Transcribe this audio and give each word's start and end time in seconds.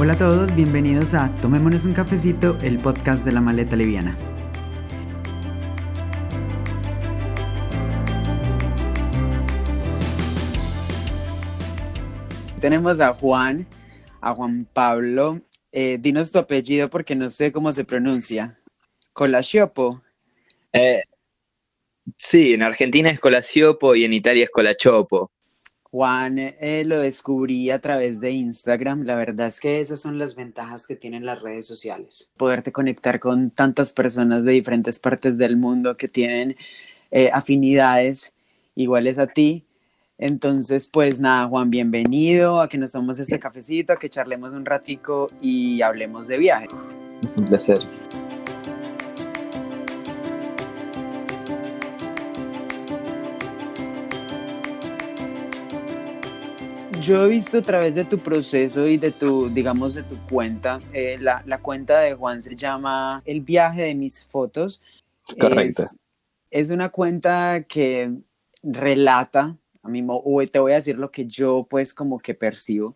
Hola 0.00 0.12
a 0.12 0.16
todos, 0.16 0.54
bienvenidos 0.54 1.12
a 1.14 1.28
Tomémonos 1.42 1.84
un 1.84 1.92
cafecito, 1.92 2.56
el 2.62 2.78
podcast 2.78 3.24
de 3.24 3.32
la 3.32 3.40
maleta 3.40 3.74
liviana. 3.74 4.16
Tenemos 12.60 13.00
a 13.00 13.12
Juan, 13.14 13.66
a 14.20 14.34
Juan 14.34 14.68
Pablo. 14.72 15.40
Eh, 15.72 15.98
dinos 16.00 16.30
tu 16.30 16.38
apellido 16.38 16.88
porque 16.88 17.16
no 17.16 17.28
sé 17.28 17.50
cómo 17.50 17.72
se 17.72 17.84
pronuncia. 17.84 18.56
Colaciopo. 19.12 20.00
Eh, 20.72 21.02
sí, 22.16 22.54
en 22.54 22.62
Argentina 22.62 23.10
es 23.10 23.18
Colaciopo 23.18 23.96
y 23.96 24.04
en 24.04 24.12
Italia 24.12 24.44
es 24.44 24.50
Colachopo. 24.50 25.28
Juan 25.90 26.38
eh, 26.38 26.82
lo 26.84 27.00
descubrí 27.00 27.70
a 27.70 27.80
través 27.80 28.20
de 28.20 28.30
Instagram. 28.32 29.04
La 29.04 29.14
verdad 29.14 29.46
es 29.46 29.60
que 29.60 29.80
esas 29.80 30.00
son 30.00 30.18
las 30.18 30.34
ventajas 30.34 30.86
que 30.86 30.96
tienen 30.96 31.24
las 31.24 31.40
redes 31.40 31.66
sociales. 31.66 32.30
Poderte 32.36 32.72
conectar 32.72 33.20
con 33.20 33.50
tantas 33.50 33.92
personas 33.92 34.44
de 34.44 34.52
diferentes 34.52 34.98
partes 34.98 35.38
del 35.38 35.56
mundo 35.56 35.94
que 35.94 36.08
tienen 36.08 36.56
eh, 37.10 37.30
afinidades 37.32 38.34
iguales 38.74 39.18
a 39.18 39.26
ti. 39.26 39.64
Entonces, 40.18 40.88
pues 40.88 41.20
nada, 41.20 41.46
Juan, 41.46 41.70
bienvenido 41.70 42.60
a 42.60 42.68
que 42.68 42.76
nos 42.76 42.92
tomemos 42.92 43.18
este 43.18 43.38
cafecito, 43.38 43.92
a 43.92 43.98
que 43.98 44.10
charlemos 44.10 44.50
un 44.50 44.66
ratico 44.66 45.28
y 45.40 45.80
hablemos 45.80 46.26
de 46.26 46.38
viaje. 46.38 46.66
Es 47.24 47.36
un 47.36 47.46
placer. 47.46 47.78
Yo 57.08 57.24
he 57.24 57.28
visto 57.28 57.56
a 57.56 57.62
través 57.62 57.94
de 57.94 58.04
tu 58.04 58.18
proceso 58.18 58.86
y 58.86 58.98
de 58.98 59.10
tu, 59.10 59.48
digamos, 59.48 59.94
de 59.94 60.02
tu 60.02 60.18
cuenta, 60.26 60.78
eh, 60.92 61.16
la, 61.18 61.42
la, 61.46 61.56
cuenta 61.62 62.00
de 62.00 62.12
Juan 62.12 62.42
se 62.42 62.54
llama 62.54 63.18
El 63.24 63.40
viaje 63.40 63.84
de 63.84 63.94
mis 63.94 64.26
fotos. 64.26 64.82
Correcto. 65.40 65.84
Es, 65.84 66.00
es 66.50 66.70
una 66.70 66.90
cuenta 66.90 67.62
que 67.66 68.12
relata, 68.62 69.56
a 69.82 69.88
mí, 69.88 70.06
te 70.52 70.58
voy 70.58 70.72
a 70.72 70.74
decir 70.74 70.98
lo 70.98 71.10
que 71.10 71.24
yo 71.24 71.66
pues 71.70 71.94
como 71.94 72.18
que 72.18 72.34
percibo, 72.34 72.94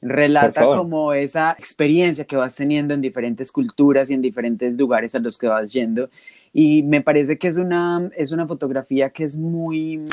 relata 0.00 0.64
como 0.64 1.12
esa 1.12 1.56
experiencia 1.58 2.24
que 2.26 2.36
vas 2.36 2.54
teniendo 2.54 2.94
en 2.94 3.00
diferentes 3.00 3.50
culturas 3.50 4.10
y 4.10 4.14
en 4.14 4.22
diferentes 4.22 4.74
lugares 4.74 5.16
a 5.16 5.18
los 5.18 5.36
que 5.36 5.48
vas 5.48 5.72
yendo. 5.72 6.08
Y 6.52 6.84
me 6.84 7.00
parece 7.00 7.36
que 7.36 7.48
es 7.48 7.56
una, 7.56 8.10
es 8.16 8.30
una 8.30 8.46
fotografía 8.46 9.10
que 9.10 9.24
es 9.24 9.36
muy, 9.36 10.08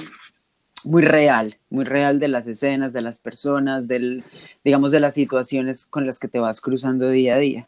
muy 0.85 1.01
real, 1.01 1.57
muy 1.69 1.85
real 1.85 2.19
de 2.19 2.27
las 2.27 2.47
escenas, 2.47 2.93
de 2.93 3.01
las 3.01 3.19
personas, 3.19 3.87
del, 3.87 4.23
digamos, 4.63 4.91
de 4.91 4.99
las 4.99 5.13
situaciones 5.13 5.85
con 5.85 6.05
las 6.05 6.19
que 6.19 6.27
te 6.27 6.39
vas 6.39 6.61
cruzando 6.61 7.09
día 7.09 7.35
a 7.35 7.39
día. 7.39 7.67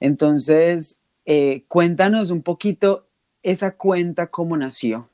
Entonces, 0.00 1.00
eh, 1.24 1.64
cuéntanos 1.68 2.30
un 2.30 2.42
poquito 2.42 3.06
esa 3.42 3.76
cuenta, 3.76 4.28
cómo 4.28 4.56
nació. 4.56 5.08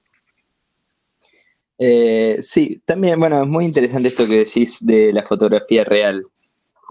Eh, 1.78 2.38
sí, 2.42 2.80
también, 2.84 3.18
bueno, 3.18 3.42
es 3.42 3.48
muy 3.48 3.64
interesante 3.64 4.08
esto 4.08 4.26
que 4.26 4.38
decís 4.38 4.78
de 4.80 5.12
la 5.12 5.22
fotografía 5.22 5.84
real. 5.84 6.26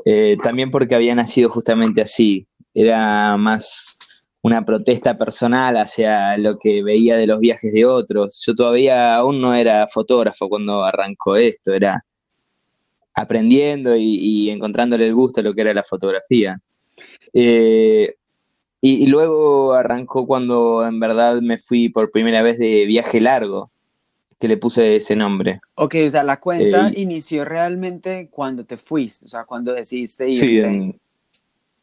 Eh, 0.06 0.38
también 0.44 0.72
porque 0.72 0.96
había 0.96 1.16
nacido 1.16 1.50
justamente 1.50 2.02
así. 2.02 2.48
Era 2.74 3.38
más 3.38 3.98
una 4.44 4.66
protesta 4.66 5.18
personal 5.18 5.78
hacia 5.78 6.38
lo 6.38 6.60
que 6.60 6.84
veía 6.84 7.16
de 7.16 7.28
los 7.28 7.40
viajes 7.40 7.72
de 7.72 7.86
otros. 7.86 8.44
Yo 8.46 8.54
todavía 8.54 9.16
aún 9.16 9.40
no 9.40 9.56
era 9.56 9.88
fotógrafo 9.88 10.50
cuando 10.50 10.84
arrancó 10.84 11.38
esto, 11.38 11.74
era 11.74 12.04
aprendiendo 13.16 13.96
y, 13.96 14.50
encontrándole 14.50 15.08
el 15.08 15.16
gusto 15.16 15.40
a 15.40 15.44
lo 15.44 15.54
que 15.54 15.62
era 15.62 15.74
la 15.74 15.84
fotografía. 15.84 16.60
Eh, 17.32 18.16
y, 18.82 19.08
luego 19.08 19.74
arrancó 19.74 20.28
cuando 20.28 20.86
en 20.86 21.00
verdad 21.00 21.40
me 21.42 21.58
fui 21.58 21.88
por 21.88 22.12
primera 22.12 22.42
vez 22.42 22.60
de 22.60 22.86
viaje 22.86 23.22
largo, 23.22 23.72
que 24.38 24.50
le 24.50 24.58
puse 24.58 24.98
ese 24.98 25.16
nombre. 25.16 25.62
Ok, 25.76 25.96
o 26.06 26.10
sea, 26.10 26.24
la 26.26 26.42
cuenta 26.42 26.90
eh, 26.90 26.94
inició 26.98 27.46
realmente 27.46 28.28
cuando 28.30 28.66
te 28.66 28.76
fuiste, 28.76 29.24
o 29.24 29.30
sea, 29.30 29.46
cuando 29.46 29.72
decidiste 29.72 30.28
irte. 30.28 30.46
Sí, 30.46 30.60
en 30.60 31.00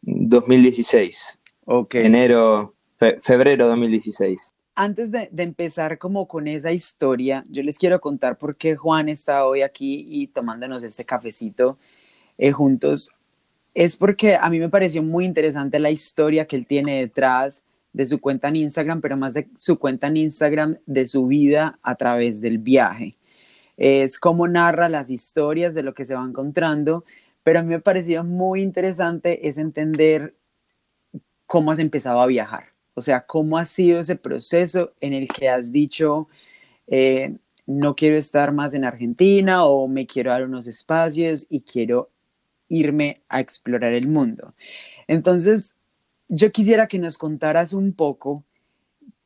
2016. 0.02 1.39
Okay. 1.64 2.06
Enero, 2.06 2.74
febrero 3.20 3.68
2016. 3.68 4.54
Antes 4.74 5.10
de, 5.10 5.28
de, 5.30 5.42
empezar 5.42 5.98
como 5.98 6.26
con 6.26 6.48
esa 6.48 6.72
historia, 6.72 7.44
yo 7.48 7.62
les 7.62 7.78
quiero 7.78 8.00
contar 8.00 8.38
por 8.38 8.56
qué 8.56 8.76
Juan 8.76 9.08
está 9.08 9.44
hoy 9.44 9.62
aquí 9.62 10.06
y 10.08 10.28
tomándonos 10.28 10.82
este 10.84 11.04
cafecito 11.04 11.78
eh, 12.38 12.52
juntos. 12.52 13.12
Es 13.74 13.96
porque 13.96 14.36
a 14.36 14.48
mí 14.48 14.58
me 14.58 14.70
pareció 14.70 15.02
muy 15.02 15.26
interesante 15.26 15.78
la 15.78 15.90
historia 15.90 16.46
que 16.46 16.56
él 16.56 16.66
tiene 16.66 17.00
detrás 17.00 17.64
de 17.92 18.06
su 18.06 18.20
cuenta 18.20 18.48
en 18.48 18.56
Instagram, 18.56 19.00
pero 19.00 19.16
más 19.16 19.34
de 19.34 19.48
su 19.56 19.78
cuenta 19.78 20.06
en 20.06 20.16
Instagram, 20.16 20.78
de 20.86 21.06
su 21.06 21.26
vida 21.26 21.78
a 21.82 21.94
través 21.96 22.40
del 22.40 22.58
viaje. 22.58 23.16
Es 23.76 24.18
como 24.18 24.48
narra 24.48 24.88
las 24.88 25.10
historias 25.10 25.74
de 25.74 25.82
lo 25.82 25.94
que 25.94 26.04
se 26.04 26.14
va 26.14 26.24
encontrando, 26.24 27.04
pero 27.42 27.58
a 27.58 27.62
mí 27.62 27.68
me 27.68 27.80
pareció 27.80 28.24
muy 28.24 28.62
interesante 28.62 29.48
es 29.48 29.58
entender 29.58 30.34
cómo 31.50 31.72
has 31.72 31.80
empezado 31.80 32.20
a 32.20 32.28
viajar. 32.28 32.66
O 32.94 33.02
sea, 33.02 33.26
cómo 33.26 33.58
ha 33.58 33.64
sido 33.64 33.98
ese 33.98 34.14
proceso 34.14 34.92
en 35.00 35.14
el 35.14 35.26
que 35.26 35.48
has 35.48 35.72
dicho, 35.72 36.28
eh, 36.86 37.34
no 37.66 37.96
quiero 37.96 38.16
estar 38.16 38.52
más 38.52 38.72
en 38.72 38.84
Argentina 38.84 39.64
o 39.64 39.88
me 39.88 40.06
quiero 40.06 40.30
dar 40.30 40.44
unos 40.44 40.68
espacios 40.68 41.48
y 41.50 41.62
quiero 41.62 42.08
irme 42.68 43.22
a 43.28 43.40
explorar 43.40 43.94
el 43.94 44.06
mundo. 44.06 44.54
Entonces, 45.08 45.74
yo 46.28 46.52
quisiera 46.52 46.86
que 46.86 47.00
nos 47.00 47.18
contaras 47.18 47.72
un 47.72 47.94
poco 47.94 48.44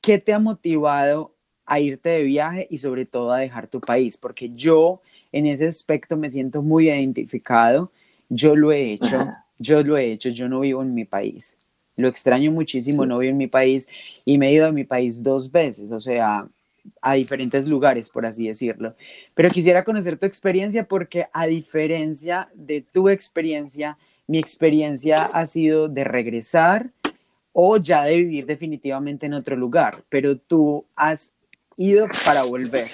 qué 0.01 0.17
te 0.17 0.33
ha 0.33 0.39
motivado 0.39 1.35
a 1.67 1.79
irte 1.79 2.09
de 2.09 2.23
viaje 2.23 2.67
y 2.71 2.79
sobre 2.79 3.05
todo 3.05 3.33
a 3.33 3.39
dejar 3.41 3.67
tu 3.69 3.83
país, 3.83 4.17
porque 4.17 4.51
yo 4.55 5.03
en 5.31 5.45
ese 5.45 5.69
aspecto 5.69 6.17
me 6.17 6.31
siento 6.31 6.63
muy 6.63 6.89
identificado, 6.89 7.93
yo 8.31 8.57
lo 8.57 8.73
he 8.73 8.93
hecho, 8.93 9.29
yo 9.59 9.83
lo 9.83 9.99
he 9.99 10.11
hecho, 10.11 10.31
yo 10.31 10.49
no 10.49 10.61
vivo 10.61 10.81
en 10.81 10.95
mi 10.95 11.05
país. 11.05 11.59
Lo 11.97 12.09
extraño 12.09 12.51
muchísimo, 12.51 13.07
no 13.07 13.19
vivo 13.19 13.31
en 13.31 13.37
mi 13.37 13.47
país 13.47 13.89
y 14.25 14.39
me 14.39 14.49
he 14.49 14.55
ido 14.55 14.67
a 14.67 14.73
mi 14.73 14.85
país 14.85 15.23
dos 15.23 15.51
veces, 15.51 15.91
o 15.93 16.01
sea, 16.01 16.49
a 17.01 17.15
diferentes 17.15 17.67
lugares, 17.67 18.09
por 18.09 18.27
así 18.27 18.47
decirlo. 18.47 18.95
Pero 19.35 19.51
quisiera 19.51 19.85
conocer 19.85 20.17
tu 20.19 20.27
experiencia 20.27 20.85
porque 20.85 21.27
a 21.33 21.47
diferencia 21.47 22.49
de 22.55 22.83
tu 22.83 23.09
experiencia, 23.09 23.97
mi 24.27 24.39
experiencia 24.39 25.25
ha 25.25 25.47
sido 25.47 25.89
de 25.89 26.05
regresar 26.05 26.91
o 27.53 27.77
ya 27.77 28.05
de 28.05 28.17
vivir 28.17 28.47
definitivamente 28.47 29.27
en 29.27 29.35
otro 29.35 29.57
lugar, 29.57 30.03
pero 30.09 30.37
tú 30.37 30.85
has 30.97 31.35
ido 31.77 32.09
para 32.25 32.43
volver. 32.43 32.89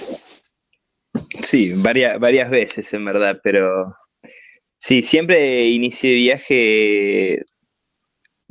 Sí, 1.42 1.72
varias, 1.76 2.20
varias 2.20 2.50
veces 2.50 2.92
en 2.92 3.04
verdad, 3.04 3.40
pero 3.42 3.86
sí, 4.78 5.02
siempre 5.02 5.68
inicié 5.68 6.14
viaje 6.14 7.44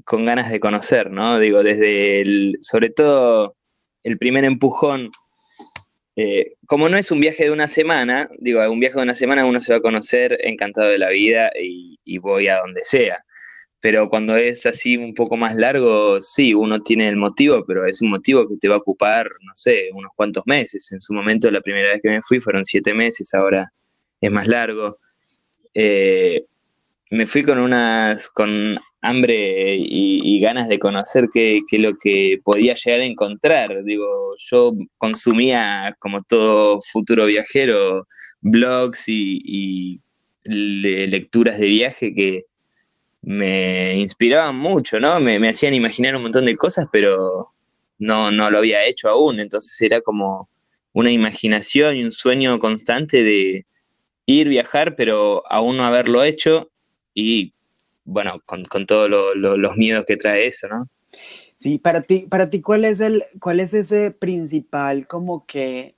con 0.09 0.25
ganas 0.25 0.49
de 0.49 0.59
conocer, 0.59 1.11
¿no? 1.11 1.37
Digo, 1.37 1.61
desde 1.61 2.21
el, 2.21 2.57
sobre 2.61 2.89
todo 2.89 3.55
el 4.01 4.17
primer 4.17 4.43
empujón, 4.43 5.11
eh, 6.15 6.53
como 6.65 6.89
no 6.89 6.97
es 6.97 7.11
un 7.11 7.19
viaje 7.19 7.43
de 7.43 7.51
una 7.51 7.67
semana, 7.67 8.27
digo, 8.39 8.59
un 8.71 8.79
viaje 8.79 8.95
de 8.95 9.03
una 9.03 9.13
semana 9.13 9.45
uno 9.45 9.61
se 9.61 9.71
va 9.71 9.77
a 9.77 9.81
conocer 9.83 10.35
encantado 10.41 10.89
de 10.89 10.97
la 10.97 11.09
vida 11.09 11.51
y, 11.55 12.17
voy 12.17 12.47
a 12.47 12.57
donde 12.57 12.81
sea. 12.83 13.23
Pero 13.81 14.09
cuando 14.09 14.35
es 14.35 14.65
así 14.65 14.97
un 14.97 15.13
poco 15.13 15.37
más 15.37 15.55
largo, 15.55 16.19
sí, 16.21 16.55
uno 16.55 16.81
tiene 16.81 17.07
el 17.07 17.15
motivo, 17.15 17.63
pero 17.67 17.85
es 17.85 18.01
un 18.01 18.09
motivo 18.09 18.47
que 18.47 18.57
te 18.57 18.67
va 18.67 18.75
a 18.75 18.79
ocupar, 18.79 19.27
no 19.45 19.51
sé, 19.53 19.89
unos 19.93 20.11
cuantos 20.15 20.41
meses. 20.47 20.91
En 20.91 21.01
su 21.01 21.13
momento, 21.13 21.51
la 21.51 21.61
primera 21.61 21.89
vez 21.89 22.01
que 22.01 22.09
me 22.09 22.23
fui 22.23 22.39
fueron 22.39 22.65
siete 22.65 22.95
meses, 22.95 23.31
ahora 23.35 23.71
es 24.21 24.31
más 24.31 24.47
largo. 24.47 24.97
Eh, 25.75 26.45
me 27.11 27.27
fui 27.27 27.43
con 27.43 27.59
unas, 27.59 28.27
con 28.29 28.79
hambre 29.01 29.75
y, 29.77 30.39
ganas 30.41 30.67
de 30.69 30.79
conocer 30.79 31.27
qué, 31.33 31.61
qué, 31.69 31.79
lo 31.79 31.97
que 31.97 32.39
podía 32.43 32.73
llegar 32.73 33.01
a 33.01 33.05
encontrar. 33.05 33.83
Digo, 33.83 34.35
yo 34.37 34.73
consumía, 34.97 35.95
como 35.99 36.23
todo 36.23 36.81
futuro 36.81 37.25
viajero, 37.25 38.07
blogs 38.41 39.05
y, 39.07 40.01
lecturas 40.43 41.59
de 41.59 41.67
viaje 41.67 42.13
que 42.15 42.45
me 43.21 43.97
inspiraban 43.97 44.55
mucho, 44.55 44.99
¿no? 44.99 45.19
Me, 45.19 45.39
me, 45.39 45.49
hacían 45.49 45.73
imaginar 45.73 46.15
un 46.15 46.23
montón 46.23 46.45
de 46.45 46.55
cosas, 46.55 46.87
pero 46.91 47.51
no, 47.99 48.31
no 48.31 48.49
lo 48.49 48.57
había 48.59 48.85
hecho 48.85 49.09
aún. 49.09 49.39
Entonces 49.39 49.79
era 49.81 50.01
como 50.01 50.49
una 50.93 51.11
imaginación 51.11 51.97
y 51.97 52.03
un 52.03 52.11
sueño 52.13 52.57
constante 52.59 53.23
de 53.23 53.65
ir, 54.25 54.47
viajar, 54.47 54.95
pero 54.95 55.43
aún 55.51 55.77
no 55.77 55.85
haberlo 55.85 56.23
hecho 56.23 56.71
y 57.13 57.53
bueno, 58.09 58.41
con, 58.45 58.63
todos 58.85 59.09
los 59.09 59.77
miedos 59.77 60.05
que 60.05 60.17
trae 60.17 60.47
eso, 60.47 60.67
¿no? 60.67 60.87
Sí, 61.57 61.77
para 61.77 62.01
ti, 62.01 62.25
para 62.29 62.49
ti, 62.49 62.61
¿cuál 62.61 62.85
es 62.85 63.01
el, 63.01 63.25
cuál 63.39 63.59
es 63.59 63.73
ese 63.73 64.11
principal 64.11 65.07
como 65.07 65.45
que 65.45 65.95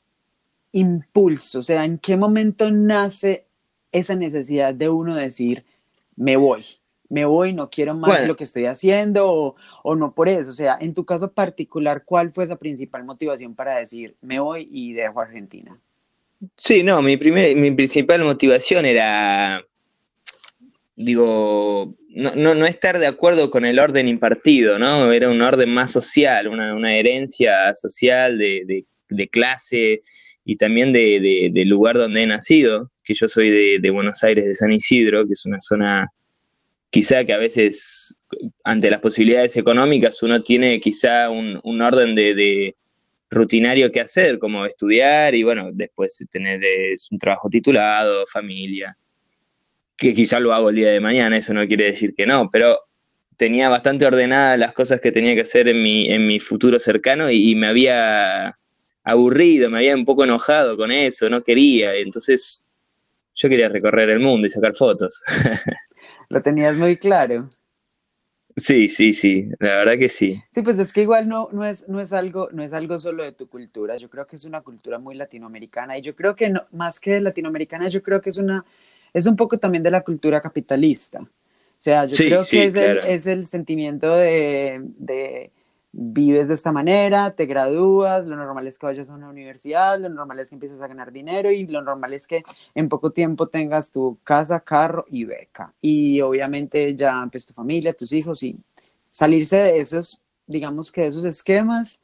impulso? 0.72 1.60
O 1.60 1.64
sea, 1.64 1.86
¿en 1.86 2.00
qué 2.00 2.18
momento 2.18 2.72
nace 2.72 3.46
esa 3.92 4.16
necesidad 4.16 4.74
de 4.74 4.90
uno 4.90 5.16
decir, 5.16 5.66
me 6.16 6.36
voy? 6.36 6.66
me 7.12 7.26
voy, 7.26 7.52
no 7.52 7.70
quiero 7.70 7.94
más 7.94 8.26
lo 8.26 8.38
que 8.38 8.46
estoy 8.46 8.66
haciendo 8.68 9.54
o, 9.84 9.96
no 9.96 10.14
por 10.14 10.30
eso. 10.30 10.50
O 10.50 10.54
sea, 10.54 10.78
en 10.80 10.94
tu 10.94 11.06
caso 11.06 11.30
particular, 11.34 12.04
¿cuál 12.06 12.32
fue 12.32 12.46
esa 12.46 12.56
principal 12.56 13.04
motivación 13.04 13.54
para 13.54 13.78
decir, 13.78 14.16
me 14.22 14.40
voy 14.40 14.70
y 14.72 14.94
dejo 14.94 15.20
Argentina? 15.20 15.78
Sí, 16.56 16.84
no, 16.84 17.02
mi, 17.02 17.18
primer, 17.18 17.54
mi 17.58 17.72
principal 17.72 18.24
motivación 18.24 18.86
era, 18.86 19.62
digo, 20.96 21.94
no, 22.14 22.56
no, 22.56 22.66
estar 22.66 23.00
de 23.00 23.08
acuerdo 23.08 23.50
con 23.50 23.66
el 23.66 23.80
orden 23.80 24.08
impartido, 24.08 24.78
¿no? 24.78 25.12
Era 25.12 25.30
un 25.30 25.42
orden 25.42 25.70
más 25.70 25.92
social, 25.92 26.48
una, 26.48 26.96
herencia 26.96 27.74
social 27.76 28.38
de, 28.38 28.86
clase 29.30 30.02
y 30.44 30.58
también 30.58 30.92
de, 30.92 31.52
lugar 31.66 31.98
donde 31.98 32.24
he 32.24 32.28
nacido, 32.28 32.92
que 33.04 33.14
yo 33.14 33.28
soy 33.28 33.80
de, 33.80 33.90
Buenos 33.92 34.24
Aires, 34.24 34.46
de 34.46 34.56
San 34.56 34.74
Isidro, 34.74 35.26
que 35.26 35.34
es 35.34 35.46
una 35.46 35.62
zona 35.62 36.12
quizá 36.90 37.24
que 37.24 37.34
a 37.34 37.38
veces 37.38 38.16
ante 38.66 38.92
las 38.92 39.00
posibilidades 39.00 39.56
económicas 39.56 40.22
uno 40.24 40.44
tiene 40.44 40.82
quizá 40.82 41.30
un, 41.30 41.82
orden 41.82 42.16
de, 42.16 42.76
rutinario 43.30 43.90
que 43.94 44.02
hacer, 44.02 44.40
como 44.40 44.66
estudiar 44.66 45.34
y 45.34 45.44
bueno, 45.44 45.70
después 45.72 46.22
tener 46.30 46.60
un 47.12 47.18
trabajo 47.18 47.48
titulado, 47.50 48.26
familia, 48.28 48.98
que 50.02 50.16
quizá 50.16 50.40
lo 50.40 50.52
hago 50.52 50.70
el 50.70 50.76
día 50.76 50.90
de 50.90 51.00
mañana, 51.00 51.38
eso 51.38 51.54
no 51.54 51.68
quiere 51.68 51.86
decir 51.86 52.16
que 52.16 52.26
no, 52.26 52.50
pero 52.52 52.80
tenía 53.38 53.70
bastante 53.70 54.06
ordenadas 54.06 54.58
las 54.58 54.74
cosas 54.74 55.00
que 55.00 55.12
tenía 55.12 55.36
que 55.36 55.42
hacer 55.42 55.68
en 55.68 55.84
mi, 55.84 56.10
en 56.10 56.26
mi 56.26 56.40
futuro 56.40 56.80
cercano 56.80 57.30
y, 57.30 57.52
y 57.52 57.56
me 57.56 57.68
había 57.68 58.58
aburrido, 59.04 59.70
me 59.70 59.78
había 59.78 59.96
un 59.96 60.04
poco 60.04 60.24
enojado 60.24 60.76
con 60.76 60.92
eso, 60.92 61.30
no 61.30 61.44
quería, 61.44 61.94
entonces 61.96 62.66
yo 63.36 63.48
quería 63.48 63.70
recorrer 63.70 64.10
el 64.10 64.20
mundo 64.20 64.48
y 64.48 64.50
sacar 64.50 64.74
fotos. 64.74 65.22
Lo 66.30 66.42
tenías 66.42 66.76
muy 66.76 66.98
claro. 66.98 67.48
Sí, 68.58 68.88
sí, 68.88 69.14
sí, 69.14 69.50
la 69.60 69.76
verdad 69.76 70.00
que 70.00 70.10
sí. 70.10 70.42
Sí, 70.52 70.64
pues 70.64 70.80
es 70.80 70.92
que 70.94 71.04
igual 71.04 71.30
no, 71.30 71.50
no, 71.52 71.64
es, 71.64 71.88
no, 71.88 72.02
es 72.02 72.12
algo, 72.12 72.50
no 72.52 72.64
es 72.64 72.74
algo 72.74 72.98
solo 72.98 73.24
de 73.24 73.34
tu 73.34 73.48
cultura, 73.48 73.98
yo 73.98 74.10
creo 74.10 74.26
que 74.26 74.36
es 74.36 74.46
una 74.46 74.62
cultura 74.62 74.98
muy 74.98 75.16
latinoamericana 75.16 75.96
y 75.98 76.02
yo 76.02 76.16
creo 76.16 76.36
que 76.36 76.50
no, 76.50 76.66
más 76.72 77.00
que 77.00 77.22
latinoamericana, 77.22 77.88
yo 77.88 78.02
creo 78.02 78.20
que 78.20 78.32
es, 78.32 78.38
una, 78.38 78.66
es 79.14 79.26
un 79.26 79.36
poco 79.36 79.58
también 79.58 79.84
de 79.84 79.92
la 79.92 80.04
cultura 80.04 80.42
capitalista. 80.42 81.20
O 81.22 81.84
sea, 81.84 82.06
yo 82.06 82.16
creo 82.16 82.46
que 82.46 82.66
es, 82.66 82.76
el, 82.76 82.98
es, 83.00 83.26
el, 83.26 83.48
sentimiento 83.48 84.16
de, 84.16 84.82
de 84.98 85.52
vives 85.92 86.48
de 86.48 86.54
esta 86.54 86.72
manera, 86.72 87.32
te 87.32 87.46
gradúas, 87.46 88.26
lo 88.26 88.36
normal 88.36 88.68
es 88.68 88.80
que 88.80 88.86
vayas 88.86 89.10
a 89.10 89.16
una 89.16 89.30
universidad, 89.30 90.00
lo 90.00 90.10
normal 90.10 90.40
es 90.40 90.50
que 90.50 90.56
empieces 90.56 90.80
a 90.80 90.88
ganar 90.88 91.12
dinero 91.12 91.52
y 91.52 91.66
lo 91.68 91.82
normal 91.82 92.14
es 92.14 92.28
que 92.28 92.44
en 92.76 92.88
poco 92.88 93.12
tiempo 93.12 93.48
tengas 93.48 93.92
tu 93.92 94.18
casa, 94.24 94.60
carro 94.62 95.06
y 95.10 95.26
beca. 95.26 95.74
Y 95.82 96.22
obviamente 96.22 96.96
ya 96.96 97.28
pues 97.32 97.46
tu 97.46 97.54
familia, 97.54 97.94
tus 97.94 98.14
hijos 98.14 98.44
y 98.44 98.58
salirse 99.10 99.58
de 99.58 99.80
esos, 99.80 100.22
digamos 100.48 100.92
que 100.92 101.02
de 101.02 101.08
esos 101.08 101.26
esquemas, 101.26 102.02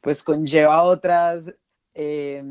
pues 0.00 0.22
conlleva 0.22 0.82
otras, 0.82 1.52
eh, 1.94 2.42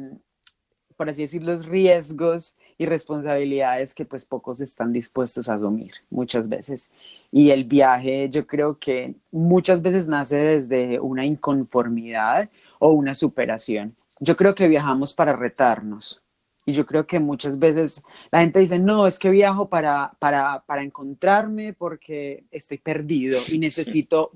por 0.96 1.10
así 1.10 1.24
decirlo, 1.24 1.58
riesgos 1.58 2.56
y 2.80 2.86
responsabilidades 2.86 3.94
que 3.94 4.06
pues 4.06 4.24
pocos 4.24 4.62
están 4.62 4.94
dispuestos 4.94 5.50
a 5.50 5.56
asumir 5.56 5.92
muchas 6.10 6.48
veces. 6.48 6.92
Y 7.30 7.52
el 7.52 7.66
viaje 7.66 8.30
yo 8.32 8.48
creo 8.48 8.80
que 8.80 9.16
muchas 9.32 9.82
veces 9.82 10.08
nace 10.08 10.38
desde 10.38 10.98
una 11.00 11.26
inconformidad 11.26 12.50
o 12.80 12.92
una 12.94 13.14
superación. 13.14 13.98
Yo 14.22 14.38
creo 14.38 14.56
que 14.56 14.70
viajamos 14.70 15.14
para 15.14 15.36
retarnos. 15.36 16.24
Y 16.66 16.72
yo 16.72 16.86
creo 16.86 17.06
que 17.06 17.20
muchas 17.20 17.60
veces 17.60 18.04
la 18.32 18.40
gente 18.40 18.60
dice, 18.60 18.80
no, 18.80 19.08
es 19.08 19.20
que 19.20 19.30
viajo 19.30 19.68
para, 19.68 20.14
para, 20.18 20.64
para 20.66 20.82
encontrarme 20.82 21.74
porque 21.74 22.46
estoy 22.50 22.78
perdido 22.78 23.38
y 23.52 23.60
necesito 23.60 24.32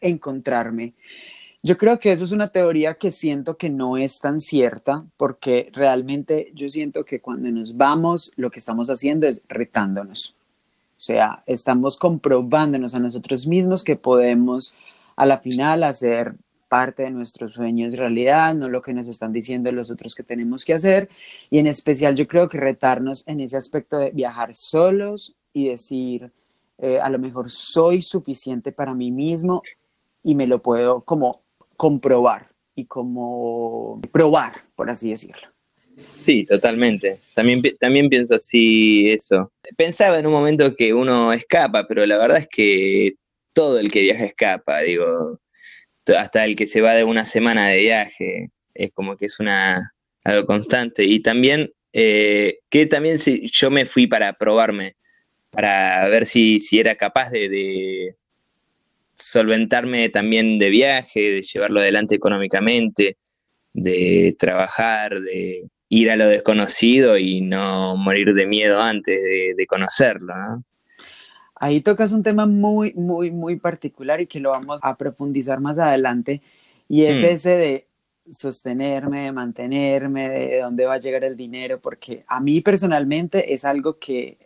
encontrarme. 0.00 0.94
Yo 1.64 1.78
creo 1.78 2.00
que 2.00 2.10
eso 2.10 2.24
es 2.24 2.32
una 2.32 2.48
teoría 2.48 2.94
que 2.94 3.12
siento 3.12 3.56
que 3.56 3.70
no 3.70 3.96
es 3.96 4.18
tan 4.18 4.40
cierta, 4.40 5.04
porque 5.16 5.70
realmente 5.72 6.50
yo 6.54 6.68
siento 6.68 7.04
que 7.04 7.20
cuando 7.20 7.50
nos 7.52 7.76
vamos, 7.76 8.32
lo 8.34 8.50
que 8.50 8.58
estamos 8.58 8.90
haciendo 8.90 9.28
es 9.28 9.42
retándonos. 9.48 10.34
O 10.96 11.00
sea, 11.04 11.44
estamos 11.46 11.98
comprobándonos 11.98 12.96
a 12.96 12.98
nosotros 12.98 13.46
mismos 13.46 13.84
que 13.84 13.94
podemos 13.94 14.74
a 15.14 15.24
la 15.24 15.38
final 15.38 15.84
hacer 15.84 16.32
parte 16.68 17.04
de 17.04 17.10
nuestros 17.10 17.52
sueños 17.52 17.94
realidad, 17.94 18.54
no 18.54 18.68
lo 18.68 18.82
que 18.82 18.94
nos 18.94 19.06
están 19.06 19.32
diciendo 19.32 19.70
los 19.70 19.90
otros 19.90 20.16
que 20.16 20.22
tenemos 20.24 20.64
que 20.64 20.74
hacer. 20.74 21.10
Y 21.48 21.58
en 21.58 21.68
especial 21.68 22.16
yo 22.16 22.26
creo 22.26 22.48
que 22.48 22.58
retarnos 22.58 23.22
en 23.28 23.40
ese 23.40 23.56
aspecto 23.56 23.98
de 23.98 24.10
viajar 24.10 24.52
solos 24.54 25.36
y 25.52 25.68
decir, 25.68 26.32
eh, 26.78 26.98
a 26.98 27.08
lo 27.08 27.20
mejor 27.20 27.50
soy 27.52 28.02
suficiente 28.02 28.72
para 28.72 28.94
mí 28.94 29.12
mismo 29.12 29.62
y 30.24 30.34
me 30.34 30.46
lo 30.46 30.62
puedo 30.62 31.02
como 31.02 31.41
comprobar 31.82 32.48
y 32.76 32.86
como 32.86 34.00
probar, 34.12 34.52
por 34.76 34.88
así 34.88 35.10
decirlo. 35.10 35.48
Sí, 36.06 36.44
totalmente. 36.44 37.18
También, 37.34 37.60
también 37.80 38.08
pienso 38.08 38.36
así 38.36 39.10
eso. 39.10 39.50
Pensaba 39.76 40.20
en 40.20 40.26
un 40.26 40.32
momento 40.32 40.76
que 40.76 40.94
uno 40.94 41.32
escapa, 41.32 41.88
pero 41.88 42.06
la 42.06 42.18
verdad 42.18 42.38
es 42.38 42.46
que 42.46 43.14
todo 43.52 43.80
el 43.80 43.90
que 43.90 44.02
viaja 44.02 44.26
escapa, 44.26 44.78
digo, 44.82 45.40
hasta 46.16 46.44
el 46.44 46.54
que 46.54 46.68
se 46.68 46.82
va 46.82 46.94
de 46.94 47.02
una 47.02 47.24
semana 47.24 47.66
de 47.70 47.80
viaje, 47.80 48.50
es 48.74 48.92
como 48.92 49.16
que 49.16 49.26
es 49.26 49.40
una 49.40 49.92
algo 50.22 50.46
constante. 50.46 51.02
Y 51.02 51.18
también, 51.18 51.72
eh, 51.92 52.60
que 52.70 52.86
también 52.86 53.18
si 53.18 53.50
yo 53.50 53.72
me 53.72 53.86
fui 53.86 54.06
para 54.06 54.34
probarme, 54.34 54.94
para 55.50 56.06
ver 56.08 56.26
si, 56.26 56.60
si 56.60 56.78
era 56.78 56.94
capaz 56.94 57.30
de, 57.30 58.14
solventarme 59.22 60.08
también 60.08 60.58
de 60.58 60.70
viaje, 60.70 61.20
de 61.20 61.42
llevarlo 61.42 61.80
adelante 61.80 62.14
económicamente, 62.14 63.16
de 63.72 64.34
trabajar, 64.38 65.20
de 65.20 65.64
ir 65.88 66.10
a 66.10 66.16
lo 66.16 66.26
desconocido 66.26 67.18
y 67.18 67.40
no 67.40 67.96
morir 67.96 68.34
de 68.34 68.46
miedo 68.46 68.80
antes 68.80 69.20
de, 69.22 69.66
conocerlo. 69.66 70.34
Ahí 71.54 71.80
tocas 71.80 72.12
un 72.12 72.22
tema 72.22 72.46
muy, 72.46 72.92
muy, 72.94 73.30
muy 73.30 73.56
particular 73.56 74.20
y 74.20 74.26
que 74.26 74.40
lo 74.40 74.50
vamos 74.50 74.80
a 74.82 74.96
profundizar 74.96 75.60
más 75.60 75.78
adelante, 75.78 76.42
y 76.88 77.04
es 77.04 77.22
mm. 77.22 77.24
ese 77.24 77.50
de 77.50 77.86
sostenerme, 78.30 79.22
de 79.22 79.32
mantenerme, 79.32 80.28
de 80.28 80.60
dónde 80.60 80.86
va 80.86 80.94
a 80.94 80.98
llegar 80.98 81.24
el 81.24 81.36
dinero, 81.36 81.80
porque 81.80 82.24
a 82.26 82.40
mí 82.40 82.60
personalmente 82.60 83.52
es 83.52 83.64
algo 83.64 83.98
que 83.98 84.38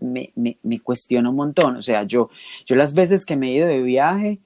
me, 0.00 0.32
me, 0.34 0.58
me, 0.62 0.80
cuestiona 0.80 1.30
un 1.30 1.36
montón. 1.36 1.76
O 1.76 1.82
sea, 1.82 2.04
yo, 2.04 2.30
yo 2.64 2.76
las 2.76 2.94
veces 2.94 3.26
que 3.26 3.36
me 3.36 3.48
he 3.48 3.54
ido 3.54 3.66
de 3.66 3.82
viaje, 3.82 4.38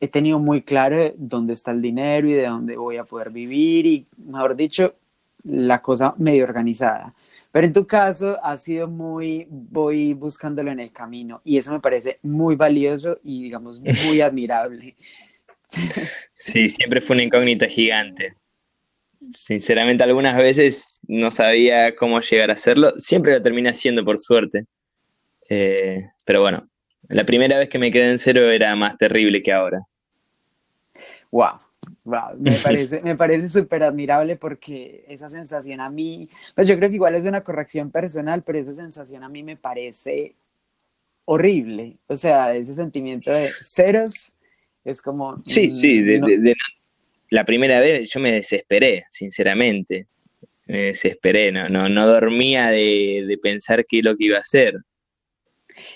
he 0.00 0.08
tenido 0.08 0.38
muy 0.38 0.62
claro 0.62 0.96
dónde 1.16 1.52
está 1.52 1.70
el 1.70 1.82
dinero 1.82 2.28
y 2.28 2.34
de 2.34 2.46
dónde 2.46 2.76
voy 2.76 2.96
a 2.96 3.04
poder 3.04 3.30
vivir 3.30 3.86
y, 3.86 4.06
mejor 4.16 4.56
dicho, 4.56 4.94
la 5.44 5.80
cosa 5.82 6.14
medio 6.18 6.44
organizada. 6.44 7.14
Pero 7.52 7.66
en 7.66 7.72
tu 7.72 7.86
caso 7.86 8.38
ha 8.42 8.56
sido 8.56 8.88
muy, 8.88 9.46
voy 9.48 10.14
buscándolo 10.14 10.72
en 10.72 10.80
el 10.80 10.90
camino 10.90 11.42
y 11.44 11.58
eso 11.58 11.70
me 11.70 11.80
parece 11.80 12.18
muy 12.22 12.56
valioso 12.56 13.18
y, 13.22 13.42
digamos, 13.42 13.80
muy 13.80 14.20
admirable. 14.22 14.96
Sí, 16.34 16.68
siempre 16.68 17.00
fue 17.00 17.14
una 17.14 17.22
incógnita 17.24 17.66
gigante. 17.66 18.34
Sinceramente, 19.30 20.02
algunas 20.02 20.36
veces 20.36 21.00
no 21.06 21.30
sabía 21.30 21.94
cómo 21.94 22.20
llegar 22.20 22.50
a 22.50 22.54
hacerlo. 22.54 22.92
Siempre 22.98 23.32
lo 23.32 23.42
terminé 23.42 23.70
haciendo, 23.70 24.04
por 24.04 24.18
suerte. 24.18 24.66
Eh, 25.48 26.08
pero 26.24 26.40
bueno, 26.40 26.68
la 27.08 27.24
primera 27.24 27.58
vez 27.58 27.68
que 27.68 27.78
me 27.78 27.90
quedé 27.90 28.10
en 28.10 28.18
cero 28.18 28.50
era 28.50 28.74
más 28.74 28.96
terrible 28.98 29.42
que 29.42 29.52
ahora. 29.52 29.80
Wow, 31.30 31.58
wow. 32.04 32.36
me 32.38 32.52
parece, 32.62 33.00
me 33.00 33.16
parece 33.16 33.48
súper 33.48 33.82
admirable 33.82 34.36
porque 34.36 35.04
esa 35.08 35.28
sensación 35.28 35.80
a 35.80 35.88
mí, 35.88 36.28
pues 36.54 36.68
yo 36.68 36.76
creo 36.76 36.88
que 36.88 36.96
igual 36.96 37.14
es 37.14 37.24
una 37.24 37.42
corrección 37.42 37.90
personal, 37.90 38.42
pero 38.42 38.58
esa 38.58 38.72
sensación 38.72 39.22
a 39.24 39.28
mí 39.28 39.42
me 39.42 39.56
parece 39.56 40.34
horrible. 41.24 41.96
O 42.08 42.16
sea, 42.16 42.54
ese 42.54 42.74
sentimiento 42.74 43.32
de 43.32 43.50
ceros 43.60 44.34
es 44.84 45.02
como... 45.02 45.40
Sí, 45.44 45.70
sí, 45.70 46.02
de, 46.02 46.54
la 47.30 47.44
primera 47.44 47.80
vez 47.80 48.10
yo 48.10 48.20
me 48.20 48.32
desesperé, 48.32 49.06
sinceramente. 49.10 50.06
Me 50.66 50.82
desesperé, 50.84 51.50
no, 51.50 51.68
no, 51.68 51.88
no 51.88 52.06
dormía 52.06 52.68
de, 52.68 53.38
pensar 53.42 53.86
qué 53.86 53.98
es 53.98 54.04
lo 54.04 54.16
que 54.16 54.26
iba 54.26 54.36
a 54.36 54.40
hacer. 54.40 54.74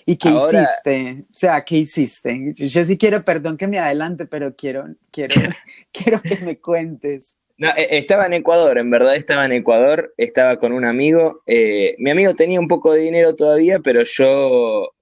¿Y 0.06 0.16
qué 0.16 0.30
hiciste? 0.30 1.24
O 1.30 1.34
sea, 1.34 1.64
¿qué 1.64 1.76
hiciste? 1.76 2.54
Yo, 2.54 2.84
sí 2.84 2.96
quiero, 2.96 3.22
perdón 3.22 3.58
que 3.58 3.66
me 3.66 3.78
adelante, 3.78 4.26
pero 4.26 4.56
quiero, 4.56 4.86
quiero, 5.10 5.34
quiero 5.92 6.22
que 6.22 6.36
me 6.36 6.58
cuentes. 6.58 7.38
No, 7.58 7.68
e, 7.76 7.98
estaba 7.98 8.26
en 8.26 8.34
Ecuador, 8.34 8.78
en 8.78 8.90
verdad 8.90 9.16
estaba 9.16 9.44
en 9.44 9.52
Ecuador, 9.52 10.14
estaba 10.16 10.56
con 10.56 10.72
un 10.72 10.84
amigo. 10.84 11.42
Eh, 11.46 11.94
mi 11.98 12.10
amigo 12.10 12.34
tenía 12.34 12.60
un 12.60 12.68
poco 12.68 12.94
de 12.94 13.02
dinero 13.02 13.34
todavía, 13.34 13.80
pero 13.80 14.02
yo 14.04 14.95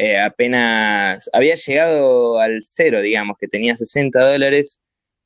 eh, 0.00 0.16
apenas 0.16 1.28
había 1.32 1.56
llegado 1.56 2.38
al 2.38 2.58
cero, 2.62 3.02
digamos, 3.02 3.36
que 3.36 3.48
tenía 3.48 3.74
60 3.74 4.30
dólares. 4.30 4.80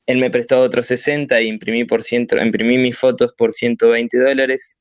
Él 0.07 0.17
me 0.17 0.31
prestó 0.31 0.61
otros 0.61 0.87
60 0.87 1.39
y 1.41 1.47
imprimí, 1.47 1.85
por 1.85 2.01
ciento, 2.01 2.41
imprimí 2.41 2.79
mis 2.79 2.97
fotos 2.97 3.33
por 3.33 3.53
120 3.53 4.17
dólares. 4.17 4.79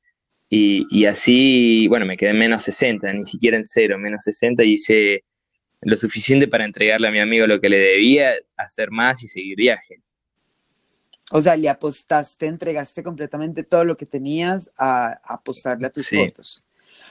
Y, 0.49 1.04
así, 1.04 1.88
bueno, 1.88 2.06
me 2.06 2.16
quedé 2.16 2.30
en 2.30 2.38
menos 2.38 2.62
60, 2.62 3.12
ni 3.12 3.26
siquiera 3.26 3.58
en 3.58 3.64
cero, 3.64 3.99
menos 3.99 4.22
60 4.25 4.64
y 4.64 4.72
hice 4.72 5.25
lo 5.82 5.96
suficiente 5.99 6.49
para 6.49 6.64
entregarle 6.64 7.08
a 7.08 7.11
mi 7.11 7.20
amigo 7.20 7.46
lo 7.46 7.61
que 7.61 7.68
le 7.68 7.78
debía, 7.78 8.32
hacer 8.56 8.90
más 8.90 9.22
y 9.22 9.26
seguir 9.26 9.56
viaje. 9.56 10.00
O 11.30 11.42
sea, 11.42 11.54
le 11.54 11.68
apostaste, 11.68 12.46
entregaste 12.46 13.02
completamente 13.02 13.62
todo 13.62 13.84
lo 13.84 13.96
que 13.99 14.06
tenías 14.06 14.70
a, 14.76 15.20
apostarle 15.22 15.87
a 15.87 15.90
tus 15.90 16.08
fotos. 16.08 16.66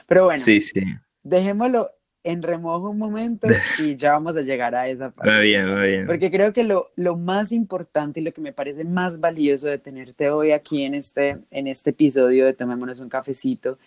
Pero 0.06 0.24
bueno, 0.24 0.40
sí, 0.40 0.60
sí. 0.60 0.82
dejémoslo 1.22 1.90
en 2.24 2.42
remojo 2.42 2.90
un 2.90 2.98
momento 2.98 3.48
y 3.78 3.96
ya 3.96 4.12
vamos 4.12 4.36
a 4.36 4.42
llegar 4.42 4.74
a 4.74 4.88
esa 4.88 5.10
parte. 5.14 5.32
Va 5.32 5.40
bien, 5.40 5.66
va 5.66 5.82
bien. 5.82 6.06
Porque 6.06 6.30
creo 6.30 6.52
que 6.52 6.64
lo, 6.64 6.90
lo, 6.96 7.16
más 7.16 7.52
importante 7.52 8.20
y 8.20 8.22
lo 8.24 8.32
que 8.32 8.40
me 8.40 8.52
parece 8.52 8.84
más 8.84 9.20
valioso 9.20 9.68
de 9.68 9.78
tenerte 9.78 10.30
hoy 10.30 10.52
aquí 10.52 10.84
en 10.84 10.94
este, 10.94 11.38
en 11.50 11.66
este 11.66 11.90
episodio 11.90 12.46
de 12.46 12.54
Tomémonos 12.54 13.00
un 13.00 13.08
cafecito 13.08 13.78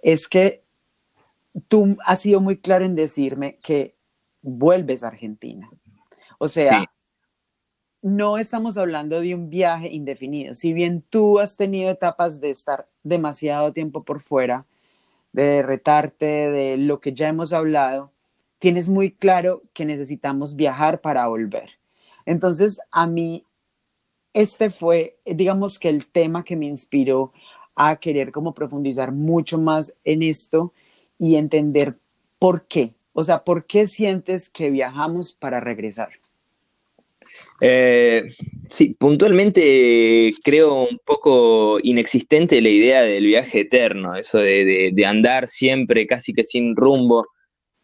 es 0.00 0.28
que 0.28 0.62
tú 1.68 1.96
has 2.04 2.20
sido 2.20 2.40
muy 2.40 2.58
claro 2.58 2.84
en 2.84 2.94
decirme 2.94 3.58
que 3.62 3.94
vuelves 4.42 5.04
a 5.04 5.08
Argentina. 5.08 5.70
O 6.38 6.48
sea, 6.48 6.84
no 8.02 8.36
estamos 8.36 8.76
hablando 8.76 9.20
de 9.20 9.34
un 9.34 9.48
viaje 9.48 9.88
indefinido. 9.88 10.54
Si 10.54 10.72
bien 10.72 11.02
tú 11.08 11.38
has 11.38 11.56
tenido 11.56 11.90
etapas 11.90 12.40
de 12.40 12.50
estar 12.50 12.88
demasiado 13.04 13.72
tiempo 13.72 14.02
por 14.02 14.20
fuera, 14.20 14.66
de 15.32 15.62
retarte, 15.62 16.50
de 16.50 16.76
lo 16.76 17.00
que 17.00 17.12
ya 17.12 17.28
hemos 17.28 17.52
hablado, 17.52 18.12
tienes 18.58 18.88
muy 18.88 19.10
claro 19.10 19.62
que 19.72 19.84
necesitamos 19.84 20.56
viajar 20.56 21.00
para 21.00 21.26
volver. 21.26 21.70
Entonces, 22.26 22.80
a 22.90 23.06
mí, 23.06 23.44
este 24.34 24.70
fue, 24.70 25.18
digamos 25.26 25.78
que 25.78 25.88
el 25.88 26.06
tema 26.06 26.44
que 26.44 26.56
me 26.56 26.66
inspiró 26.66 27.32
a 27.74 27.96
querer 27.96 28.32
como 28.32 28.54
profundizar 28.54 29.12
mucho 29.12 29.58
más 29.58 29.96
en 30.04 30.22
esto 30.22 30.72
y 31.18 31.36
entender 31.36 31.98
por 32.38 32.66
qué. 32.66 32.94
O 33.12 33.24
sea, 33.24 33.44
¿por 33.44 33.66
qué 33.66 33.86
sientes 33.86 34.48
que 34.48 34.70
viajamos 34.70 35.32
para 35.32 35.60
regresar? 35.60 36.21
Eh, 37.60 38.24
sí, 38.70 38.96
puntualmente 38.98 40.32
creo 40.44 40.84
un 40.84 40.98
poco 41.04 41.78
inexistente 41.82 42.60
la 42.60 42.68
idea 42.68 43.02
del 43.02 43.26
viaje 43.26 43.60
eterno, 43.60 44.16
eso 44.16 44.38
de, 44.38 44.92
andar 45.06 45.48
siempre 45.48 46.06
casi 46.06 46.32
que 46.32 46.44
sin 46.44 46.76
rumbo, 46.76 47.26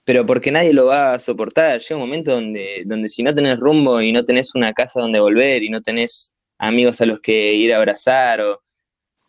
pero 0.05 0.27
porque 0.27 0.53
nadie 0.53 0.73
lo 0.73 0.87
va 0.87 1.15
a 1.15 1.19
soportar. 1.19 1.81
Llega 1.81 1.97
un 1.97 2.09
momento 2.09 2.33
donde, 2.33 2.83
donde 2.87 3.09
si 3.09 3.23
no 3.23 3.35
tenés 3.35 3.59
rumbo 3.59 4.01
y 4.01 4.13
no 4.13 4.25
tenés 4.25 4.55
una 4.55 4.73
casa 4.73 5.01
donde 5.01 5.21
volver 5.21 5.63
y 5.63 5.71
no 5.71 5.81
tenés 5.83 6.33
amigos 6.59 7.01
a 7.01 7.07
los 7.07 7.21
que 7.21 7.55
ir 7.55 7.73
a 7.73 7.77
abrazar 7.77 8.41
o 8.41 8.61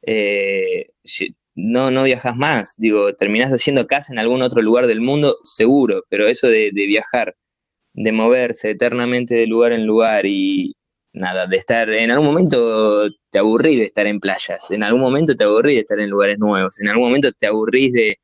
eh, 0.03 0.87
no, 1.55 1.91
no 1.91 2.03
viajas 2.03 2.35
más. 2.35 2.75
Digo, 2.77 3.13
terminás 3.15 3.51
haciendo 3.51 3.87
casa 3.87 4.13
en 4.13 4.19
algún 4.19 4.41
otro 4.41 4.61
lugar 4.61 4.87
del 4.87 5.01
mundo, 5.01 5.37
seguro, 5.43 6.03
pero 6.09 6.27
eso 6.27 6.47
de, 6.47 6.71
viajar, 6.73 7.35
de 7.93 8.11
moverse 8.11 8.71
eternamente 8.71 9.35
de 9.35 9.47
lugar 9.47 9.73
en 9.73 9.85
lugar 9.85 10.25
y 10.25 10.75
nada, 11.13 11.47
de 11.47 11.57
estar, 11.57 11.89
en 11.89 12.11
algún 12.11 12.27
momento 12.27 13.07
te 13.29 13.39
aburrís 13.39 13.79
de 13.79 13.85
estar 13.85 14.07
en 14.07 14.19
playas, 14.19 14.69
en 14.71 14.83
algún 14.83 15.01
momento 15.01 15.35
te 15.35 15.43
aburrís 15.43 15.75
de 15.75 15.81
estar 15.81 15.99
en 15.99 16.09
lugares 16.09 16.39
nuevos, 16.39 16.79
en 16.79 16.89
algún 16.89 17.07
momento 17.07 17.31
te 17.31 17.47
aburrís 17.47 17.93
de 17.93 18.19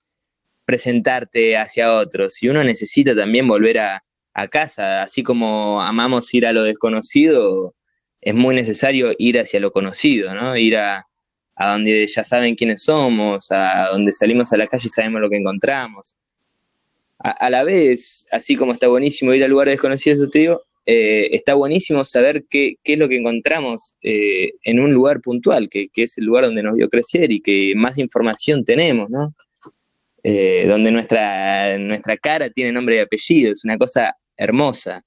presentarte 0.65 1.57
hacia 1.57 1.93
otros 1.95 2.41
y 2.43 2.49
uno 2.49 2.63
necesita 2.63 3.15
también 3.15 3.47
volver 3.47 3.79
a, 3.79 4.03
casa, 4.51 5.01
así 5.03 5.23
como 5.23 5.81
amamos 5.81 6.33
ir 6.33 6.45
a 6.45 6.51
lo 6.51 6.63
desconocido, 6.63 7.73
es 8.19 8.35
muy 8.35 8.53
necesario 8.53 9.11
ir 9.17 9.39
hacia 9.39 9.61
lo 9.61 9.71
conocido, 9.71 10.33
¿no? 10.35 10.57
Ir 10.57 10.75
a, 10.75 11.07
a 11.55 11.71
donde 11.71 12.05
ya 12.07 12.21
saben 12.23 12.55
quiénes 12.55 12.83
somos, 12.83 13.49
a 13.51 13.87
donde 13.91 14.11
salimos 14.11 14.51
a 14.51 14.57
la 14.57 14.67
calle 14.67 14.87
y 14.87 14.89
sabemos 14.89 15.21
lo 15.21 15.29
que 15.29 15.37
encontramos. 15.37 16.17
A, 17.27 17.49
la 17.49 17.63
vez, 17.63 18.27
así 18.31 18.55
como 18.55 18.73
está 18.73 18.87
buenísimo 18.87 19.33
ir 19.33 19.43
a 19.43 19.47
lugares 19.47 19.73
desconocidos, 19.73 20.29
te 20.29 20.39
digo, 20.39 20.61
eh, 20.85 21.29
está 21.31 21.55
buenísimo 21.55 22.05
saber 22.05 22.45
qué, 22.47 22.75
es 22.83 22.99
lo 22.99 23.09
que 23.09 23.17
encontramos 23.17 23.97
eh, 24.03 24.51
en 24.63 24.79
un 24.79 24.93
lugar 24.93 25.21
puntual, 25.21 25.67
que, 25.67 25.87
que, 25.91 26.03
es 26.03 26.19
el 26.19 26.25
lugar 26.25 26.45
donde 26.45 26.61
nos 26.61 26.75
vio 26.75 26.87
crecer 26.87 27.31
y 27.31 27.41
que 27.41 27.73
más 27.75 27.97
información 27.97 28.63
tenemos, 28.63 29.09
¿no? 29.09 29.33
Eh, 30.23 30.65
donde 30.67 30.91
nuestra, 30.91 31.79
nuestra 31.79 32.15
cara 32.17 32.51
tiene 32.51 32.71
nombre 32.71 32.97
y 32.97 32.99
apellido, 32.99 33.51
es 33.51 33.65
una 33.65 33.79
cosa 33.79 34.15
hermosa, 34.37 35.01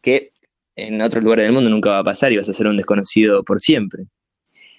que 0.00 0.30
en 0.74 1.02
otros 1.02 1.22
lugares 1.22 1.44
del 1.44 1.52
mundo 1.52 1.68
nunca 1.68 1.90
va 1.90 1.98
a 1.98 2.04
pasar 2.04 2.32
y 2.32 2.38
vas 2.38 2.48
a 2.48 2.54
ser 2.54 2.66
un 2.66 2.78
desconocido 2.78 3.44
por 3.44 3.60
siempre. 3.60 4.04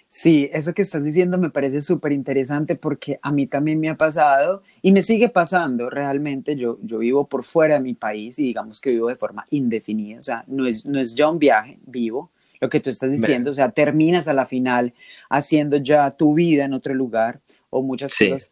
Sí, 0.09 0.49
eso 0.53 0.73
que 0.73 0.83
estás 0.83 1.03
diciendo 1.03 1.37
me 1.37 1.49
parece 1.49 1.81
súper 1.81 2.13
interesante 2.13 2.75
porque 2.75 3.19
a 3.21 3.31
mí 3.31 3.45
también 3.45 3.79
me 3.79 3.89
ha 3.89 3.97
pasado 3.97 4.63
y 4.81 4.93
me 4.93 5.03
sigue 5.03 5.27
pasando 5.27 5.89
realmente. 5.89 6.55
Yo, 6.55 6.77
yo 6.81 6.99
vivo 6.99 7.27
por 7.27 7.43
fuera 7.43 7.75
de 7.75 7.81
mi 7.81 7.93
país 7.93 8.39
y 8.39 8.43
digamos 8.43 8.79
que 8.79 8.91
vivo 8.91 9.09
de 9.09 9.17
forma 9.17 9.45
indefinida, 9.49 10.19
o 10.19 10.21
sea, 10.21 10.45
no 10.47 10.65
es, 10.65 10.85
no 10.85 10.99
es 10.99 11.13
ya 11.13 11.29
un 11.29 11.39
viaje, 11.39 11.79
vivo. 11.85 12.31
Lo 12.59 12.69
que 12.69 12.79
tú 12.79 12.89
estás 12.89 13.11
diciendo, 13.11 13.51
o 13.51 13.53
sea, 13.53 13.69
terminas 13.69 14.27
a 14.27 14.33
la 14.33 14.47
final 14.47 14.93
haciendo 15.29 15.77
ya 15.77 16.09
tu 16.11 16.33
vida 16.33 16.63
en 16.63 16.73
otro 16.73 16.93
lugar 16.95 17.39
o 17.69 17.83
muchas 17.83 18.17
cosas. 18.17 18.51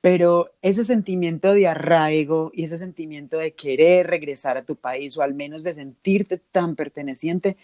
Pero 0.00 0.52
ese 0.62 0.84
sentimiento 0.84 1.52
de 1.52 1.66
arraigo 1.66 2.50
y 2.54 2.64
ese 2.64 2.78
sentimiento 2.78 3.36
de 3.36 3.52
querer 3.52 4.06
regresar 4.06 4.56
a 4.56 4.64
tu 4.64 4.76
país 4.76 5.16
o 5.18 5.22
al 5.22 5.34
menos 5.34 5.62
de 5.62 5.74
sentirte 5.74 6.38
tan 6.38 6.76
perteneciente, 6.76 7.56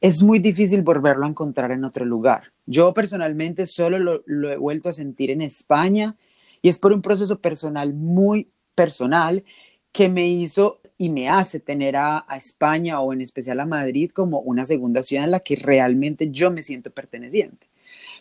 es 0.00 0.22
muy 0.22 0.38
difícil 0.38 0.82
volverlo 0.82 1.24
a 1.24 1.28
encontrar 1.28 1.70
en 1.72 1.84
otro 1.84 2.04
lugar. 2.04 2.52
Yo 2.66 2.92
personalmente 2.92 3.66
solo 3.66 4.22
lo, 4.26 4.50
he 4.50 4.56
vuelto 4.56 4.88
a 4.88 4.92
sentir 4.92 5.30
en 5.30 5.42
España 5.42 6.16
y 6.62 6.68
es 6.68 6.78
por 6.78 6.92
un 6.92 7.02
proceso 7.02 7.40
personal 7.40 7.94
muy 7.94 8.48
personal 8.74 9.44
que 9.92 10.08
me 10.08 10.28
hizo 10.28 10.80
y 10.98 11.08
me 11.08 11.28
hace 11.28 11.60
tener 11.60 11.96
a, 11.96 12.26
España 12.36 13.00
o 13.00 13.12
en 13.12 13.20
especial 13.20 13.60
a 13.60 13.66
Madrid 13.66 14.10
como 14.12 14.40
una 14.40 14.66
segunda 14.66 15.02
ciudad 15.02 15.24
en 15.24 15.30
la 15.30 15.40
que 15.40 15.56
realmente 15.56 16.30
yo 16.30 16.50
me 16.50 16.62
siento 16.62 16.90
perteneciente. 16.90 17.66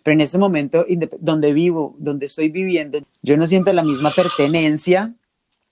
Pero 0.04 0.14
en 0.14 0.22
ese 0.22 0.38
momento 0.38 0.86
donde 1.20 1.52
vivo, 1.52 1.96
donde 1.98 2.28
estoy 2.28 2.50
viviendo, 2.50 3.00
yo 3.24 3.38
no 3.38 3.48
siento 3.48 3.74
la 3.74 3.84
misma 3.84 4.12
pertenencia 4.12 5.14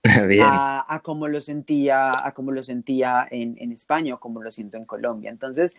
A, 0.42 1.00
como 1.02 1.28
lo 1.28 1.40
sentía, 1.40 2.12
a 2.26 2.34
como 2.34 2.52
lo 2.52 2.62
sentía 2.62 3.26
en, 3.30 3.56
en, 3.58 3.72
España 3.72 4.14
o 4.14 4.20
como 4.20 4.42
lo 4.42 4.50
siento 4.50 4.76
en 4.76 4.84
Colombia. 4.84 5.30
Entonces, 5.30 5.76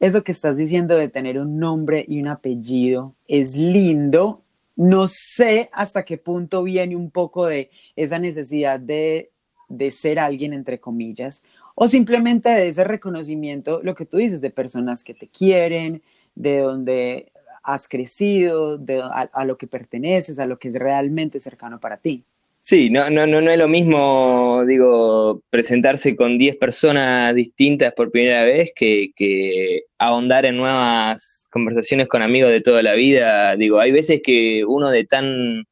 eso 0.00 0.24
que 0.24 0.32
estás 0.32 0.56
diciendo 0.56 0.96
de 0.96 1.08
tener 1.08 1.38
un 1.38 1.58
nombre 1.58 2.04
y 2.06 2.20
un 2.20 2.28
apellido 2.28 3.14
es 3.28 3.54
lindo. 3.56 4.42
No 4.74 5.06
sé 5.08 5.70
hasta 5.72 6.04
qué 6.04 6.18
punto 6.18 6.64
viene 6.64 6.96
un 6.96 7.10
poco 7.10 7.46
de 7.46 7.70
esa 7.94 8.18
necesidad 8.18 8.80
de, 8.80 9.30
de 9.68 9.92
ser 9.92 10.18
alguien, 10.18 10.52
entre 10.52 10.80
comillas, 10.80 11.44
o 11.74 11.86
simplemente 11.86 12.48
de 12.48 12.68
ese 12.68 12.82
reconocimiento, 12.82 13.80
lo 13.82 13.94
que 13.94 14.06
tú 14.06 14.16
dices, 14.16 14.40
de 14.40 14.50
personas 14.50 15.04
que 15.04 15.14
te 15.14 15.28
quieren, 15.28 16.02
de 16.34 16.58
donde 16.58 17.32
has 17.62 17.88
crecido, 17.88 18.78
de, 18.78 19.02
a 19.02 19.44
lo 19.44 19.56
que 19.56 19.66
perteneces, 19.66 20.38
a 20.38 20.46
lo 20.46 20.58
que 20.58 20.68
es 20.68 20.74
realmente 20.74 21.38
cercano 21.38 21.78
para 21.78 21.98
ti. 21.98 22.24
Sí, 22.60 22.90
no, 22.90 23.08
no, 23.08 23.24
no, 23.26 23.40
no 23.40 23.52
es 23.52 23.58
lo 23.58 23.68
mismo, 23.68 24.64
digo, 24.66 25.42
presentarse 25.48 26.16
con 26.16 26.38
10 26.38 26.56
personas 26.56 27.32
distintas 27.34 27.92
por 27.94 28.10
primera 28.10 28.44
vez 28.44 28.72
que, 28.74 29.82
ahondar 29.98 30.44
en 30.44 30.56
nuevas 30.56 31.48
conversaciones 31.52 32.08
con 32.08 32.20
amigos 32.20 32.50
de 32.50 32.60
toda 32.60 32.82
la 32.82 32.94
vida. 32.94 33.56
Digo, 33.56 33.78
hay 33.80 33.92
veces 33.92 34.20
que 34.24 34.64
uno 34.66 34.90
de 34.90 35.04
tan 35.04 35.64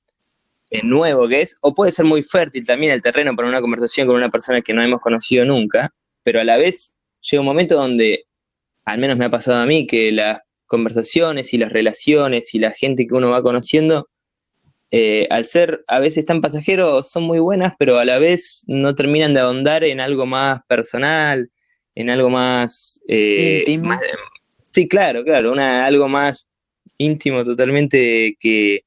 eh, 0.71 0.83
nuevo 0.85 1.29
que 1.29 1.43
es, 1.43 1.57
o 1.61 1.75
puede 1.75 1.93
ser 1.93 2.05
muy 2.07 2.23
fértil 2.23 2.65
también 2.67 2.93
el 2.93 3.03
terreno 3.03 3.35
para 3.35 3.49
una 3.49 3.61
conversación 3.61 4.07
con 4.07 4.17
una 4.17 4.31
persona 4.31 4.61
que 4.63 4.73
no 4.73 4.83
hemos 4.83 5.01
conocido 5.01 5.45
nunca, 5.45 5.93
pero 6.23 6.41
a 6.41 6.45
la 6.45 6.57
vez 6.57 6.97
llega 7.21 7.41
un 7.41 7.47
momento 7.47 7.75
donde, 7.77 8.27
al 8.85 8.99
menos 8.99 9.17
me 9.19 9.25
ha 9.27 9.31
pasado 9.31 9.59
a 9.61 9.67
mí, 9.67 9.87
que 9.89 10.13
las 10.13 10.41
conversaciones 10.67 11.53
y 11.53 11.59
las 11.59 11.73
relaciones 11.73 12.55
y 12.55 12.61
la 12.61 12.73
gente 12.73 13.07
que 13.07 13.15
uno 13.15 13.31
va 13.31 13.43
conociendo 13.43 14.09
eh, 14.91 15.27
al 15.31 15.45
ser 15.45 15.85
a 15.89 15.99
veces 15.99 16.25
tan 16.25 16.41
pasajeros, 16.41 17.11
son 17.11 17.25
muy 17.25 17.39
buenas, 17.39 17.75
pero 17.79 17.99
a 17.99 18.05
la 18.05 18.19
vez 18.19 18.65
no 18.69 18.95
terminan 18.95 19.35
de 19.35 19.41
ahondar 19.41 19.85
en 19.85 20.01
algo 20.01 20.27
más 20.27 20.61
personal, 20.69 21.51
en 21.95 22.11
algo 22.11 22.31
más... 22.31 23.01
Eh, 23.09 23.65
íntimo. 23.67 23.99
sí, 24.63 24.87
claro, 24.87 25.25
claro, 25.25 25.53
una, 25.53 25.87
algo 25.87 26.09
más 26.09 26.47
íntimo 26.99 27.45
totalmente 27.45 28.37
que, 28.39 28.85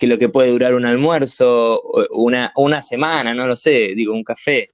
lo 0.00 0.18
que 0.18 0.28
puede 0.28 0.50
durar 0.50 0.74
un 0.74 0.84
almuerzo, 0.84 1.80
una, 2.10 2.52
una 2.56 2.82
semana, 2.82 3.34
no 3.34 3.46
lo 3.46 3.56
sé, 3.56 3.94
digo, 3.94 4.12
un 4.12 4.24
café. 4.24 4.68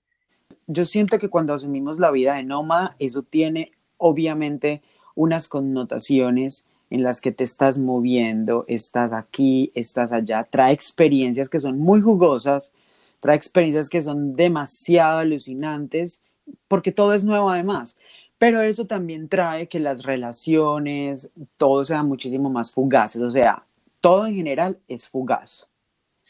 Yo 0.66 0.84
siento 0.84 1.18
que 1.18 1.28
cuando 1.28 1.54
asumimos 1.54 1.98
la 1.98 2.10
vida 2.10 2.34
de 2.34 2.42
nómada, 2.42 2.96
eso 2.98 3.22
tiene 3.22 3.72
obviamente 3.96 4.82
unas 5.14 5.48
connotaciones 5.48 6.66
en 6.94 7.02
las 7.02 7.20
que 7.20 7.32
te 7.32 7.42
estás 7.42 7.76
moviendo, 7.76 8.64
estás 8.68 9.12
aquí, 9.12 9.72
estás 9.74 10.12
allá, 10.12 10.46
trae 10.48 10.72
experiencias 10.72 11.48
que 11.48 11.58
son 11.58 11.76
muy 11.76 12.00
jugosas, 12.00 12.70
trae 13.18 13.34
experiencias 13.34 13.88
que 13.88 14.00
son 14.00 14.36
demasiado 14.36 15.18
alucinantes, 15.18 16.22
porque 16.68 16.92
todo 16.92 17.12
es 17.12 17.24
nuevo 17.24 17.50
además. 17.50 17.98
Pero 18.38 18.62
eso 18.62 18.86
también 18.86 19.28
trae 19.28 19.66
que 19.66 19.80
las 19.80 20.04
relaciones, 20.04 21.32
todo 21.56 21.84
sea 21.84 22.04
muchísimo 22.04 22.48
más 22.48 22.70
fugaces, 22.70 23.22
o 23.22 23.30
sea, 23.32 23.64
todo 24.00 24.26
en 24.26 24.36
general 24.36 24.78
es 24.86 25.08
fugaz. 25.08 25.66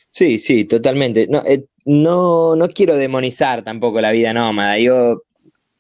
Sí, 0.08 0.38
sí, 0.38 0.64
totalmente. 0.64 1.26
No, 1.28 1.42
eh, 1.44 1.66
no, 1.84 2.56
no 2.56 2.68
quiero 2.68 2.96
demonizar 2.96 3.62
tampoco 3.62 4.00
la 4.00 4.12
vida 4.12 4.32
nómada. 4.32 4.78
Yo 4.78 5.24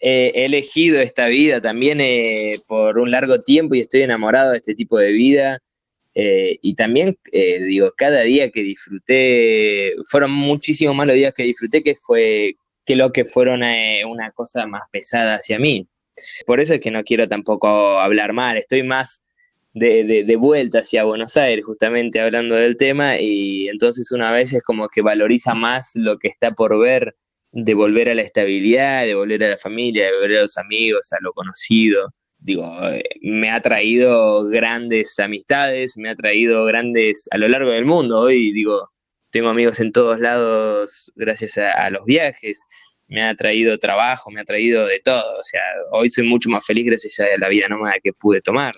he 0.06 0.44
elegido 0.44 1.00
esta 1.00 1.26
vida 1.28 1.60
también 1.60 2.00
eh, 2.00 2.58
por 2.66 2.98
un 2.98 3.10
largo 3.10 3.40
tiempo 3.42 3.74
y 3.74 3.80
estoy 3.80 4.02
enamorado 4.02 4.52
de 4.52 4.58
este 4.58 4.74
tipo 4.74 4.98
de 4.98 5.12
vida. 5.12 5.60
Eh, 6.14 6.58
y 6.62 6.74
también, 6.74 7.18
digo, 7.32 7.92
cada 7.96 8.20
día 8.20 8.50
que 8.50 8.62
disfruté, 8.62 9.94
fueron 10.08 10.30
muchísimos 10.30 10.94
más 10.94 11.08
los 11.08 11.16
días 11.16 11.34
que 11.34 11.42
disfruté 11.42 11.82
que 11.82 11.96
fue 11.96 12.54
que 12.86 12.96
lo 12.96 13.12
que 13.12 13.24
fueron 13.24 13.62
una 14.06 14.30
cosa 14.32 14.66
más 14.66 14.82
pesada 14.92 15.36
hacia 15.36 15.58
mí. 15.58 15.88
Por 16.46 16.60
eso 16.60 16.74
es 16.74 16.80
que 16.80 16.90
no 16.90 17.02
quiero 17.02 17.26
tampoco 17.26 17.98
hablar 17.98 18.32
mal, 18.32 18.56
estoy 18.56 18.82
más 18.82 19.24
de, 19.74 20.24
de, 20.24 20.36
vuelta 20.36 20.78
hacia 20.78 21.04
Buenos 21.04 21.36
Aires, 21.36 21.64
justamente 21.64 22.20
hablando 22.20 22.54
del 22.54 22.76
tema, 22.76 23.18
y 23.18 23.68
entonces 23.68 24.12
una 24.12 24.30
vez 24.30 24.52
es 24.52 24.62
como 24.62 24.88
que 24.88 25.02
valoriza 25.02 25.54
más 25.54 25.92
lo 25.94 26.18
que 26.18 26.28
está 26.28 26.52
por 26.52 26.78
ver, 26.78 27.16
de 27.54 27.74
volver 27.74 28.08
a 28.08 28.14
la 28.14 28.22
estabilidad, 28.22 29.04
de 29.04 29.14
volver 29.14 29.44
a 29.44 29.50
la 29.50 29.56
familia, 29.56 30.06
de 30.06 30.12
volver 30.12 30.38
a 30.38 30.42
los 30.42 30.58
amigos, 30.58 31.12
a 31.12 31.16
lo 31.22 31.32
conocido. 31.32 32.12
Digo, 32.38 32.76
eh, 32.90 33.02
me 33.22 33.50
ha 33.50 33.60
traído 33.60 34.44
grandes 34.48 35.18
amistades, 35.18 35.96
me 35.96 36.10
ha 36.10 36.14
traído 36.14 36.64
grandes 36.66 37.26
a 37.30 37.38
lo 37.38 37.48
largo 37.48 37.70
del 37.70 37.84
mundo. 37.84 38.20
Hoy, 38.20 38.52
digo, 38.52 38.90
tengo 39.30 39.48
amigos 39.48 39.80
en 39.80 39.92
todos 39.92 40.20
lados 40.20 41.10
gracias 41.16 41.56
a 41.58 41.88
los 41.90 42.04
viajes 42.04 42.60
me 43.08 43.22
ha 43.22 43.34
traído 43.34 43.78
trabajo, 43.78 44.30
me 44.30 44.40
ha 44.40 44.44
traído 44.44 44.86
de 44.86 45.00
todo. 45.00 45.38
O 45.38 45.42
sea, 45.42 45.60
hoy 45.92 46.10
soy 46.10 46.26
mucho 46.26 46.48
más 46.48 46.64
feliz 46.64 46.86
gracias 46.86 47.20
a 47.20 47.38
la 47.38 47.48
vida 47.48 47.68
nómada 47.68 47.94
que 48.02 48.12
pude 48.12 48.40
tomar. 48.40 48.74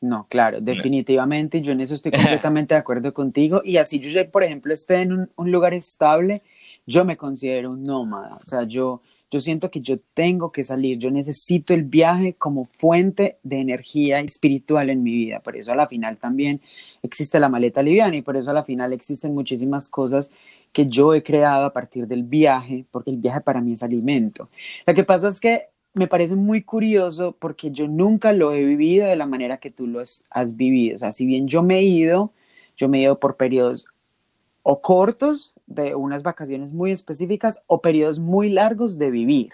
No, 0.00 0.26
claro, 0.28 0.60
definitivamente, 0.60 1.62
yo 1.62 1.72
en 1.72 1.80
eso 1.80 1.94
estoy 1.94 2.10
completamente 2.42 2.74
de 2.74 2.80
acuerdo 2.80 3.12
contigo. 3.14 3.62
Y 3.64 3.76
así 3.76 4.00
yo, 4.00 4.30
por 4.30 4.42
ejemplo, 4.42 4.74
esté 4.74 5.02
en 5.02 5.12
un, 5.12 5.30
un, 5.36 5.52
lugar 5.52 5.74
estable, 5.74 6.42
yo 6.86 7.04
me 7.04 7.16
considero 7.16 7.70
un 7.70 7.84
nómada. 7.84 8.36
O 8.36 8.44
sea, 8.44 8.64
yo, 8.64 9.02
yo 9.30 9.40
siento 9.40 9.70
que 9.70 9.80
yo 9.80 9.98
tengo 10.14 10.52
que 10.52 10.64
salir, 10.64 10.98
yo 10.98 11.10
necesito 11.10 11.74
el 11.74 11.84
viaje 11.84 12.34
como 12.34 12.64
fuente 12.64 13.38
de 13.42 13.60
energía 13.60 14.20
espiritual 14.20 14.90
en 14.90 15.02
mi 15.02 15.12
vida. 15.12 15.40
Por 15.40 15.56
eso 15.56 15.72
a 15.72 15.76
la 15.76 15.88
final 15.88 16.18
también 16.18 16.60
existe 17.02 17.40
la 17.40 17.48
maleta 17.48 17.82
liviana 17.82 18.16
y 18.16 18.22
por 18.22 18.36
eso 18.36 18.50
a 18.50 18.54
la 18.54 18.64
final 18.64 18.92
existen 18.92 19.34
muchísimas 19.34 19.88
cosas 19.88 20.30
que 20.72 20.86
yo 20.86 21.14
he 21.14 21.22
creado 21.22 21.66
a 21.66 21.72
partir 21.72 22.06
del 22.06 22.24
viaje, 22.24 22.84
porque 22.90 23.10
el 23.10 23.18
viaje 23.18 23.40
para 23.40 23.60
mí 23.60 23.72
es 23.72 23.82
alimento. 23.82 24.48
Lo 24.86 24.94
que 24.94 25.04
pasa 25.04 25.28
es 25.28 25.40
que 25.40 25.68
me 25.94 26.06
parece 26.06 26.36
muy 26.36 26.62
curioso 26.62 27.36
porque 27.38 27.70
yo 27.70 27.86
nunca 27.86 28.32
lo 28.32 28.52
he 28.52 28.64
vivido 28.64 29.06
de 29.06 29.16
la 29.16 29.26
manera 29.26 29.58
que 29.58 29.70
tú 29.70 29.86
lo 29.86 30.00
has, 30.00 30.56
vivido. 30.56 30.96
O 30.96 30.98
sea, 30.98 31.12
si 31.12 31.26
bien 31.26 31.48
yo 31.48 31.62
me 31.62 31.78
he 31.78 31.82
ido, 31.82 32.32
yo 32.76 32.88
me 32.88 32.98
he 32.98 33.02
ido 33.02 33.18
por 33.18 33.36
periodos 33.36 33.86
o 34.62 34.80
cortos 34.80 35.54
de 35.66 35.94
unas 35.94 36.22
vacaciones 36.22 36.72
muy 36.72 36.92
específicas 36.92 37.62
o 37.66 37.80
periodos 37.80 38.18
muy 38.18 38.50
largos 38.50 38.98
de 38.98 39.10
vivir. 39.10 39.50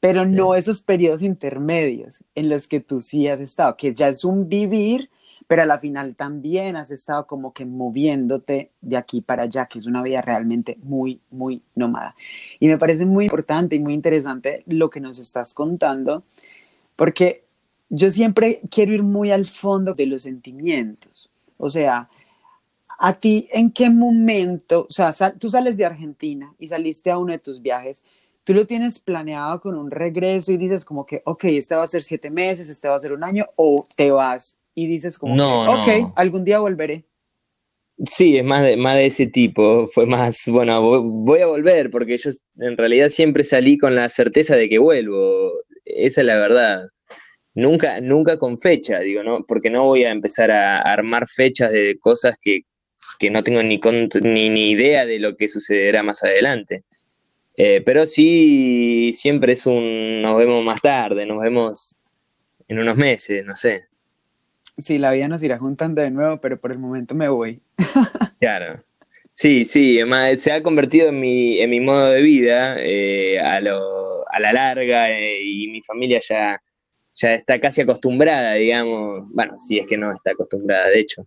Pero 0.00 0.24
no 0.24 0.54
esos 0.54 0.82
periodos 0.82 1.22
intermedios 1.22 2.24
en 2.34 2.48
los 2.48 2.66
que 2.68 2.80
tú 2.80 3.00
sí 3.00 3.28
has 3.28 3.40
estado, 3.40 3.76
que 3.76 3.94
ya 3.94 4.08
es 4.08 4.24
un 4.24 4.48
vivir 4.48 5.10
pero 5.46 5.62
a 5.62 5.66
la 5.66 5.78
final 5.78 6.16
también 6.16 6.76
has 6.76 6.90
estado 6.90 7.26
como 7.26 7.52
que 7.52 7.64
moviéndote 7.64 8.72
de 8.80 8.96
aquí 8.96 9.20
para 9.20 9.44
allá, 9.44 9.66
que 9.66 9.78
es 9.78 9.86
una 9.86 10.02
vida 10.02 10.20
realmente 10.20 10.76
muy, 10.82 11.20
muy 11.30 11.62
nómada. 11.74 12.16
Y 12.58 12.68
me 12.68 12.78
parece 12.78 13.06
muy 13.06 13.26
importante 13.26 13.76
y 13.76 13.80
muy 13.80 13.94
interesante 13.94 14.64
lo 14.66 14.90
que 14.90 15.00
nos 15.00 15.18
estás 15.18 15.54
contando, 15.54 16.24
porque 16.96 17.44
yo 17.88 18.10
siempre 18.10 18.60
quiero 18.70 18.92
ir 18.92 19.02
muy 19.02 19.30
al 19.30 19.46
fondo 19.46 19.94
de 19.94 20.06
los 20.06 20.22
sentimientos. 20.22 21.30
O 21.58 21.70
sea, 21.70 22.10
a 22.98 23.14
ti, 23.14 23.48
¿en 23.52 23.70
qué 23.70 23.90
momento, 23.90 24.86
o 24.88 24.92
sea, 24.92 25.12
tú 25.38 25.48
sales 25.50 25.76
de 25.76 25.84
Argentina 25.84 26.54
y 26.58 26.68
saliste 26.68 27.10
a 27.10 27.18
uno 27.18 27.32
de 27.32 27.38
tus 27.38 27.60
viajes, 27.60 28.04
tú 28.44 28.54
lo 28.54 28.66
tienes 28.66 28.98
planeado 28.98 29.60
con 29.60 29.76
un 29.76 29.90
regreso 29.90 30.52
y 30.52 30.56
dices 30.56 30.84
como 30.84 31.04
que, 31.04 31.22
ok, 31.24 31.44
este 31.44 31.74
va 31.74 31.82
a 31.82 31.88
ser 31.88 32.04
siete 32.04 32.30
meses, 32.30 32.68
este 32.68 32.88
va 32.88 32.96
a 32.96 33.00
ser 33.00 33.12
un 33.12 33.24
año, 33.24 33.46
o 33.56 33.86
te 33.96 34.10
vas 34.10 34.60
y 34.74 34.86
dices 34.86 35.18
como, 35.18 35.34
no, 35.34 35.82
ok, 35.82 36.12
algún 36.14 36.44
día 36.44 36.60
volveré. 36.60 37.04
Sí, 38.06 38.36
es 38.36 38.44
más 38.44 38.62
de, 38.62 38.76
más 38.76 38.96
de 38.96 39.06
ese 39.06 39.26
tipo, 39.26 39.88
fue 39.88 40.04
más, 40.06 40.42
bueno, 40.48 41.02
voy 41.02 41.40
a 41.40 41.46
volver 41.46 41.90
porque 41.90 42.18
yo 42.18 42.30
en 42.58 42.76
realidad 42.76 43.10
siempre 43.10 43.42
salí 43.42 43.78
con 43.78 43.94
la 43.94 44.10
certeza 44.10 44.54
de 44.54 44.68
que 44.68 44.78
vuelvo, 44.78 45.52
esa 45.84 46.20
es 46.20 46.26
la 46.26 46.36
verdad. 46.36 46.88
Nunca, 47.54 48.02
nunca 48.02 48.36
con 48.36 48.58
fecha, 48.58 49.00
digo, 49.00 49.22
¿no? 49.22 49.46
Porque 49.48 49.70
no 49.70 49.84
voy 49.84 50.04
a 50.04 50.10
empezar 50.10 50.50
a 50.50 50.82
armar 50.82 51.26
fechas 51.26 51.72
de 51.72 51.98
cosas 51.98 52.36
que, 52.38 52.64
no 53.30 53.42
tengo 53.42 53.62
ni, 53.62 53.80
ni, 54.22 54.50
ni, 54.50 54.70
idea 54.70 55.06
de 55.06 55.18
lo 55.18 55.36
que 55.36 55.48
sucederá 55.48 56.02
más 56.02 56.22
adelante. 56.22 56.84
Eh, 57.56 57.82
pero 57.84 58.06
sí, 58.06 59.12
siempre 59.14 59.54
es 59.54 59.66
un 59.66 60.20
nos 60.20 60.36
vemos 60.36 60.64
más 60.64 60.82
tarde, 60.82 61.24
nos 61.24 61.40
vemos 61.40 62.00
en 62.68 62.78
unos 62.78 62.96
meses, 62.96 63.44
no 63.44 63.56
sé. 63.56 63.86
Sí, 64.78 64.98
la 64.98 65.12
vida 65.12 65.28
nos 65.28 65.42
irá 65.42 65.58
juntando 65.58 66.02
de 66.02 66.10
nuevo, 66.10 66.38
pero 66.40 66.60
por 66.60 66.70
el 66.72 66.78
momento 66.78 67.14
me 67.14 67.28
voy. 67.28 67.62
claro. 68.40 68.84
Sí, 69.32 69.64
sí, 69.66 70.00
se 70.38 70.52
ha 70.52 70.62
convertido 70.62 71.08
en 71.08 71.20
mi, 71.20 71.60
en 71.60 71.70
mi 71.70 71.80
modo 71.80 72.10
de 72.10 72.22
vida 72.22 72.76
eh, 72.78 73.38
a, 73.38 73.60
lo, 73.60 74.26
a 74.30 74.40
la 74.40 74.52
larga 74.52 75.10
eh, 75.10 75.42
y 75.42 75.68
mi 75.68 75.82
familia 75.82 76.20
ya, 76.26 76.60
ya 77.14 77.34
está 77.34 77.60
casi 77.60 77.82
acostumbrada, 77.82 78.54
digamos. 78.54 79.24
Bueno, 79.32 79.58
sí 79.58 79.78
es 79.78 79.86
que 79.86 79.98
no 79.98 80.10
está 80.10 80.30
acostumbrada, 80.30 80.88
de 80.88 81.00
hecho. 81.00 81.26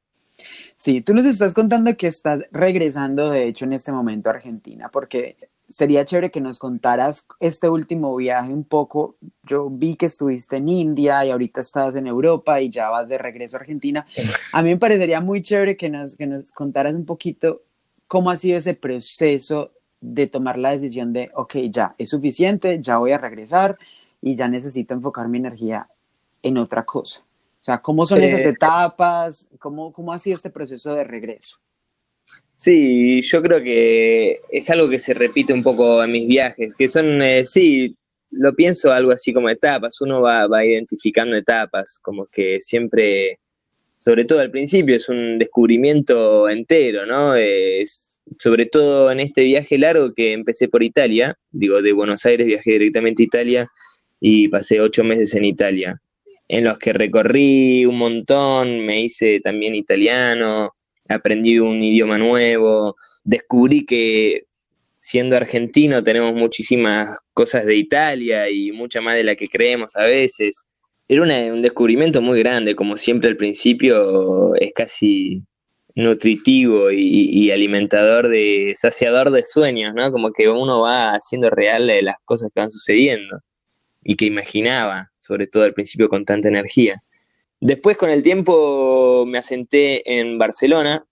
Sí, 0.80 1.02
tú 1.02 1.14
nos 1.14 1.26
estás 1.26 1.54
contando 1.54 1.98
que 1.98 2.08
estás 2.08 2.48
regresando, 2.54 3.30
de 3.30 3.50
hecho, 3.50 3.66
en 3.66 3.74
este 3.74 3.92
momento 3.92 4.30
a 4.30 4.32
Argentina, 4.32 4.88
porque 4.88 5.36
sería 5.68 6.06
chévere 6.06 6.32
que 6.32 6.40
nos 6.40 6.58
contaras 6.58 7.28
este 7.42 7.68
último 7.68 8.16
viaje 8.16 8.54
un 8.54 8.64
poco. 8.64 9.18
Yo 9.44 9.70
vi 9.70 9.98
que 9.98 10.06
estuviste 10.06 10.56
en 10.56 10.70
India 10.70 11.26
y 11.26 11.32
ahorita 11.32 11.60
estás 11.60 11.98
en 11.98 12.08
Europa 12.08 12.62
y 12.62 12.70
ya 12.70 12.88
vas 12.90 13.10
de 13.10 13.18
regreso 13.18 13.58
a 13.58 13.60
Argentina. 13.60 14.08
A 14.54 14.64
mí 14.64 14.70
me 14.70 14.78
parecería 14.78 15.20
muy 15.20 15.42
chévere 15.42 15.76
que 15.76 15.90
nos, 15.90 16.16
que 16.16 16.28
nos 16.28 16.54
contaras 16.54 16.96
un 16.96 17.04
poquito 17.04 17.62
cómo 18.08 18.30
ha 18.30 18.38
sido 18.38 18.58
ese 18.58 18.74
proceso 18.74 19.74
de 20.00 20.28
tomar 20.28 20.58
la 20.58 20.72
decisión 20.72 21.12
de, 21.12 21.30
ok, 21.36 21.56
ya 21.70 21.94
es 21.98 22.08
suficiente, 22.08 22.80
ya 22.82 23.00
voy 23.00 23.12
a 23.12 23.18
regresar 23.18 23.78
y 24.22 24.38
ya 24.38 24.48
necesito 24.48 24.94
enfocar 24.94 25.28
mi 25.28 25.40
energía 25.40 25.90
en 26.42 26.58
otra 26.58 26.86
cosa. 26.86 27.20
O 27.62 27.64
sea, 27.64 27.80
¿cómo 27.80 28.06
son 28.06 28.24
esas 28.24 28.46
eh, 28.46 28.50
etapas? 28.50 29.48
¿Cómo, 29.60 29.92
¿Cómo 29.92 30.14
ha 30.14 30.20
sido 30.20 30.38
este 30.38 30.50
proceso 30.50 30.96
de 30.96 31.04
regreso? 31.04 31.58
Sí, 32.54 33.22
yo 33.22 33.42
creo 33.42 33.62
que 33.62 34.42
es 34.52 34.70
algo 34.70 34.90
que 34.90 35.00
se 35.00 35.14
repite 35.14 35.54
un 35.54 35.64
poco 35.64 36.04
en 36.04 36.12
mis 36.12 36.28
viajes, 36.28 36.76
que 36.76 36.88
son, 36.88 37.22
eh, 37.22 37.44
sí, 37.46 37.96
lo 38.32 38.54
pienso 38.54 38.92
algo 38.92 39.12
así 39.12 39.34
como 39.34 39.50
etapas, 39.50 40.02
uno 40.02 40.22
va, 40.22 40.48
va 40.48 40.66
identificando 40.66 41.36
etapas, 41.36 42.00
como 42.02 42.28
que 42.28 42.60
siempre, 42.60 43.40
sobre 43.98 44.26
todo 44.26 44.40
al 44.40 44.52
principio, 44.52 44.96
es 44.96 45.10
un 45.10 45.40
descubrimiento 45.40 46.50
entero, 46.50 47.06
¿no? 47.06 47.36
Es, 47.36 48.20
sobre 48.38 48.66
todo 48.68 49.12
en 49.12 49.22
este 49.22 49.44
viaje 49.44 49.78
largo 49.78 50.14
que 50.14 50.34
empecé 50.34 50.68
por 50.68 50.84
Italia, 50.84 51.36
digo, 51.52 51.82
de 51.82 51.94
Buenos 51.94 52.26
Aires 52.26 52.46
viajé 52.46 52.72
directamente 52.72 53.24
a 53.24 53.26
Italia 53.26 53.68
y 54.20 54.50
pasé 54.50 54.82
ocho 54.82 55.04
meses 55.04 55.34
en 55.34 55.46
Italia, 55.46 56.00
en 56.50 56.64
los 56.64 56.80
que 56.80 56.94
recorrí 56.94 57.86
un 57.86 57.98
montón, 58.00 58.84
me 58.86 59.04
hice 59.04 59.40
también 59.40 59.76
italiano, 59.76 60.74
aprendí 61.08 61.60
un 61.60 61.82
idioma 61.82 62.18
nuevo, 62.18 62.96
descubrí 63.24 63.86
que 63.86 64.46
siendo 64.96 65.38
argentino 65.38 66.04
tenemos 66.04 66.34
muchísimas 66.34 67.18
cosas 67.34 67.66
de 67.66 67.76
Italia 67.76 68.50
y 68.50 68.72
mucha 68.72 69.00
más 69.00 69.16
de 69.16 69.24
la 69.24 69.36
que 69.36 69.48
creemos 69.48 69.96
a 69.96 70.06
veces. 70.06 70.66
Era 71.08 71.24
un 71.24 71.62
descubrimiento 71.62 72.22
muy 72.22 72.40
grande, 72.40 72.76
como 72.76 72.98
siempre 72.98 73.30
al 73.30 73.38
principio 73.38 74.56
es 74.56 74.74
casi 74.74 75.44
nutritivo 75.96 76.92
y, 76.92 77.52
alimentador 77.52 78.28
de, 78.28 78.74
saciador 78.76 79.32
de 79.32 79.44
sueños, 79.46 79.94
¿no? 79.96 80.12
Como 80.12 80.32
que 80.32 80.50
uno 80.50 80.82
va 80.82 81.14
haciendo 81.14 81.50
real 81.50 81.88
las 82.04 82.16
cosas 82.26 82.50
que 82.54 82.62
van 82.62 82.72
sucediendo 82.72 83.40
y 84.04 84.16
que 84.16 84.26
imaginaba, 84.26 85.12
sobre 85.20 85.48
todo 85.48 85.64
al 85.64 85.74
principio 85.74 86.10
con 86.10 86.26
tanta 86.26 86.48
energía. 86.48 87.02
Después 87.62 87.98
con 87.98 88.10
el 88.10 88.24
tiempo 88.24 89.26
me 89.28 89.38
asenté 89.38 90.20
en 90.20 90.38
Barcelona, 90.38 91.06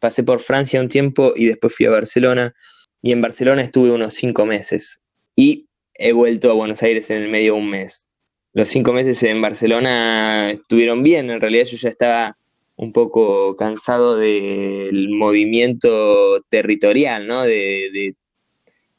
pasé 0.00 0.22
por 0.22 0.40
Francia 0.40 0.80
un 0.80 0.88
tiempo 0.88 1.32
y 1.36 1.46
después 1.46 1.74
fui 1.76 1.86
a 1.86 1.90
Barcelona 1.90 2.54
y 3.02 3.12
en 3.12 3.20
Barcelona 3.20 3.62
estuve 3.62 3.90
unos 3.90 4.14
cinco 4.14 4.46
meses 4.46 5.02
y 5.36 5.68
he 5.94 6.12
vuelto 6.12 6.50
a 6.50 6.54
Buenos 6.54 6.82
Aires 6.82 7.10
en 7.10 7.18
el 7.18 7.28
medio 7.28 7.54
de 7.54 7.60
un 7.60 7.70
mes. 7.70 8.08
Los 8.54 8.68
cinco 8.68 8.92
meses 8.92 9.22
en 9.22 9.40
Barcelona 9.40 10.50
estuvieron 10.50 11.02
bien, 11.02 11.30
en 11.30 11.40
realidad 11.40 11.64
yo 11.66 11.76
ya 11.76 11.88
estaba 11.88 12.36
un 12.76 12.92
poco 12.92 13.54
cansado 13.56 14.16
del 14.16 15.08
movimiento 15.10 16.42
territorial, 16.48 17.26
¿no? 17.26 17.42
De, 17.42 17.90
de 17.92 18.14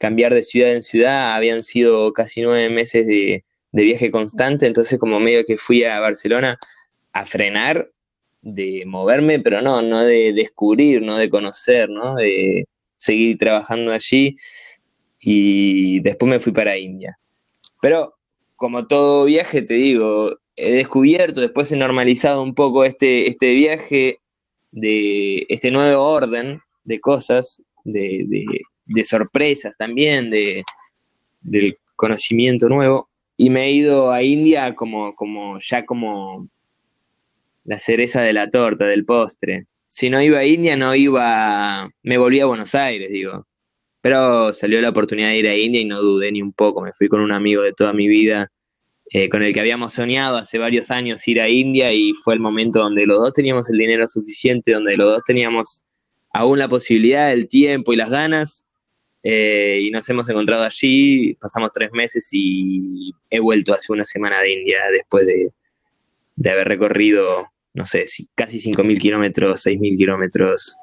cambiar 0.04 0.34
de 0.34 0.42
ciudad 0.42 0.72
en 0.72 0.82
ciudad, 0.82 1.34
habían 1.34 1.62
sido 1.62 2.12
casi 2.12 2.42
nueve 2.42 2.68
meses 2.68 3.06
de, 3.06 3.42
viaje 3.72 4.10
constante, 4.10 4.66
entonces 4.66 4.98
como 4.98 5.18
medio 5.18 5.46
que 5.46 5.56
fui 5.56 5.82
a 5.82 5.98
Barcelona 5.98 6.58
a 7.14 7.24
frenar 7.24 7.90
de 8.42 8.84
moverme, 8.84 9.40
pero 9.40 9.62
no, 9.62 9.80
no 9.80 10.04
de 10.04 10.34
descubrir, 10.34 11.00
no 11.00 11.16
de 11.16 11.30
conocer, 11.30 11.88
¿no? 11.88 12.16
De 12.16 12.66
seguir 12.98 13.38
trabajando 13.38 13.92
allí 13.92 14.36
y 15.18 16.00
después 16.00 16.30
me 16.30 16.38
fui 16.38 16.52
para 16.52 16.76
India. 16.76 17.18
Pero 17.80 18.14
como 18.56 18.86
todo 18.86 19.24
viaje, 19.24 19.62
te 19.62 19.72
digo, 19.72 20.38
he 20.56 20.70
descubierto, 20.70 21.40
después 21.40 21.72
he 21.72 21.76
normalizado 21.76 22.42
un 22.42 22.54
poco 22.54 22.84
este, 22.84 23.26
este 23.26 23.54
viaje 23.54 24.18
de 24.70 25.46
este 25.48 25.70
nuevo 25.70 26.04
orden 26.04 26.60
de 26.84 27.00
cosas, 27.00 27.62
de, 27.84 28.26
sorpresas 29.04 29.74
también, 29.76 30.30
de, 30.30 30.64
del 31.40 31.78
conocimiento 31.96 32.68
nuevo, 32.68 33.08
y 33.36 33.50
me 33.50 33.66
he 33.66 33.72
ido 33.72 34.12
a 34.12 34.22
India 34.22 34.74
como, 34.74 35.14
como 35.14 35.58
ya 35.60 35.84
como 35.84 36.48
la 37.64 37.78
cereza 37.78 38.22
de 38.22 38.32
la 38.32 38.48
torta, 38.48 38.86
del 38.86 39.04
postre. 39.04 39.66
Si 39.86 40.10
no 40.10 40.20
iba 40.20 40.38
a 40.38 40.44
India, 40.46 40.76
no 40.76 40.94
iba, 40.94 41.90
me 42.02 42.18
volví 42.18 42.40
a 42.40 42.46
Buenos 42.46 42.74
Aires, 42.74 43.10
digo. 43.10 43.46
Pero 44.00 44.52
salió 44.52 44.80
la 44.80 44.90
oportunidad 44.90 45.28
de 45.28 45.38
ir 45.38 45.48
a 45.48 45.56
India 45.56 45.80
y 45.80 45.84
no 45.86 46.00
dudé 46.00 46.30
ni 46.30 46.42
un 46.42 46.52
poco. 46.52 46.82
Me 46.82 46.92
fui 46.92 47.08
con 47.08 47.20
un 47.20 47.32
amigo 47.32 47.62
de 47.62 47.72
toda 47.72 47.92
mi 47.92 48.06
vida, 48.06 48.48
eh, 49.10 49.28
con 49.28 49.42
el 49.42 49.54
que 49.54 49.60
habíamos 49.60 49.94
soñado 49.94 50.36
hace 50.36 50.58
varios 50.58 50.90
años 50.90 51.26
ir 51.28 51.40
a 51.40 51.48
India 51.48 51.92
y 51.92 52.12
fue 52.24 52.34
el 52.34 52.40
momento 52.40 52.80
donde 52.80 53.06
los 53.06 53.18
dos 53.18 53.32
teníamos 53.32 53.68
el 53.70 53.78
dinero 53.78 54.06
suficiente, 54.08 54.72
donde 54.72 54.96
los 54.96 55.06
dos 55.06 55.22
teníamos 55.24 55.84
aún 56.32 56.58
la 56.58 56.68
posibilidad, 56.68 57.32
el 57.32 57.48
tiempo 57.48 57.92
y 57.92 57.96
las 57.96 58.10
ganas. 58.10 58.63
Eh, 59.26 59.80
y 59.80 59.90
nos 59.90 60.06
hemos 60.10 60.28
encontrado 60.28 60.64
allí, 60.64 61.34
pasamos 61.40 61.72
tres 61.72 61.90
meses 61.92 62.28
y 62.30 63.14
he 63.30 63.40
vuelto 63.40 63.72
hace 63.72 63.90
una 63.90 64.04
semana 64.04 64.40
de 64.40 64.52
India 64.52 64.78
después 64.92 65.26
de, 65.26 65.50
de 66.36 66.50
haber 66.50 66.68
recorrido, 66.68 67.46
no 67.72 67.86
sé, 67.86 68.04
casi 68.34 68.58
5.000 68.58 69.00
kilómetros, 69.00 69.66
6.000 69.66 69.96
kilómetros 69.96 70.76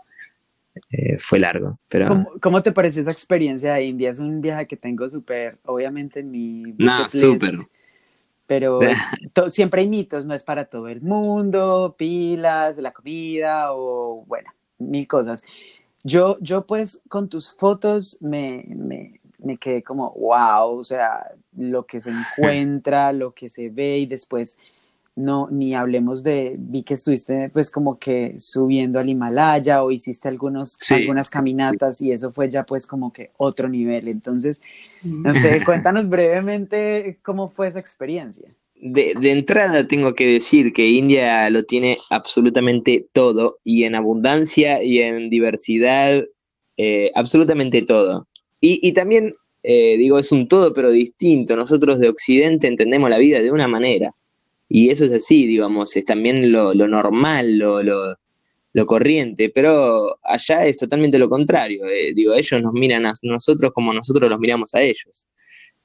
eh, 0.91 1.17
fue 1.19 1.37
largo. 1.37 1.79
Pero... 1.87 2.25
¿Cómo, 2.41 2.63
te 2.63 2.71
pareció 2.71 3.01
esa 3.01 3.11
experiencia 3.11 3.75
de 3.75 3.83
India? 3.83 4.09
Es 4.09 4.17
un 4.17 4.41
viaje 4.41 4.65
que 4.65 4.77
tengo 4.77 5.07
súper, 5.07 5.59
obviamente 5.65 6.21
en 6.21 6.31
mi... 6.31 6.63
No, 6.79 7.07
súper. 7.09 7.59
Pero 8.47 8.79
siempre 9.51 9.81
hay 9.81 9.87
mitos, 9.87 10.25
no 10.25 10.33
es 10.33 10.43
para 10.43 10.65
todo 10.65 10.87
el 10.87 11.01
mundo, 11.01 11.95
pilas, 11.95 12.77
la 12.77 12.91
comida 12.91 13.73
o 13.73 14.25
bueno, 14.25 14.51
mil 14.79 15.07
cosas. 15.07 15.43
Yo, 16.03 16.37
yo 16.39 16.65
pues 16.65 17.01
con 17.07 17.29
tus 17.29 17.53
fotos 17.53 18.17
me, 18.21 18.65
me, 18.67 19.19
me 19.39 19.57
quedé 19.57 19.83
como, 19.83 20.11
wow, 20.13 20.77
o 20.77 20.83
sea, 20.83 21.31
lo 21.57 21.85
que 21.85 22.01
se 22.01 22.11
encuentra, 22.11 23.13
lo 23.13 23.33
que 23.33 23.49
se 23.49 23.69
ve 23.69 23.99
y 23.99 24.05
después 24.05 24.57
no, 25.15 25.49
ni 25.51 25.75
hablemos 25.75 26.23
de, 26.23 26.55
vi 26.57 26.83
que 26.83 26.93
estuviste 26.93 27.49
pues 27.49 27.69
como 27.69 27.99
que 27.99 28.39
subiendo 28.39 28.97
al 28.97 29.09
Himalaya 29.09 29.83
o 29.83 29.91
hiciste 29.91 30.27
algunos, 30.29 30.79
algunas 30.89 31.29
caminatas 31.29 32.01
y 32.01 32.11
eso 32.11 32.31
fue 32.31 32.49
ya 32.49 32.65
pues 32.65 32.87
como 32.87 33.11
que 33.11 33.31
otro 33.37 33.67
nivel. 33.67 34.07
Entonces, 34.07 34.61
no 35.03 35.33
sé, 35.33 35.63
cuéntanos 35.65 36.07
brevemente 36.07 37.19
cómo 37.23 37.49
fue 37.49 37.67
esa 37.67 37.79
experiencia. 37.79 38.49
De, 38.83 39.13
entrada 39.31 39.87
tengo 39.87 40.15
que 40.15 40.25
decir 40.25 40.73
que 40.73 40.87
India 40.87 41.47
lo 41.51 41.63
tiene 41.65 41.99
absolutamente 42.09 43.07
todo 43.13 43.59
y 43.63 43.83
en 43.83 43.93
abundancia 43.93 44.81
y 44.81 44.99
en 44.99 45.29
diversidad, 45.29 46.23
eh, 46.77 47.11
absolutamente 47.13 47.83
todo. 47.83 48.27
Y, 48.59 48.91
también, 48.93 49.35
eh, 49.63 49.97
digo, 49.97 50.19
es 50.19 50.31
un 50.31 50.47
todo 50.47 50.73
pero 50.73 50.91
distinto. 50.91 51.55
Nosotros 51.55 51.99
de 51.99 52.09
Occidente 52.09 52.67
entendemos 52.67 53.09
la 53.09 53.17
vida 53.17 53.41
de 53.41 53.51
una 53.51 53.67
manera 53.67 54.15
y 54.67 54.89
eso 54.89 55.05
es 55.05 55.11
así, 55.11 55.45
digamos, 55.47 55.95
es 55.95 56.05
también 56.05 56.51
lo, 56.51 56.73
normal, 56.73 57.57
lo, 57.57 57.83
lo, 57.83 58.85
corriente, 58.85 59.49
pero 59.53 60.17
allá 60.23 60.65
es 60.65 60.77
totalmente 60.77 61.19
lo 61.19 61.29
contrario. 61.29 61.85
Eh, 61.87 62.13
digo, 62.15 62.33
ellos 62.33 62.61
nos 62.61 62.73
miran 62.73 63.05
a 63.05 63.13
nosotros 63.23 63.71
como 63.73 63.93
nosotros 63.93 64.29
los 64.29 64.39
miramos 64.39 64.73
a 64.73 64.81
ellos. 64.81 65.27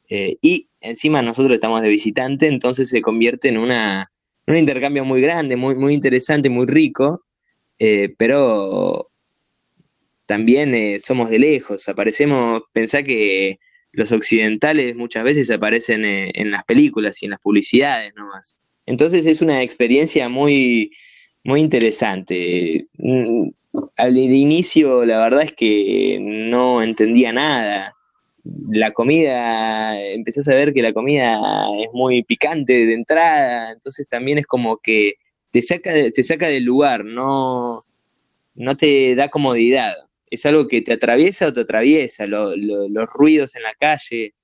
Eh, 0.08 0.36
y 0.40 0.68
encima 0.80 1.22
nosotros 1.22 1.54
estamos 1.54 1.82
de 1.82 1.88
visitante, 1.88 2.46
entonces 2.46 2.88
se 2.88 3.02
convierte 3.02 3.48
en 3.48 3.58
una, 3.58 4.10
un 4.46 4.56
intercambio 4.56 5.04
muy 5.04 5.20
grande, 5.20 5.56
muy, 5.56 5.74
muy 5.74 5.94
interesante, 5.94 6.48
muy 6.48 6.66
rico, 6.66 7.24
eh, 7.78 8.14
pero 8.16 9.10
también 10.26 11.00
somos 11.00 11.30
de 11.30 11.38
lejos, 11.38 11.88
aparecemos, 11.88 12.62
pensá 12.72 13.02
que 13.02 13.58
los 13.92 14.12
occidentales 14.12 14.94
muchas 14.96 15.24
veces 15.24 15.50
aparecen 15.50 16.04
en 16.04 16.50
las 16.50 16.64
películas 16.64 17.22
y 17.22 17.26
en 17.26 17.30
las 17.32 17.40
publicidades 17.40 18.14
nomás. 18.14 18.60
Entonces 18.86 19.26
es 19.26 19.42
una 19.42 19.62
experiencia 19.62 20.28
muy, 20.28 20.92
muy 21.44 21.60
interesante. 21.60 22.86
Mm, 22.98 23.48
al 23.96 24.16
inicio 24.16 25.04
la 25.04 25.18
verdad 25.18 25.42
es 25.42 25.52
que 25.52 26.18
no 26.20 26.82
entendía 26.82 27.32
nada. 27.32 27.95
La 28.70 28.92
comida, 28.92 30.00
empecé 30.00 30.40
a 30.40 30.44
saber 30.44 30.72
que 30.72 30.82
la 30.82 30.92
comida 30.92 31.38
es 31.80 31.88
muy 31.92 32.22
picante 32.22 32.86
de 32.86 32.94
entrada, 32.94 33.72
entonces 33.72 34.06
también 34.08 34.38
es 34.38 34.46
como 34.46 34.78
que 34.78 35.14
te 35.50 35.62
saca, 35.62 35.92
te 36.10 36.22
saca 36.22 36.48
del 36.48 36.64
lugar, 36.64 37.04
no, 37.04 37.80
no 38.54 38.76
te 38.76 39.14
da 39.14 39.28
comodidad. 39.28 39.94
Es 40.30 40.44
algo 40.46 40.68
que 40.68 40.82
te 40.82 40.94
atraviesa 40.94 41.48
o 41.48 41.52
te 41.52 41.60
atraviesa. 41.60 42.26
los 42.26 43.08
ruidos 43.14 43.54
en 43.56 43.62
la 43.62 43.74
calle 43.74 44.34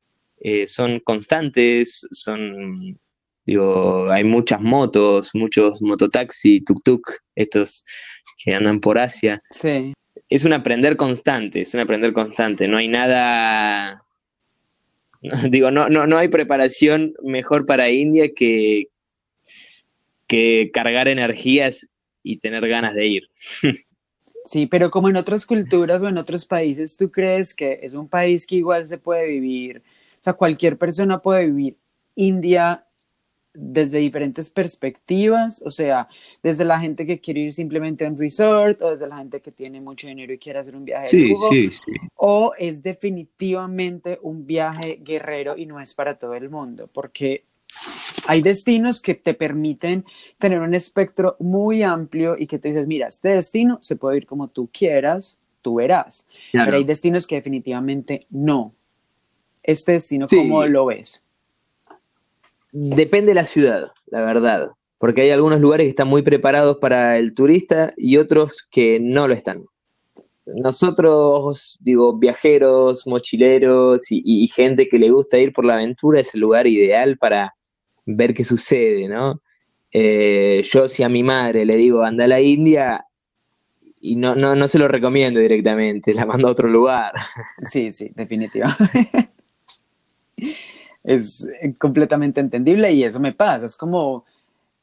eh, 0.40 0.66
son 0.66 1.00
constantes, 1.00 2.06
son 2.12 2.98
Digo, 3.44 4.08
hay 4.10 4.22
muchas 4.22 4.60
motos, 4.60 5.30
muchos 5.34 5.82
mototaxi, 5.82 6.60
tuk-tuk, 6.60 7.02
estos 7.34 7.84
que 8.38 8.54
andan 8.54 8.80
por 8.80 8.98
Asia. 8.98 9.42
Sí. 9.50 9.92
Es 10.35 10.45
un 10.45 10.55
aprender 10.55 10.97
constante, 10.97 11.61
es 11.61 11.75
un 11.75 11.81
aprender 11.81 12.14
constante. 12.14 12.66
No 12.66 12.79
hay 12.79 12.88
nada. 12.88 14.03
Digo, 15.51 15.71
no, 15.71 15.90
no, 15.90 16.07
no 16.07 16.16
hay 16.16 16.29
preparación 16.29 17.12
mejor 17.23 17.66
para 17.66 17.90
India 17.90 18.33
que, 18.35 18.88
que 20.27 20.71
cargar 20.73 21.09
energías 21.09 21.87
y 22.23 22.38
tener 22.38 22.66
ganas 22.66 22.95
de 22.95 23.07
ir. 23.07 23.31
Sí, 24.45 24.66
pero 24.66 24.90
como 24.90 25.09
en 25.09 25.14
otras 25.14 25.47
culturas 25.47 26.03
o 26.03 26.09
en 26.09 26.18
otros 26.18 26.47
países, 26.47 26.97
¿tú 26.97 27.12
crees 27.12 27.55
que 27.55 27.79
es 27.81 27.92
un 27.92 28.09
país 28.09 28.45
que 28.45 28.57
igual 28.57 28.88
se 28.88 28.99
puede 28.99 29.29
vivir? 29.29 29.85
O 30.18 30.18
sea, 30.21 30.33
cualquier 30.33 30.77
persona 30.77 31.23
puede 31.23 31.47
vivir 31.47 31.77
India 32.16 32.85
desde 33.54 33.98
diferentes 33.98 34.50
perspectivas, 34.50 35.62
o 35.64 35.70
sea, 35.70 36.08
desde 36.42 36.64
la 36.64 36.80
gente 36.80 37.04
que 37.04 37.20
quiere 37.20 37.40
ir 37.40 37.52
simplemente 37.52 38.06
a 38.06 38.08
un 38.08 38.18
resort, 38.18 38.80
o 38.82 38.90
desde 38.90 39.06
la 39.06 39.18
gente 39.18 39.40
que 39.40 39.52
tiene 39.52 39.80
mucho 39.80 40.06
dinero 40.06 40.32
y 40.32 40.38
quiere 40.38 40.58
hacer 40.58 40.74
un 40.74 40.84
viaje 40.84 41.14
de 41.14 41.28
lujo, 41.28 41.50
o 42.16 42.52
es 42.58 42.82
definitivamente 42.82 44.18
un 44.22 44.46
viaje 44.46 45.00
guerrero 45.02 45.56
y 45.56 45.66
no 45.66 45.80
es 45.80 45.92
para 45.92 46.16
todo 46.16 46.34
el 46.34 46.48
mundo, 46.48 46.88
porque 46.92 47.44
hay 48.26 48.40
destinos 48.40 49.00
que 49.00 49.14
te 49.14 49.34
permiten 49.34 50.04
tener 50.38 50.60
un 50.60 50.74
espectro 50.74 51.36
muy 51.40 51.82
amplio 51.82 52.36
y 52.38 52.46
que 52.46 52.58
te 52.58 52.68
dices, 52.68 52.86
mira, 52.86 53.08
este 53.08 53.30
destino 53.30 53.78
se 53.82 53.96
puede 53.96 54.18
ir 54.18 54.26
como 54.26 54.48
tú 54.48 54.70
quieras, 54.72 55.40
tú 55.60 55.76
verás, 55.76 56.26
pero 56.52 56.76
hay 56.76 56.84
destinos 56.84 57.26
que 57.26 57.36
definitivamente 57.36 58.26
no. 58.30 58.74
Este 59.62 59.92
destino, 59.92 60.26
¿cómo 60.26 60.64
lo 60.64 60.86
ves? 60.86 61.22
Depende 62.72 63.28
de 63.28 63.35
la 63.35 63.44
ciudad, 63.44 63.92
la 64.06 64.22
verdad, 64.22 64.70
porque 64.96 65.20
hay 65.20 65.30
algunos 65.30 65.61
lugares 65.61 65.85
que 65.85 65.90
están 65.90 66.08
muy 66.08 66.22
preparados 66.22 66.78
para 66.78 67.18
el 67.18 67.35
turista 67.35 67.92
y 67.98 68.16
otros 68.16 68.66
que 68.70 68.98
no 68.98 69.28
lo 69.28 69.35
están. 69.35 69.64
Nosotros, 70.46 71.78
digo, 71.82 72.18
viajeros, 72.18 73.06
mochileros 73.06 74.04
y, 74.11 74.48
gente 74.48 74.88
que 74.88 74.98
le 74.98 75.11
gusta 75.11 75.38
ir 75.38 75.52
por 75.52 75.66
la 75.66 75.74
aventura 75.74 76.20
es 76.20 76.35
el 76.35 76.40
lugar 76.40 76.66
ideal 76.66 77.18
para 77.18 77.54
ver 78.06 78.32
qué 78.32 78.44
sucede, 78.44 79.06
¿no? 79.06 79.40
Eh, 79.92 80.62
yo 80.64 80.88
si 80.88 81.02
a 81.02 81.11
mi 81.11 81.22
madre 81.22 81.66
le 81.66 81.76
digo 81.76 82.02
anda 82.02 82.24
a 82.24 82.28
la 82.28 82.40
India 82.40 83.04
y 84.00 84.16
no, 84.16 84.35
no, 84.35 84.56
no 84.56 84.66
se 84.66 84.78
lo 84.78 84.88
recomiendo 84.88 85.38
directamente, 85.38 86.14
la 86.14 86.24
mando 86.24 86.48
a 86.48 86.52
otro 86.52 86.68
lugar. 86.68 87.12
Sí, 87.64 87.92
sí, 87.92 88.11
definitivamente 88.16 89.30
es 91.04 91.48
eh, 91.60 91.74
completamente 91.76 92.40
entendible 92.40 92.92
y 92.92 93.04
eso 93.04 93.20
me 93.20 93.32
pasa. 93.32 93.66
Es 93.66 93.76
como, 93.76 94.24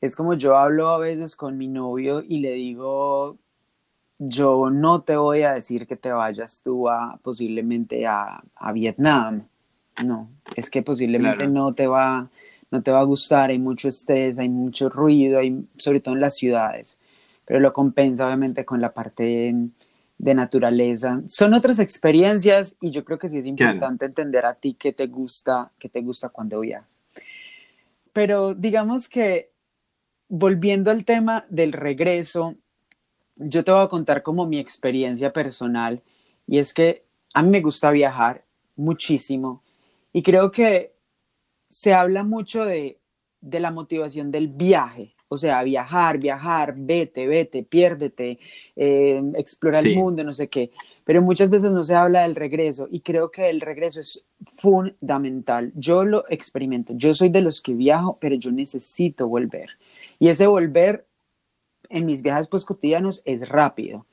es 0.01 0.15
como 0.15 0.33
yo 0.33 0.57
hablo 0.57 0.89
a 0.89 0.97
veces 0.97 1.35
con 1.35 1.57
mi 1.57 1.67
novio 1.67 2.23
y 2.27 2.39
le 2.39 2.53
digo, 2.53 3.37
yo 4.17 4.69
no 4.69 5.01
te 5.01 5.15
voy 5.15 5.43
a 5.43 5.53
decir 5.53 5.87
que 5.87 5.95
te 5.95 6.11
vayas 6.11 6.61
tú 6.63 6.89
a 6.89 7.19
posiblemente 7.23 8.05
a, 8.05 8.43
Vietnam. 8.73 9.47
No, 10.03 10.29
es 10.55 10.69
que 10.69 10.81
posiblemente 10.81 11.47
no 11.47 11.73
te 11.73 11.87
va 11.87 12.29
no 12.71 12.83
te 12.83 12.91
va 12.91 12.99
a 12.99 13.03
gustar, 13.03 13.49
hay 13.49 13.59
mucho 13.59 13.89
estrés, 13.89 14.37
hay 14.37 14.49
mucho 14.49 14.89
ruido, 14.89 15.39
hay, 15.39 15.65
sobre 15.77 15.99
todo 15.99 16.15
en 16.15 16.21
las 16.21 16.35
ciudades, 16.35 16.99
pero 17.45 17.59
lo 17.59 17.73
compensa 17.73 18.27
obviamente 18.27 18.65
con 18.65 18.79
la 18.79 18.93
parte 18.93 19.55
de 20.19 20.35
naturaleza. 20.35 21.23
Son 21.27 21.53
otras 21.55 21.79
experiencias 21.79 22.75
y 22.79 22.91
yo 22.91 23.03
creo 23.03 23.17
que 23.17 23.29
sí 23.29 23.39
es 23.39 23.45
importante 23.47 24.05
entender 24.05 24.45
a 24.45 24.53
ti 24.53 24.75
qué 24.75 24.93
te 24.93 25.07
gusta, 25.07 25.71
qué 25.79 25.89
te 25.89 26.01
gusta 26.01 26.29
cuando 26.29 26.59
viajas. 26.59 26.99
Pero 28.13 28.53
digamos 28.53 29.09
que 29.09 29.51
volviendo 30.27 30.91
al 30.91 31.05
tema 31.05 31.45
del 31.49 31.71
regreso, 31.71 32.55
yo 33.37 33.63
te 33.63 33.71
voy 33.71 33.81
a 33.81 33.87
contar 33.87 34.21
como 34.21 34.45
mi 34.45 34.59
experiencia 34.59 35.33
personal 35.33 36.03
y 36.45 36.59
es 36.59 36.73
que 36.73 37.05
a 37.33 37.41
mí 37.41 37.49
me 37.49 37.61
gusta 37.61 37.89
viajar 37.89 38.43
muchísimo 38.75 39.63
y 40.11 40.21
creo 40.21 40.51
que 40.51 40.93
se 41.67 41.93
habla 41.93 42.23
mucho 42.23 42.65
de, 42.65 42.99
la 43.41 43.71
motivación 43.71 44.31
del 44.31 44.49
viaje, 44.49 45.15
o 45.29 45.37
sea, 45.37 45.63
viajar, 45.63 46.17
viajar, 46.17 46.73
vete, 46.75 47.27
vete, 47.27 47.63
piérdete, 47.63 48.39
eh, 48.75 49.21
explora 49.35 49.79
el 49.79 49.95
mundo, 49.95 50.23
no 50.23 50.33
sé 50.33 50.49
qué, 50.49 50.71
pero 51.05 51.21
muchas 51.21 51.49
veces 51.49 51.71
no 51.71 51.83
se 51.83 51.95
habla 51.95 52.23
del 52.23 52.35
regreso 52.35 52.87
y 52.91 53.01
creo 53.01 53.31
que 53.31 53.49
el 53.49 53.61
regreso 53.61 54.01
es 54.01 54.23
fundamental. 54.57 55.71
Yo 55.75 56.03
lo 56.03 56.25
experimento, 56.29 56.93
yo 56.95 57.13
soy 57.13 57.29
de 57.29 57.41
los 57.41 57.61
que 57.61 57.73
viajo, 57.73 58.17
pero 58.19 58.35
yo 58.35 58.51
necesito 58.51 59.27
volver. 59.27 59.69
Y 60.17 60.27
ese 60.27 60.47
volver 60.47 61.05
en 61.89 62.05
mis 62.05 62.21
viajes 62.21 62.47
pues 62.47 62.65
cotidianos 62.65 63.21
es 63.25 63.47
rápido, 63.47 64.05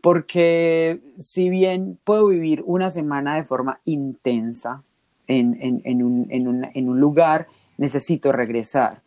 porque 0.00 1.00
si 1.18 1.48
bien 1.48 1.98
puedo 2.04 2.28
vivir 2.28 2.62
una 2.66 2.90
semana 2.90 3.36
de 3.36 3.44
forma 3.44 3.80
intensa 3.84 4.82
en, 5.26 6.02
un, 6.02 7.00
lugar, 7.00 7.46
necesito 7.76 8.32
regresar, 8.32 9.02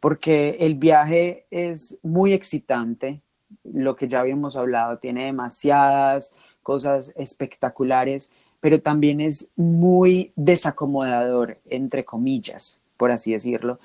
porque 0.00 0.56
el 0.60 0.74
viaje 0.74 1.46
es 1.50 1.98
muy 2.02 2.32
excitante, 2.32 3.20
lo 3.64 3.96
que 3.96 4.08
ya 4.08 4.20
habíamos 4.20 4.56
hablado, 4.56 4.98
tiene 4.98 5.26
demasiadas 5.26 6.34
cosas 6.62 7.12
espectaculares, 7.16 8.30
pero 8.60 8.80
también 8.80 9.20
es 9.20 9.48
muy 9.56 10.32
desacomodador, 10.36 11.58
entre 11.66 12.04
comillas, 12.04 12.80
por 12.96 13.10
así 13.10 13.32
decirlo, 13.32 13.78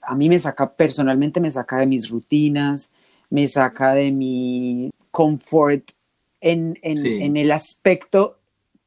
a 0.00 0.14
mí 0.14 0.28
me 0.28 0.38
saca, 0.38 0.72
personalmente 0.72 1.40
me 1.40 1.50
saca 1.50 1.78
de 1.78 1.86
mis 1.86 2.08
rutinas, 2.08 2.92
me 3.28 3.46
saca 3.48 3.94
de 3.94 4.10
mi 4.10 4.90
confort 5.10 5.90
en, 6.40 6.78
el 6.82 7.50
aspecto 7.50 8.38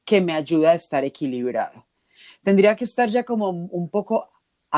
que 0.04 0.22
me 0.22 0.34
ayuda 0.34 0.72
a 0.72 0.76
estar 0.76 1.04
equilibrado. 1.06 1.86
Tendría 2.44 2.76
que 2.76 2.84
estar 2.84 3.10
ya 3.10 3.24
como 3.24 3.50
un 3.50 3.90
poco 3.90 4.30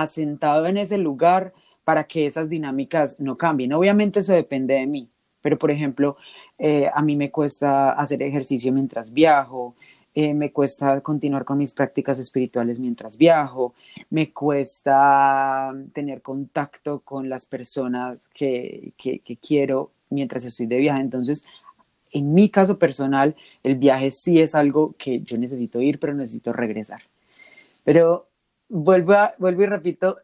asentado 0.02 0.66
en 0.68 0.78
ese 0.78 0.98
lugar 0.98 1.54
para 1.84 2.04
que 2.04 2.28
esas 2.28 2.50
dinámicas 2.50 3.20
no 3.20 3.38
cambien. 3.38 3.74
Obviamente 3.74 4.20
eso 4.20 4.34
depende 4.34 4.76
de 4.76 4.86
mí, 4.86 5.10
pero 5.42 5.58
por 5.58 5.72
ejemplo, 5.72 6.18
eh, 6.60 6.90
a 6.94 7.02
mí 7.02 7.16
me 7.16 7.32
cuesta 7.32 7.92
hacer 7.92 8.22
ejercicio 8.22 8.72
mientras 8.74 9.14
viajo, 9.14 9.76
eh, 10.14 10.34
me 10.34 10.52
cuesta 10.52 11.02
continuar 11.02 11.46
con 11.46 11.60
mis 11.60 11.74
prácticas 11.74 12.18
espirituales 12.18 12.80
mientras 12.80 13.18
viajo, 13.18 13.76
me 14.10 14.34
cuesta 14.34 15.74
tener 15.94 16.22
contacto 16.22 17.02
con 17.02 17.30
las 17.30 17.46
personas 17.46 18.28
que, 18.34 18.94
que, 18.98 19.38
quiero 19.38 19.92
mientras 20.10 20.44
estoy 20.44 20.66
de 20.66 20.78
viaje. 20.78 21.02
Entonces, 21.02 21.46
en 22.12 22.34
mi 22.34 22.50
caso 22.50 22.80
personal, 22.80 23.36
el 23.64 23.76
viaje 23.76 24.10
sí 24.10 24.42
es 24.42 24.56
algo 24.56 24.96
que 24.98 25.22
yo 25.22 25.38
necesito 25.38 25.82
ir, 25.82 26.00
pero 26.00 26.16
necesito 26.16 26.52
regresar. 26.52 27.04
Pero 27.84 28.28
vuelvo, 28.70 29.14
a, 29.14 29.34
vuelvo 29.38 29.64
y 29.64 29.68
repito, 29.68 30.18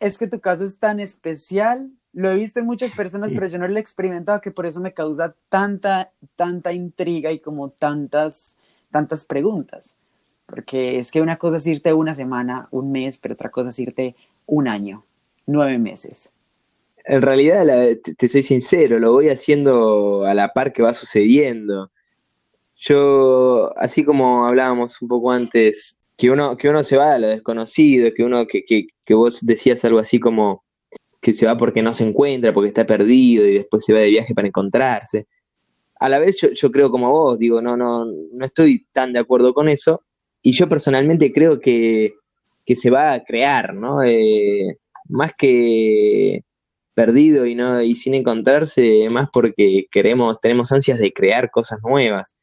es 0.00 0.18
que 0.18 0.26
tu 0.26 0.40
caso 0.40 0.64
es 0.64 0.78
tan 0.78 1.00
especial. 1.00 1.90
Lo 2.12 2.30
he 2.30 2.36
visto 2.36 2.60
en 2.60 2.66
muchas 2.66 2.92
personas, 2.92 3.32
pero 3.32 3.46
yo 3.46 3.58
no 3.58 3.66
lo 3.66 3.76
he 3.76 3.80
experimentado, 3.80 4.40
que 4.40 4.50
por 4.50 4.66
eso 4.66 4.80
me 4.80 4.92
causa 4.92 5.34
tanta, 5.48 6.12
tanta 6.36 6.72
intriga 6.72 7.32
y 7.32 7.38
como 7.38 7.70
tantas 7.70 8.58
tantas 8.92 9.26
preguntas, 9.26 9.98
porque 10.46 11.00
es 11.00 11.10
que 11.10 11.20
una 11.20 11.36
cosa 11.36 11.56
es 11.56 11.66
irte 11.66 11.92
una 11.92 12.14
semana, 12.14 12.68
un 12.70 12.92
mes, 12.92 13.18
pero 13.18 13.34
otra 13.34 13.50
cosa 13.50 13.70
es 13.70 13.78
irte 13.80 14.14
un 14.46 14.68
año, 14.68 15.04
nueve 15.46 15.78
meses. 15.78 16.32
En 17.04 17.22
realidad, 17.22 17.66
te, 18.16 18.28
soy 18.28 18.44
sincero, 18.44 19.00
lo 19.00 19.10
voy 19.10 19.28
haciendo 19.30 20.24
a 20.24 20.34
la 20.34 20.52
par 20.52 20.72
que 20.72 20.82
va 20.82 20.94
sucediendo. 20.94 21.90
Yo, 22.76 23.76
así 23.76 24.04
como 24.04 24.46
hablábamos 24.46 25.02
un 25.02 25.08
poco 25.08 25.32
antes, 25.32 25.98
que 26.16 26.30
uno, 26.30 26.56
que 26.56 26.68
uno 26.68 26.84
se 26.84 26.96
va 26.96 27.14
a 27.14 27.18
lo 27.18 27.28
desconocido, 27.28 28.12
que 28.14 28.22
uno, 28.22 28.46
que, 28.46 28.64
que, 28.64 28.86
que 29.04 29.14
vos 29.14 29.40
decías 29.42 29.84
algo 29.84 29.98
así 29.98 30.20
como 30.20 30.64
que 31.20 31.32
se 31.32 31.46
va 31.46 31.56
porque 31.56 31.82
no 31.82 31.94
se 31.94 32.04
encuentra, 32.04 32.52
porque 32.52 32.68
está 32.68 32.84
perdido 32.86 33.46
y 33.46 33.54
después 33.54 33.84
se 33.84 33.92
va 33.92 34.00
de 34.00 34.10
viaje 34.10 34.34
para 34.34 34.48
encontrarse 34.48 35.26
a 36.02 36.08
la 36.08 36.18
vez 36.18 36.36
yo, 36.52 36.70
creo 36.72 36.90
como 36.90 37.12
vos, 37.12 37.38
digo, 37.38 37.62
no, 37.62 37.76
no, 37.76 38.04
no 38.04 38.44
estoy 38.44 38.86
tan 38.92 39.12
de 39.12 39.20
acuerdo 39.20 39.54
con 39.54 39.68
eso. 39.68 40.02
Y 40.42 40.50
yo 40.50 40.68
personalmente 40.68 41.32
creo 41.32 41.60
que, 41.60 42.14
se 42.74 42.90
va 42.90 43.12
a 43.12 43.22
crear, 43.22 43.72
¿no? 43.72 44.02
Eh, 44.02 44.78
más 45.08 45.32
que 45.38 46.42
perdido 46.94 47.46
y 47.46 47.54
no 47.54 47.82
y 47.82 47.94
sin 47.94 48.14
encontrarse, 48.14 49.08
más 49.10 49.28
porque 49.32 49.86
queremos, 49.92 50.40
tenemos 50.40 50.72
ansias 50.72 50.98
de 50.98 51.12
crear 51.12 51.52
cosas 51.52 51.78
nuevas. 51.84 52.36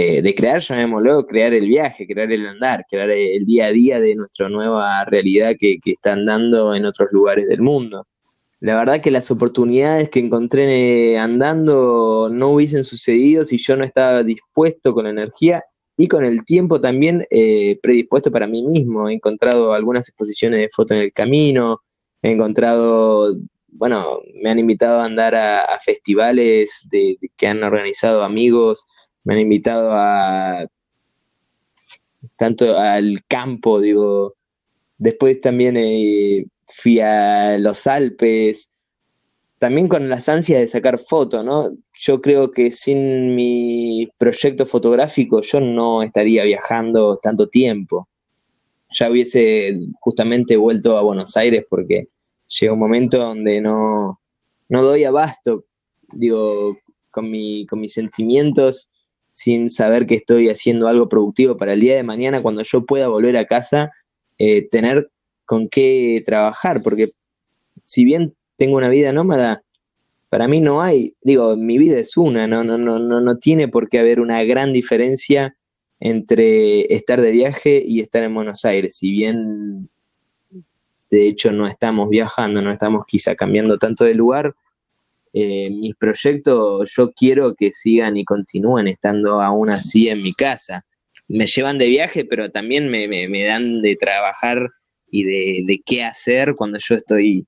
Eh, 0.00 0.22
de 0.22 0.34
crear, 0.34 0.60
llamémoslo, 0.60 1.26
crear 1.26 1.52
el 1.54 1.66
viaje, 1.66 2.06
crear 2.06 2.30
el 2.30 2.46
andar, 2.46 2.84
crear 2.88 3.10
el 3.10 3.44
día 3.44 3.66
a 3.66 3.72
día 3.72 4.00
de 4.00 4.14
nuestra 4.14 4.48
nueva 4.48 5.04
realidad 5.06 5.54
que, 5.58 5.78
que 5.82 5.92
están 5.92 6.24
dando 6.24 6.74
en 6.74 6.84
otros 6.84 7.08
lugares 7.12 7.48
del 7.48 7.62
mundo 7.62 8.06
la 8.60 8.74
verdad 8.74 9.00
que 9.00 9.12
las 9.12 9.30
oportunidades 9.30 10.08
que 10.08 10.18
encontré 10.18 11.16
andando 11.16 12.28
no 12.32 12.48
hubiesen 12.48 12.82
sucedido 12.82 13.44
si 13.44 13.56
yo 13.58 13.76
no 13.76 13.84
estaba 13.84 14.24
dispuesto 14.24 14.92
con 14.94 15.06
energía 15.06 15.62
y 15.96 16.08
con 16.08 16.24
el 16.24 16.44
tiempo 16.44 16.80
también 16.80 17.24
eh, 17.30 17.78
predispuesto 17.82 18.32
para 18.32 18.48
mí 18.48 18.64
mismo. 18.64 19.08
He 19.08 19.14
encontrado 19.14 19.74
algunas 19.74 20.08
exposiciones 20.08 20.60
de 20.60 20.68
foto 20.70 20.94
en 20.94 21.00
el 21.00 21.12
camino, 21.12 21.82
he 22.20 22.32
encontrado, 22.32 23.36
bueno, 23.68 24.20
me 24.42 24.50
han 24.50 24.58
invitado 24.58 25.00
a 25.00 25.04
andar 25.04 25.36
a, 25.36 25.78
festivales 25.84 26.82
que 27.36 27.46
han 27.46 27.62
organizado 27.62 28.24
amigos, 28.24 28.84
me 29.24 29.34
han 29.34 29.40
invitado 29.40 29.90
a 29.92 30.66
tanto 32.36 32.78
al 32.78 33.24
campo, 33.26 33.80
digo, 33.80 34.34
después 34.98 35.40
también... 35.40 35.76
Eh, 35.76 36.46
fui 36.74 37.00
a 37.00 37.58
los 37.58 37.86
Alpes, 37.86 38.70
también 39.58 39.88
con 39.88 40.08
las 40.08 40.28
ansias 40.28 40.60
de 40.60 40.68
sacar 40.68 40.98
fotos, 40.98 41.44
¿no? 41.44 41.76
Yo 41.94 42.20
creo 42.20 42.52
que 42.52 42.70
sin 42.70 43.34
mi 43.34 44.08
proyecto 44.18 44.66
fotográfico 44.66 45.40
yo 45.40 45.60
no 45.60 46.02
estaría 46.02 46.44
viajando 46.44 47.18
tanto 47.18 47.48
tiempo. 47.48 48.08
Ya 48.90 49.10
hubiese 49.10 49.78
justamente 50.00 50.56
vuelto 50.56 50.96
a 50.96 51.02
Buenos 51.02 51.36
Aires 51.36 51.64
porque 51.68 52.08
llega 52.46 52.72
un 52.72 52.78
momento 52.78 53.18
donde 53.18 53.60
no, 53.60 54.20
no 54.68 54.82
doy 54.82 55.04
abasto, 55.04 55.64
digo, 56.12 56.78
con, 57.10 57.30
mi, 57.30 57.66
con 57.66 57.80
mis 57.80 57.92
sentimientos, 57.92 58.88
sin 59.38 59.70
saber 59.70 60.04
que 60.04 60.16
estoy 60.16 60.48
haciendo 60.48 60.88
algo 60.88 61.08
productivo 61.08 61.56
para 61.56 61.74
el 61.74 61.80
día 61.80 61.94
de 61.94 62.02
mañana, 62.02 62.42
cuando 62.42 62.62
yo 62.62 62.84
pueda 62.84 63.06
volver 63.06 63.36
a 63.36 63.46
casa, 63.46 63.92
eh, 64.36 64.68
tener 64.68 65.12
con 65.44 65.68
qué 65.68 66.24
trabajar, 66.26 66.82
porque 66.82 67.12
si 67.80 68.04
bien 68.04 68.34
tengo 68.56 68.76
una 68.76 68.88
vida 68.88 69.12
nómada, 69.12 69.62
para 70.28 70.48
mí 70.48 70.60
no 70.60 70.82
hay, 70.82 71.14
digo, 71.22 71.56
mi 71.56 71.78
vida 71.78 72.00
es 72.00 72.16
una, 72.16 72.48
no, 72.48 72.64
no, 72.64 72.78
no, 72.78 72.98
no, 72.98 73.20
no 73.20 73.38
tiene 73.38 73.68
por 73.68 73.88
qué 73.88 74.00
haber 74.00 74.18
una 74.18 74.42
gran 74.42 74.72
diferencia 74.72 75.56
entre 76.00 76.92
estar 76.92 77.20
de 77.20 77.30
viaje 77.30 77.80
y 77.86 78.00
estar 78.00 78.24
en 78.24 78.34
Buenos 78.34 78.64
Aires. 78.64 78.96
Si 78.96 79.12
bien 79.12 79.88
de 81.10 81.28
hecho 81.28 81.52
no 81.52 81.68
estamos 81.68 82.08
viajando, 82.10 82.60
no 82.60 82.72
estamos 82.72 83.06
quizá 83.06 83.36
cambiando 83.36 83.78
tanto 83.78 84.04
de 84.04 84.14
lugar, 84.14 84.56
eh, 85.32 85.70
mis 85.70 85.94
proyectos 85.96 86.90
yo 86.96 87.12
quiero 87.12 87.54
que 87.54 87.72
sigan 87.72 88.16
y 88.16 88.24
continúen 88.24 88.88
estando 88.88 89.40
aún 89.40 89.70
así 89.70 90.08
en 90.08 90.22
mi 90.22 90.32
casa. 90.32 90.84
Me 91.28 91.46
llevan 91.46 91.78
de 91.78 91.88
viaje, 91.88 92.24
pero 92.24 92.50
también 92.50 92.88
me, 92.88 93.06
me 93.06 93.44
dan 93.44 93.82
de 93.82 93.96
trabajar 93.96 94.70
y 95.10 95.64
de, 95.64 95.82
qué 95.84 96.04
hacer 96.04 96.54
cuando 96.54 96.78
yo 96.78 96.94
estoy 96.94 97.46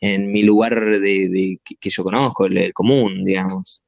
en 0.00 0.30
mi 0.32 0.42
lugar 0.42 1.00
de, 1.00 1.58
que, 1.80 1.90
yo 1.90 2.04
conozco, 2.04 2.46
el, 2.46 2.72
común, 2.72 3.24
digamos. 3.24 3.82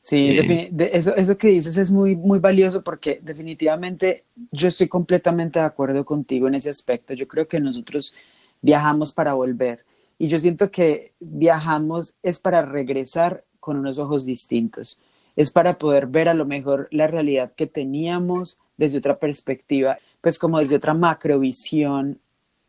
Sí, 0.00 0.38
eh. 0.38 0.70
eso, 0.92 1.16
eso 1.16 1.38
que 1.38 1.48
dices 1.48 1.78
es 1.78 1.90
muy, 1.90 2.14
muy 2.14 2.38
valioso 2.38 2.84
porque 2.84 3.20
definitivamente 3.22 4.24
yo 4.52 4.68
estoy 4.68 4.86
completamente 4.86 5.58
de 5.58 5.64
acuerdo 5.64 6.04
contigo 6.04 6.46
en 6.46 6.56
ese 6.56 6.68
aspecto. 6.68 7.14
Yo 7.14 7.26
creo 7.26 7.48
que 7.48 7.58
nosotros 7.58 8.14
viajamos 8.60 9.12
para 9.12 9.32
volver 9.32 9.84
y 10.24 10.28
yo 10.28 10.40
siento 10.40 10.70
que 10.70 11.12
viajamos 11.20 12.16
es 12.22 12.40
para 12.40 12.62
regresar 12.62 13.44
con 13.60 13.76
unos 13.76 13.98
ojos 13.98 14.24
distintos, 14.24 14.98
es 15.36 15.52
para 15.52 15.76
poder 15.76 16.06
ver 16.06 16.30
a 16.30 16.34
lo 16.34 16.46
mejor 16.46 16.88
la 16.90 17.06
realidad 17.08 17.52
que 17.54 17.66
teníamos 17.66 18.58
desde 18.78 18.98
otra 18.98 19.18
perspectiva 19.18 19.98
pues 20.22 20.38
como 20.38 20.60
desde 20.60 20.76
otra 20.76 20.94
macrovisión 20.94 22.18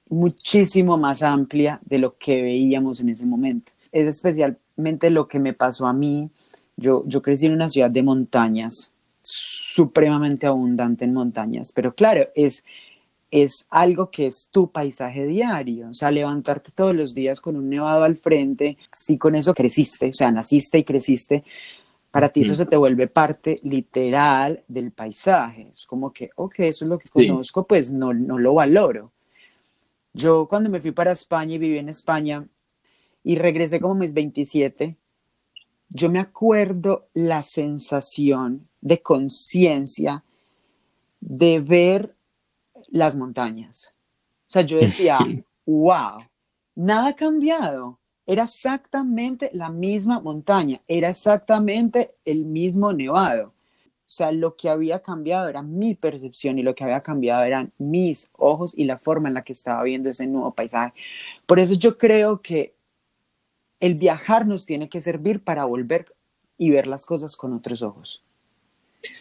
muchísimo 0.09 0.97
más 0.97 1.23
amplia 1.23 1.79
de 1.85 1.99
lo 1.99 2.17
que 2.17 2.41
veíamos 2.41 2.99
en 2.99 3.07
ese 3.07 3.25
momento. 3.25 3.71
Es 3.93 4.05
especialmente 4.05 5.09
lo 5.09 5.29
que 5.29 5.39
me 5.39 5.53
pasó 5.53 5.85
a 5.85 5.93
mí. 5.93 6.29
Yo, 6.75 7.05
yo 7.07 7.21
crecí 7.21 7.45
en 7.45 7.53
una 7.53 7.69
ciudad 7.69 7.89
de 7.89 8.03
montañas, 8.03 8.93
supremamente 9.23 10.45
abundante 10.45 11.05
en 11.05 11.13
montañas, 11.13 11.71
pero 11.71 11.95
claro, 11.95 12.27
es 12.35 12.65
es 13.31 13.67
algo 13.69 14.11
que 14.11 14.27
es 14.27 14.49
tu 14.51 14.71
paisaje 14.71 15.25
diario, 15.25 15.89
o 15.89 15.93
sea, 15.93 16.11
levantarte 16.11 16.71
todos 16.71 16.95
los 16.95 17.13
días 17.13 17.41
con 17.41 17.55
un 17.55 17.69
nevado 17.69 18.03
al 18.03 18.17
frente, 18.17 18.77
si 18.93 19.17
con 19.17 19.35
eso 19.35 19.53
creciste, 19.53 20.09
o 20.09 20.13
sea, 20.13 20.31
naciste 20.31 20.77
y 20.77 20.83
creciste, 20.83 21.43
para 22.11 22.29
ti 22.29 22.41
eso 22.43 22.55
se 22.55 22.65
te 22.65 22.77
vuelve 22.77 23.07
parte 23.07 23.59
literal 23.63 24.63
del 24.69 24.93
paisaje. 24.93 25.69
Es 25.75 25.85
como 25.85 26.13
que, 26.13 26.29
ok, 26.37 26.59
eso 26.59 26.85
es 26.85 26.89
lo 26.89 26.97
que 26.97 27.09
conozco, 27.11 27.67
pues 27.67 27.91
no, 27.91 28.13
no 28.13 28.37
lo 28.37 28.53
valoro. 28.53 29.11
Yo 30.13 30.47
cuando 30.47 30.69
me 30.69 30.79
fui 30.79 30.91
para 30.91 31.11
España 31.11 31.55
y 31.55 31.57
viví 31.57 31.77
en 31.77 31.89
España 31.89 32.47
y 33.21 33.35
regresé 33.35 33.81
como 33.81 33.95
mis 33.95 34.13
27, 34.13 34.95
yo 35.89 36.09
me 36.09 36.19
acuerdo 36.19 37.09
la 37.13 37.43
sensación 37.43 38.69
de 38.79 39.01
conciencia 39.01 40.23
de 41.19 41.59
ver 41.59 42.14
las 42.89 43.15
montañas. 43.15 43.93
O 44.47 44.51
sea, 44.51 44.61
yo 44.61 44.77
decía, 44.77 45.17
wow, 45.65 46.23
nada 46.75 47.09
ha 47.09 47.15
cambiado. 47.15 47.99
Era 48.27 48.43
exactamente 48.43 49.51
la 49.53 49.69
misma 49.69 50.19
montaña, 50.19 50.81
era 50.87 51.09
exactamente 51.09 52.15
el 52.25 52.45
mismo 52.45 52.91
nevado. 52.91 53.53
O 54.07 54.11
sea, 54.15 54.31
lo 54.31 54.55
que 54.55 54.69
había 54.69 55.01
cambiado 55.01 55.47
era 55.47 55.61
mi 55.61 55.95
percepción 55.95 56.59
y 56.59 56.63
lo 56.63 56.75
que 56.75 56.83
había 56.83 57.01
cambiado 57.01 57.43
eran 57.43 57.71
mis 57.79 58.29
ojos 58.33 58.73
y 58.77 58.85
la 58.85 58.99
forma 58.99 59.27
en 59.27 59.33
la 59.33 59.43
que 59.43 59.53
estaba 59.53 59.83
viendo 59.83 60.09
ese 60.09 60.27
nuevo 60.27 60.53
paisaje. 60.53 60.93
Por 61.45 61.59
eso 61.59 61.73
yo 61.73 61.97
creo 61.97 62.41
que 62.41 62.75
el 63.79 63.95
viajar 63.95 64.47
nos 64.47 64.65
tiene 64.65 64.89
que 64.89 65.01
servir 65.01 65.43
para 65.43 65.65
volver 65.65 66.15
y 66.57 66.69
ver 66.69 66.87
las 66.87 67.05
cosas 67.05 67.35
con 67.35 67.53
otros 67.53 67.81
ojos. 67.81 68.23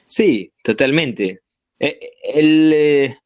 Sí, 0.05 0.53
totalmente. 0.63 1.41
Eh, 1.79 1.99
el, 2.35 2.73
eh, 2.75 3.19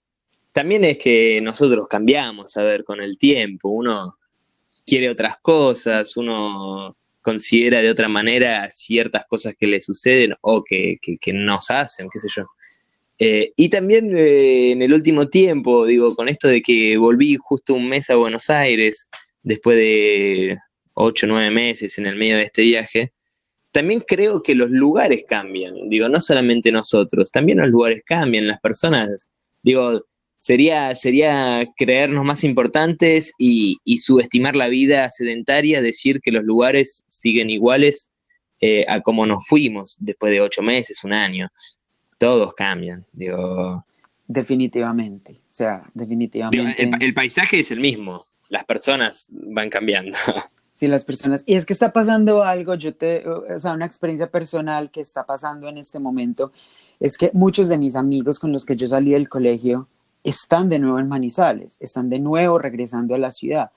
también 0.58 0.82
es 0.82 0.98
que 0.98 1.40
nosotros 1.40 1.86
cambiamos, 1.86 2.56
a 2.56 2.64
ver, 2.64 2.82
con 2.82 3.00
el 3.00 3.16
tiempo. 3.16 3.68
Uno 3.68 4.18
quiere 4.84 5.08
otras 5.08 5.36
cosas, 5.40 6.16
uno 6.16 6.96
considera 7.20 7.80
de 7.80 7.88
otra 7.88 8.08
manera 8.08 8.68
ciertas 8.68 9.22
cosas 9.28 9.54
que 9.56 9.68
le 9.68 9.80
suceden 9.80 10.34
o 10.40 10.64
que, 10.64 10.98
nos 11.32 11.70
hacen, 11.70 12.08
qué 12.12 12.18
sé 12.18 12.26
yo. 12.34 12.46
Eh, 13.20 13.52
y 13.54 13.68
también 13.68 14.18
en 14.18 14.82
el 14.82 14.92
último 14.92 15.28
tiempo, 15.28 15.86
digo, 15.86 16.16
con 16.16 16.28
esto 16.28 16.48
de 16.48 16.60
que 16.60 16.98
volví 16.98 17.36
justo 17.36 17.74
un 17.74 17.88
mes 17.88 18.10
a 18.10 18.16
Buenos 18.16 18.50
Aires, 18.50 19.08
después 19.44 19.76
de 19.76 20.58
ocho, 20.94 21.28
nueve 21.28 21.52
meses 21.52 21.98
en 21.98 22.06
el 22.06 22.16
medio 22.16 22.36
de 22.36 22.42
este 22.42 22.62
viaje, 22.62 23.12
también 23.70 24.00
creo 24.04 24.42
que 24.42 24.56
los 24.56 24.70
lugares 24.70 25.24
cambian, 25.28 25.88
digo, 25.88 26.08
no 26.08 26.20
solamente 26.20 26.72
nosotros, 26.72 27.30
también 27.30 27.58
los 27.58 27.68
lugares 27.68 28.02
cambian, 28.04 28.48
las 28.48 28.58
personas, 28.58 29.30
digo, 29.62 30.02
sería, 30.38 30.94
sería 30.94 31.68
creernos 31.76 32.24
más 32.24 32.44
importantes 32.44 33.32
y, 33.38 33.76
subestimar 33.98 34.56
la 34.56 34.68
vida 34.68 35.10
sedentaria, 35.10 35.82
decir 35.82 36.20
que 36.20 36.32
los 36.32 36.44
lugares 36.44 37.04
siguen 37.08 37.50
iguales 37.50 38.10
eh, 38.60 38.84
a 38.88 39.00
como 39.00 39.26
nos 39.26 39.46
fuimos 39.46 39.96
después 40.00 40.32
de 40.32 40.40
ocho 40.40 40.62
meses, 40.62 41.04
un 41.04 41.12
año. 41.12 41.48
Todos 42.18 42.54
cambian, 42.54 43.04
digo. 43.12 43.84
Definitivamente, 44.26 45.32
o 45.32 45.52
sea, 45.52 45.82
definitivamente. 45.94 46.90
el, 47.00 47.14
paisaje 47.14 47.60
es 47.60 47.70
el 47.70 47.80
mismo, 47.80 48.24
las 48.48 48.64
personas 48.64 49.30
van 49.32 49.68
cambiando. 49.68 50.16
Sí, 50.74 50.86
las 50.86 51.04
personas. 51.04 51.42
Y 51.44 51.56
es 51.56 51.66
que 51.66 51.72
está 51.72 51.92
pasando 51.92 52.44
algo, 52.44 52.76
yo 52.76 52.94
te, 52.94 53.26
o 53.28 53.58
sea, 53.58 53.72
una 53.72 53.84
experiencia 53.84 54.30
personal 54.30 54.92
que 54.92 55.00
está 55.00 55.26
pasando 55.26 55.66
en 55.68 55.76
este 55.76 55.98
momento, 55.98 56.52
es 57.00 57.18
que 57.18 57.32
muchos 57.34 57.66
de 57.66 57.76
mis 57.76 57.96
amigos 57.96 58.38
con 58.38 58.52
los 58.52 58.64
que 58.64 58.76
yo 58.76 58.86
salí 58.86 59.10
del 59.10 59.28
colegio 59.28 59.88
están 60.28 60.68
de 60.68 60.78
nuevo 60.78 60.98
en 60.98 61.08
Manizales, 61.08 61.76
están 61.80 62.08
de 62.10 62.18
nuevo 62.18 62.58
regresando 62.58 63.14
a 63.14 63.18
la 63.18 63.32
ciudad. 63.32 63.70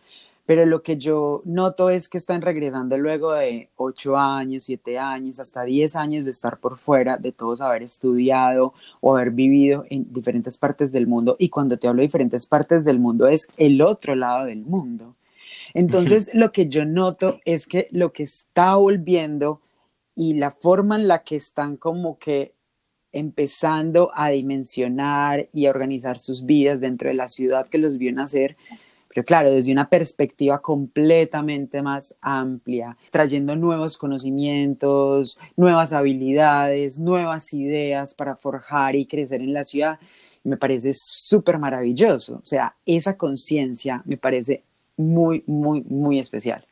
Pero 0.46 0.66
lo 0.66 0.82
que 0.82 0.98
yo 0.98 1.42
noto 1.46 1.90
es 1.90 2.10
que 2.10 2.18
están 2.18 2.42
regresando 2.42 2.98
luego 2.98 3.32
de 3.34 3.70
ocho 3.78 4.18
años, 4.18 4.64
siete 4.64 4.98
años, 4.98 5.40
hasta 5.40 5.64
diez 5.64 5.96
años 5.96 6.26
de 6.26 6.32
estar 6.32 6.60
por 6.60 6.78
fuera, 6.78 7.18
de 7.18 7.32
todos 7.32 7.62
haber 7.62 7.84
estudiado 7.84 8.74
o 9.00 9.16
haber 9.16 9.32
vivido 9.32 9.86
en 9.90 10.12
diferentes 10.12 10.58
partes 10.58 10.92
del 10.92 11.08
mundo. 11.08 11.36
Y 11.40 11.50
cuando 11.50 11.78
te 11.78 11.88
hablo 11.88 12.02
de 12.02 12.08
diferentes 12.08 12.48
partes 12.48 12.84
del 12.84 13.00
mundo 13.00 13.28
es 13.28 13.48
el 13.58 13.82
otro 13.82 14.16
lado 14.16 14.46
del 14.46 14.64
mundo. 14.66 15.16
Entonces, 15.74 16.32
lo 16.34 16.52
que 16.52 16.68
yo 16.68 16.86
noto 16.86 17.40
es 17.46 17.66
que 17.66 17.88
lo 17.92 18.12
que 18.12 18.24
está 18.24 18.76
volviendo 18.76 19.62
y 20.16 20.34
la 20.34 20.52
forma 20.52 20.96
en 20.96 21.08
la 21.08 21.24
que 21.24 21.36
están 21.36 21.78
como 21.78 22.18
que 22.18 22.54
empezando 23.12 24.12
a 24.14 24.30
dimensionar 24.30 25.50
y 25.54 25.66
a 25.66 25.70
organizar 25.70 26.20
sus 26.20 26.46
vidas 26.46 26.80
dentro 26.80 27.10
de 27.10 27.16
la 27.16 27.28
ciudad 27.28 27.68
que 27.68 27.78
los 27.78 27.98
vio 27.98 28.12
nacer, 28.14 28.58
pero 29.14 29.26
claro, 29.26 29.52
desde 29.52 29.74
una 29.74 29.90
perspectiva 29.90 30.62
completamente 30.62 31.82
más 31.82 32.18
amplia, 32.22 32.98
trayendo 33.12 33.56
nuevos 33.58 33.98
conocimientos, 33.98 35.38
nuevas 35.58 35.92
habilidades, 35.92 36.98
nuevas 36.98 37.52
ideas 37.54 38.14
para 38.14 38.38
forjar 38.38 38.96
y 38.96 39.06
crecer 39.06 39.42
en 39.42 39.54
la 39.54 39.66
ciudad, 39.66 40.00
me 40.44 40.58
parece 40.58 40.94
súper 40.94 41.58
maravilloso. 41.58 42.36
O 42.36 42.46
sea, 42.46 42.76
esa 42.86 43.18
conciencia 43.18 44.02
me 44.06 44.18
parece 44.18 44.64
muy, 44.96 45.44
muy, 45.46 45.82
muy 45.82 46.20
especial. 46.20 46.66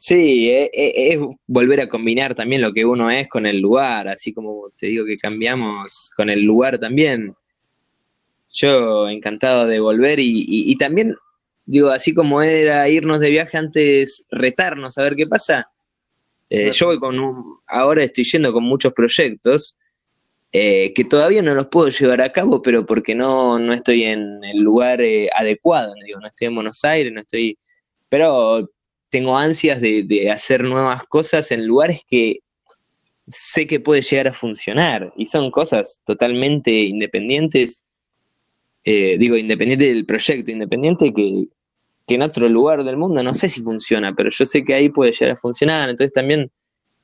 Sí, 0.00 0.48
e, 0.48 0.70
e, 0.72 1.12
es, 1.12 1.18
volver 1.46 1.78
a 1.82 1.88
combinar 1.88 2.34
también 2.34 2.62
lo 2.62 2.72
que 2.72 2.86
uno 2.86 3.10
es 3.10 3.28
con 3.28 3.44
el 3.44 3.60
lugar, 3.60 4.08
así 4.08 4.32
como 4.32 4.70
te 4.78 4.86
digo 4.86 5.04
que 5.04 5.18
cambiamos 5.18 6.10
con 6.16 6.30
el 6.30 6.40
lugar 6.40 6.78
también. 6.78 7.34
Yo 8.50 9.10
encantado 9.10 9.66
de 9.66 9.78
volver 9.78 10.18
y, 10.18 10.74
también, 10.76 11.14
digo, 11.66 11.90
así 11.90 12.14
como 12.14 12.40
era 12.40 12.88
irnos 12.88 13.20
de 13.20 13.30
viaje 13.30 13.58
antes, 13.58 14.24
retarnos 14.30 14.96
a 14.96 15.02
ver 15.02 15.16
qué 15.16 15.26
pasa. 15.26 15.70
Eh, 16.48 16.70
yo 16.72 16.86
voy 16.86 16.98
con 16.98 17.20
un, 17.20 17.58
ahora 17.66 18.02
estoy 18.02 18.24
yendo 18.24 18.54
con 18.54 18.64
muchos 18.64 18.94
proyectos 18.94 19.76
eh, 20.50 20.94
que 20.94 21.04
todavía 21.04 21.42
no 21.42 21.54
los 21.54 21.66
puedo 21.66 21.90
llevar 21.90 22.22
a 22.22 22.32
cabo, 22.32 22.62
pero 22.62 22.86
porque 22.86 23.14
no, 23.14 23.58
no 23.58 23.74
estoy 23.74 24.04
en 24.04 24.42
el 24.44 24.60
lugar 24.62 25.02
eh, 25.02 25.28
adecuado, 25.36 25.92
digo, 26.06 26.20
no 26.20 26.26
estoy 26.26 26.48
en 26.48 26.54
Buenos 26.54 26.82
Aires, 26.84 27.12
no 27.12 27.20
estoy, 27.20 27.58
pero 28.08 28.66
tengo 29.10 29.36
ansias 29.36 29.80
de, 29.80 30.30
hacer 30.32 30.62
nuevas 30.64 31.02
cosas 31.04 31.50
en 31.50 31.66
lugares 31.66 32.02
que 32.06 32.38
sé 33.26 33.66
que 33.66 33.80
puede 33.80 34.02
llegar 34.02 34.28
a 34.28 34.34
funcionar 34.34 35.12
y 35.16 35.26
son 35.26 35.50
cosas 35.50 36.00
totalmente 36.04 36.70
independientes, 36.70 37.84
eh, 38.84 39.18
digo, 39.18 39.36
independiente 39.36 39.92
del 39.92 40.06
proyecto, 40.06 40.50
independiente 40.50 41.12
que, 41.12 41.44
que 42.06 42.14
en 42.14 42.22
otro 42.22 42.48
lugar 42.48 42.82
del 42.84 42.96
mundo 42.96 43.22
no 43.22 43.34
sé 43.34 43.48
si 43.48 43.60
funciona, 43.62 44.14
pero 44.14 44.30
yo 44.30 44.46
sé 44.46 44.64
que 44.64 44.74
ahí 44.74 44.88
puede 44.88 45.12
llegar 45.12 45.36
a 45.36 45.36
funcionar, 45.36 45.90
entonces 45.90 46.12
también 46.12 46.50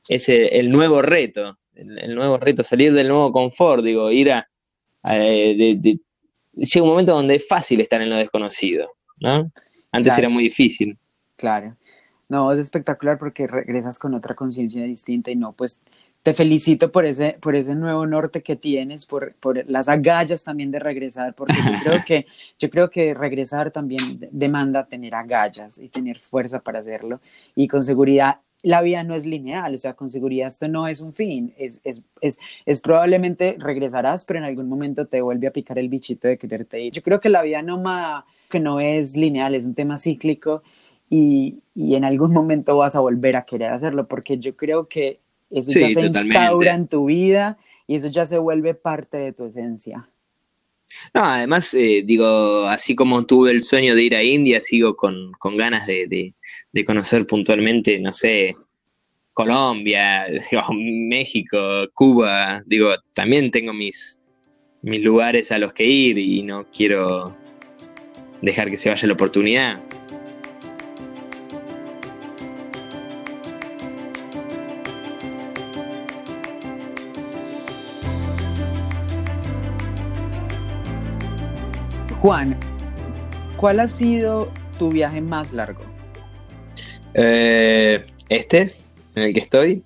es 0.09 0.29
el 0.29 0.69
nuevo 0.69 1.01
reto, 1.01 1.57
el, 1.75 2.15
nuevo 2.15 2.37
reto, 2.37 2.63
salir 2.63 2.93
del 2.93 3.09
nuevo 3.09 3.31
confort, 3.31 3.83
digo, 3.83 4.11
ir 4.11 4.31
a... 4.31 4.47
llega 5.03 6.83
un 6.83 6.89
momento 6.89 7.13
donde 7.13 7.35
es 7.35 7.47
fácil 7.47 7.81
estar 7.81 8.01
en 8.01 8.09
lo 8.09 8.15
desconocido, 8.15 8.93
¿no? 9.19 9.51
Antes 9.91 10.17
era 10.17 10.29
muy 10.29 10.43
difícil. 10.43 10.97
Claro. 11.35 11.75
No, 12.29 12.51
es 12.51 12.59
espectacular 12.59 13.17
porque 13.17 13.47
regresas 13.47 13.99
con 13.99 14.13
otra 14.13 14.35
conciencia 14.35 14.83
distinta 14.83 15.31
y 15.31 15.35
no, 15.35 15.53
pues 15.53 15.79
te 16.23 16.33
felicito 16.33 16.91
por 16.91 17.05
ese, 17.05 17.37
por 17.39 17.55
ese 17.55 17.73
nuevo 17.73 18.05
norte 18.05 18.43
que 18.43 18.57
tienes, 18.57 19.05
por, 19.05 19.33
por 19.35 19.63
las 19.69 19.87
agallas 19.87 20.43
también 20.43 20.71
de 20.71 20.79
regresar, 20.79 21.33
porque 21.35 21.53
yo 21.53 21.79
creo 21.83 22.03
que, 22.05 22.27
yo 22.59 22.69
creo 22.69 22.89
que 22.89 23.13
regresar 23.13 23.71
también 23.71 24.27
demanda 24.31 24.87
tener 24.87 25.15
agallas 25.15 25.77
y 25.77 25.87
tener 25.87 26.19
fuerza 26.19 26.59
para 26.59 26.79
hacerlo 26.79 27.21
y 27.55 27.69
con 27.69 27.81
seguridad 27.81 28.41
la 28.63 28.81
vida 28.81 29.03
no 29.03 29.15
es 29.15 29.25
lineal, 29.25 29.75
o 29.75 29.77
sea, 29.77 29.93
con 29.93 30.09
seguridad 30.09 30.49
esto 30.49 30.67
no 30.67 30.87
es 30.87 30.99
un 30.99 31.13
fin, 31.13 31.53
es, 31.57 31.79
es, 31.83 32.01
es, 32.21 32.39
es, 32.65 32.81
probablemente 32.81 33.55
regresarás, 33.59 34.25
pero 34.25 34.39
en 34.39 34.45
algún 34.45 34.67
momento 34.67 35.07
te 35.07 35.21
vuelve 35.21 35.47
a 35.47 35.51
picar 35.51 35.77
el 35.79 35.89
bichito 35.89 36.27
de 36.27 36.37
quererte 36.37 36.81
ir. 36.81 36.91
Yo 36.91 37.03
creo 37.03 37.19
que 37.19 37.29
la 37.29 37.43
vida 37.43 37.61
nómada, 37.61 38.25
que 38.49 38.59
no 38.59 38.79
es 38.79 39.15
lineal, 39.15 39.55
es 39.55 39.63
un 39.63 39.75
tema 39.75 39.97
cíclico 39.97 40.63
y, 41.09 41.59
y, 41.73 41.95
en 41.95 42.03
algún 42.03 42.31
momento 42.31 42.77
vas 42.77 42.95
a 42.95 42.99
volver 42.99 43.35
a 43.35 43.45
querer 43.45 43.71
hacerlo, 43.71 44.07
porque 44.07 44.37
yo 44.39 44.55
creo 44.55 44.87
que 44.87 45.19
eso 45.49 45.79
ya 45.79 45.89
se 45.89 46.05
instaura 46.05 46.73
en 46.73 46.87
tu 46.87 47.05
vida 47.05 47.57
y 47.87 47.95
eso 47.95 48.07
ya 48.07 48.25
se 48.25 48.37
vuelve 48.37 48.73
parte 48.73 49.17
de 49.17 49.33
tu 49.33 49.45
esencia. 49.45 50.09
No, 51.13 51.23
además, 51.23 51.73
eh, 51.73 52.03
digo, 52.05 52.67
así 52.67 52.95
como 52.95 53.25
tuve 53.25 53.51
el 53.51 53.61
sueño 53.61 53.95
de 53.95 54.03
ir 54.03 54.15
a 54.15 54.23
India, 54.23 54.61
sigo 54.61 54.95
con, 54.95 55.31
con 55.33 55.57
ganas 55.57 55.85
de, 55.85 56.07
de, 56.07 56.33
de, 56.71 56.85
conocer 56.85 57.27
puntualmente, 57.27 57.99
no 57.99 58.13
sé, 58.13 58.55
Colombia, 59.33 60.25
México, 60.71 61.59
Cuba. 61.93 62.63
Digo, 62.65 62.89
también 63.13 63.51
tengo 63.51 63.73
mis, 63.73 64.19
mis 64.81 65.03
lugares 65.03 65.51
a 65.51 65.57
los 65.57 65.73
que 65.73 65.85
ir 65.85 66.17
y 66.17 66.41
no 66.41 66.65
quiero 66.75 67.35
dejar 68.41 68.69
que 68.69 68.77
se 68.77 68.89
vaya 68.89 69.07
la 69.07 69.13
oportunidad. 69.13 69.79
Juan, 82.27 82.59
¿cuál 83.55 83.79
ha 83.79 83.87
sido 83.87 84.51
tu 84.77 84.91
viaje 84.91 85.21
más 85.21 85.53
largo? 85.53 85.81
Eh, 87.13 88.05
este, 88.27 88.75
en 89.15 89.23
el 89.23 89.33
que 89.33 89.39
estoy. 89.39 89.81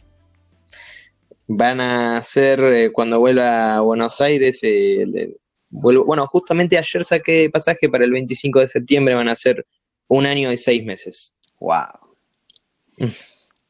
Van 1.45 1.79
a 1.79 2.19
ser 2.23 2.59
eh, 2.59 2.91
cuando 2.91 3.19
vuelva 3.19 3.75
a 3.75 3.81
Buenos 3.81 4.19
Aires. 4.21 4.57
Eh, 4.63 5.37
bueno, 5.69 6.25
justamente 6.25 6.79
ayer 6.79 7.05
saqué 7.05 7.47
pasaje 7.51 7.87
para 7.87 8.05
el 8.05 8.11
25 8.11 8.61
de 8.61 8.67
septiembre. 8.69 9.13
Van 9.13 9.29
a 9.29 9.35
ser 9.35 9.63
un 10.07 10.25
año 10.25 10.51
y 10.51 10.57
seis 10.57 10.83
meses. 10.83 11.35
¡Wow! 11.59 12.15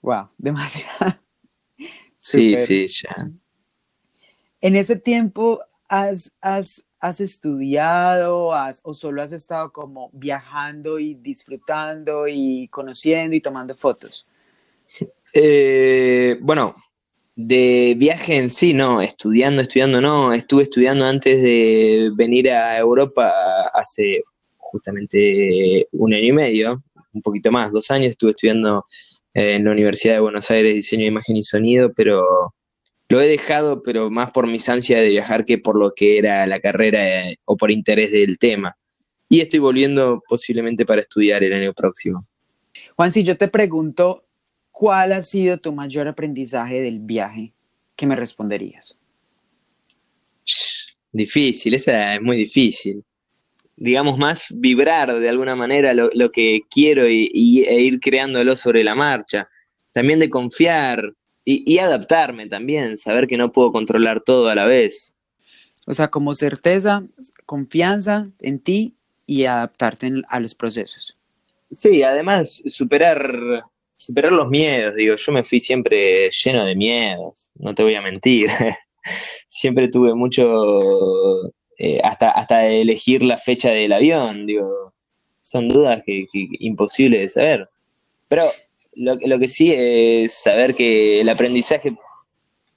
¡Wow! 0.01 0.29
Demasiado. 0.37 1.19
sí, 2.17 2.57
sí, 2.57 2.87
ya. 2.87 3.31
En 4.61 4.77
ese 4.77 4.95
tiempo, 4.95 5.59
¿has, 5.89 6.31
has, 6.39 6.85
has 7.01 7.19
estudiado 7.19 8.51
o 8.83 8.93
solo 8.93 9.23
has 9.23 9.31
estado 9.31 9.73
como 9.73 10.11
viajando 10.13 10.99
y 10.99 11.15
disfrutando 11.15 12.27
y 12.27 12.67
conociendo 12.67 13.35
y 13.35 13.41
tomando 13.41 13.75
fotos? 13.75 14.27
Eh, 15.33 16.37
bueno, 16.41 16.75
de 17.35 17.95
viaje 17.97 18.35
en 18.35 18.51
sí, 18.51 18.73
no, 18.73 19.01
estudiando, 19.01 19.63
estudiando, 19.63 19.99
no, 19.99 20.31
estuve 20.31 20.63
estudiando 20.63 21.05
antes 21.05 21.41
de 21.41 22.11
venir 22.13 22.51
a 22.51 22.77
Europa 22.77 23.33
hace 23.73 24.21
justamente 24.57 25.87
un 25.93 26.13
año 26.13 26.25
y 26.27 26.31
medio, 26.33 26.83
un 27.13 27.21
poquito 27.21 27.51
más, 27.51 27.71
dos 27.71 27.89
años, 27.89 28.11
estuve 28.11 28.31
estudiando 28.31 28.85
en 29.33 29.65
la 29.65 29.71
Universidad 29.71 30.15
de 30.15 30.19
Buenos 30.19 30.51
Aires 30.51 30.75
diseño 30.75 31.01
de 31.01 31.07
imagen 31.07 31.37
y 31.37 31.43
sonido, 31.43 31.91
pero 31.93 32.53
lo 33.11 33.19
he 33.19 33.27
dejado, 33.27 33.83
pero 33.83 34.09
más 34.09 34.31
por 34.31 34.47
mis 34.47 34.69
ansias 34.69 35.01
de 35.01 35.09
viajar 35.09 35.43
que 35.43 35.57
por 35.57 35.77
lo 35.77 35.93
que 35.93 36.17
era 36.17 36.47
la 36.47 36.61
carrera 36.61 37.29
eh, 37.29 37.39
o 37.43 37.57
por 37.57 37.69
interés 37.69 38.09
del 38.09 38.39
tema. 38.39 38.77
Y 39.27 39.41
estoy 39.41 39.59
volviendo 39.59 40.23
posiblemente 40.29 40.85
para 40.85 41.01
estudiar 41.01 41.43
el 41.43 41.51
año 41.51 41.73
próximo. 41.73 42.25
Juan, 42.95 43.11
si 43.11 43.23
yo 43.23 43.35
te 43.35 43.49
pregunto, 43.49 44.25
¿cuál 44.71 45.11
ha 45.11 45.21
sido 45.21 45.57
tu 45.57 45.73
mayor 45.73 46.07
aprendizaje 46.07 46.79
del 46.79 46.99
viaje? 46.99 47.53
¿Qué 47.97 48.07
me 48.07 48.15
responderías? 48.15 48.97
Difícil, 51.11 51.73
esa 51.73 52.15
es 52.15 52.21
muy 52.21 52.37
difícil. 52.37 53.03
Digamos, 53.75 54.17
más 54.17 54.55
vibrar 54.57 55.19
de 55.19 55.27
alguna 55.27 55.57
manera 55.57 55.93
lo, 55.93 56.31
que 56.31 56.61
quiero 56.69 57.09
y, 57.09 57.65
e 57.67 57.81
ir 57.81 57.99
creándolo 57.99 58.55
sobre 58.55 58.85
la 58.85 58.95
marcha. 58.95 59.49
También 59.91 60.19
de 60.19 60.29
confiar, 60.29 61.13
y, 61.43 61.79
adaptarme 61.79 62.47
también, 62.47 62.97
saber 62.97 63.27
que 63.27 63.37
no 63.37 63.51
puedo 63.51 63.71
controlar 63.71 64.21
todo 64.21 64.49
a 64.49 64.55
la 64.55 64.65
vez. 64.65 65.15
O 65.87 65.93
sea, 65.93 66.09
como 66.09 66.35
certeza, 66.35 67.03
confianza 67.45 68.29
en 68.39 68.59
ti 68.59 68.95
y 69.25 69.45
adaptarte 69.45 70.11
a 70.27 70.39
los 70.39 70.53
procesos. 70.53 71.17
Sí, 71.71 72.03
además 72.03 72.61
superar, 72.67 73.63
superar 73.93 74.31
los 74.33 74.49
miedos, 74.49 74.95
digo, 74.95 75.15
yo 75.15 75.31
me 75.31 75.43
fui 75.43 75.59
siempre 75.59 76.29
lleno 76.29 76.65
de 76.65 76.75
miedos, 76.75 77.49
no 77.55 77.73
te 77.73 77.83
voy 77.83 77.95
a 77.95 78.01
mentir. 78.01 78.49
siempre 79.47 79.87
tuve 79.87 80.13
mucho, 80.13 81.49
eh, 81.77 81.99
hasta, 82.03 82.31
hasta 82.31 82.67
elegir 82.67 83.23
la 83.23 83.37
fecha 83.37 83.71
del 83.71 83.93
avión, 83.93 84.45
digo, 84.45 84.93
son 85.39 85.69
dudas 85.69 86.03
que, 86.05 86.27
que 86.31 86.47
imposibles 86.59 87.21
de 87.21 87.29
saber. 87.29 87.69
Pero 88.27 88.43
lo, 88.93 89.15
lo 89.15 89.39
que 89.39 89.47
sí 89.47 89.73
es 89.73 90.33
saber 90.33 90.75
que 90.75 91.21
el 91.21 91.29
aprendizaje 91.29 91.95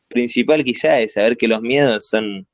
principal 0.09 0.65
quizá 0.65 1.01
es 1.01 1.15
saber 1.15 1.37
que 1.37 1.49
los 1.49 1.61
miedos 1.61 2.09
son, 2.09 2.47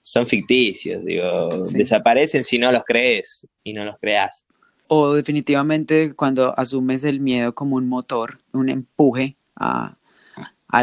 son 0.00 0.26
ficticios, 0.26 1.04
digo, 1.04 1.62
desaparecen 1.72 2.44
si 2.44 2.58
no 2.58 2.70
los 2.72 2.84
crees 2.84 3.48
y 3.64 3.72
no 3.72 3.84
los 3.84 3.96
creas. 3.98 4.48
O 4.88 5.14
definitivamente 5.14 6.14
cuando 6.14 6.58
asumes 6.58 7.04
el 7.04 7.20
miedo 7.20 7.54
como 7.54 7.76
un 7.76 7.88
motor, 7.88 8.38
un 8.52 8.68
empuje 8.68 9.36
a, 9.56 9.96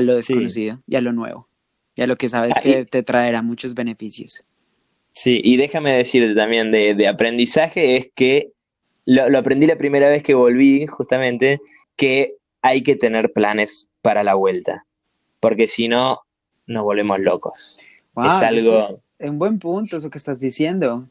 lo 0.01 0.15
desconocido 0.15 0.81
y 0.87 0.95
a 0.95 1.01
lo 1.01 1.13
nuevo, 1.13 1.47
y 1.95 2.01
a 2.01 2.07
lo 2.07 2.15
que 2.17 2.29
sabes 2.29 2.53
ah, 2.57 2.61
que 2.61 2.85
te 2.85 3.03
traerá 3.03 3.41
muchos 3.41 3.75
beneficios. 3.75 4.41
Sí, 5.11 5.39
y 5.43 5.57
déjame 5.57 5.93
decirte 5.93 6.33
también 6.33 6.71
de, 6.71 7.07
aprendizaje, 7.07 7.97
es 7.97 8.11
que 8.15 8.51
lo, 9.05 9.29
lo 9.29 9.37
aprendí 9.37 9.67
la 9.67 9.77
primera 9.77 10.09
vez 10.09 10.23
que 10.23 10.33
volví, 10.33 10.87
justamente, 10.87 11.59
que 11.95 12.35
hay 12.61 12.83
que 12.83 12.95
tener 12.95 13.33
planes 13.33 13.89
para 14.01 14.23
la 14.23 14.35
vuelta, 14.35 14.85
porque 15.39 15.67
si 15.67 15.87
no, 15.87 16.21
nos 16.65 16.83
volvemos 16.83 17.19
locos. 17.19 17.79
es 18.17 18.41
algo... 18.41 19.01
Es 19.19 19.29
un 19.29 19.39
buen 19.39 19.59
punto 19.59 19.97
eso 19.97 20.09
que 20.09 20.17
estás 20.17 20.39
diciendo. 20.39 21.07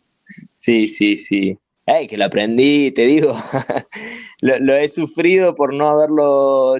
Sí, 0.52 0.88
sí, 0.88 1.16
sí. 1.16 1.58
Ay, 1.86 2.06
que 2.06 2.18
lo 2.18 2.26
aprendí, 2.26 2.90
te 2.90 3.06
digo. 3.06 3.34
lo, 4.40 4.76
he 4.76 4.88
sufrido 4.88 5.54
por 5.54 5.74
no 5.74 5.88
haberlo 5.88 6.76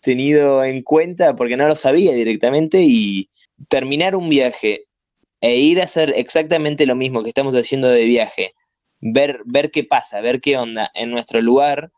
tenido 0.00 0.62
en 0.62 0.82
cuenta, 0.82 1.34
porque 1.34 1.56
no 1.56 1.66
lo 1.66 1.74
sabía 1.74 2.12
directamente, 2.12 2.82
y 2.82 3.30
terminar 3.68 4.14
un 4.14 4.28
viaje 4.28 4.84
e 5.40 5.56
ir 5.56 5.80
a 5.80 5.84
hacer 5.84 6.12
exactamente 6.16 6.86
lo 6.86 6.94
mismo 6.94 7.22
que 7.22 7.30
estamos 7.30 7.54
haciendo 7.54 7.88
de 7.88 8.04
viaje, 8.04 8.54
ver, 9.00 9.40
ver 9.44 9.70
qué 9.70 9.84
pasa, 9.84 10.20
ver 10.20 10.40
qué 10.40 10.56
onda 10.56 10.90
en 10.94 11.10
nuestro 11.10 11.40
lugar, 11.40 11.90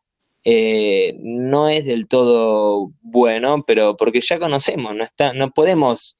eh, 0.49 1.16
no 1.18 1.68
es 1.68 1.86
del 1.86 2.07
todo 2.07 2.92
bueno, 3.03 3.64
pero 3.66 3.97
porque 3.97 4.20
ya 4.20 4.38
conocemos, 4.38 4.94
no, 4.94 5.03
está, 5.03 5.32
no 5.32 5.51
podemos 5.51 6.16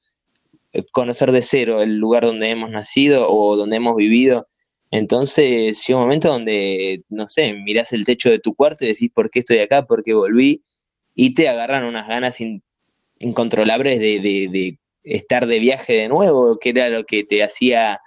eh, 0.73 0.83
conocer 0.91 1.31
de 1.31 1.43
cero 1.43 1.81
el 1.81 1.95
lugar 1.95 2.25
donde 2.25 2.49
hemos 2.49 2.69
nacido 2.69 3.31
o 3.31 3.55
donde 3.55 3.77
hemos 3.77 3.95
vivido. 3.95 4.45
Entonces, 4.91 5.79
si 5.79 5.93
un 5.93 6.01
momento 6.01 6.27
donde, 6.27 7.03
no 7.07 7.25
sé, 7.27 7.53
mirás 7.53 7.93
el 7.93 8.03
techo 8.03 8.29
de 8.29 8.39
tu 8.39 8.53
cuarto 8.53 8.83
y 8.83 8.89
decís, 8.89 9.09
¿por 9.13 9.29
qué 9.29 9.39
estoy 9.39 9.59
acá? 9.59 9.85
¿Por 9.85 10.03
qué 10.03 10.13
volví? 10.13 10.61
Y 11.15 11.33
te 11.33 11.47
agarran 11.47 11.85
unas 11.85 12.09
ganas 12.09 12.37
incontrolables 13.19 13.97
de, 13.97 14.19
de, 14.19 14.77
estar 15.03 15.47
de 15.47 15.59
viaje 15.59 15.93
de 15.93 16.09
nuevo, 16.09 16.59
que 16.59 16.71
era 16.71 16.89
lo 16.89 17.05
que 17.05 17.23
te 17.23 17.43
hacía 17.43 18.01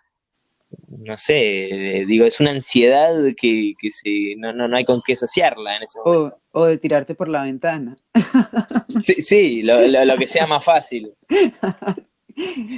no 0.88 1.16
sé, 1.16 2.04
digo, 2.06 2.24
es 2.24 2.40
una 2.40 2.50
ansiedad 2.50 3.14
que, 3.36 3.74
se, 3.90 4.34
no, 4.36 4.52
no, 4.52 4.76
hay 4.76 4.84
con 4.84 5.02
qué 5.04 5.16
saciarla 5.16 5.76
en 5.76 5.82
ese 5.82 5.98
momento. 5.98 6.38
O, 6.52 6.66
de 6.66 6.78
tirarte 6.78 7.14
por 7.14 7.28
la 7.28 7.42
ventana. 7.42 7.96
Sí, 9.04 9.22
sí 9.22 9.62
lo, 9.62 9.80
lo, 9.80 10.18
que 10.18 10.26
sea 10.26 10.48
más 10.48 10.64
fácil. 10.64 11.14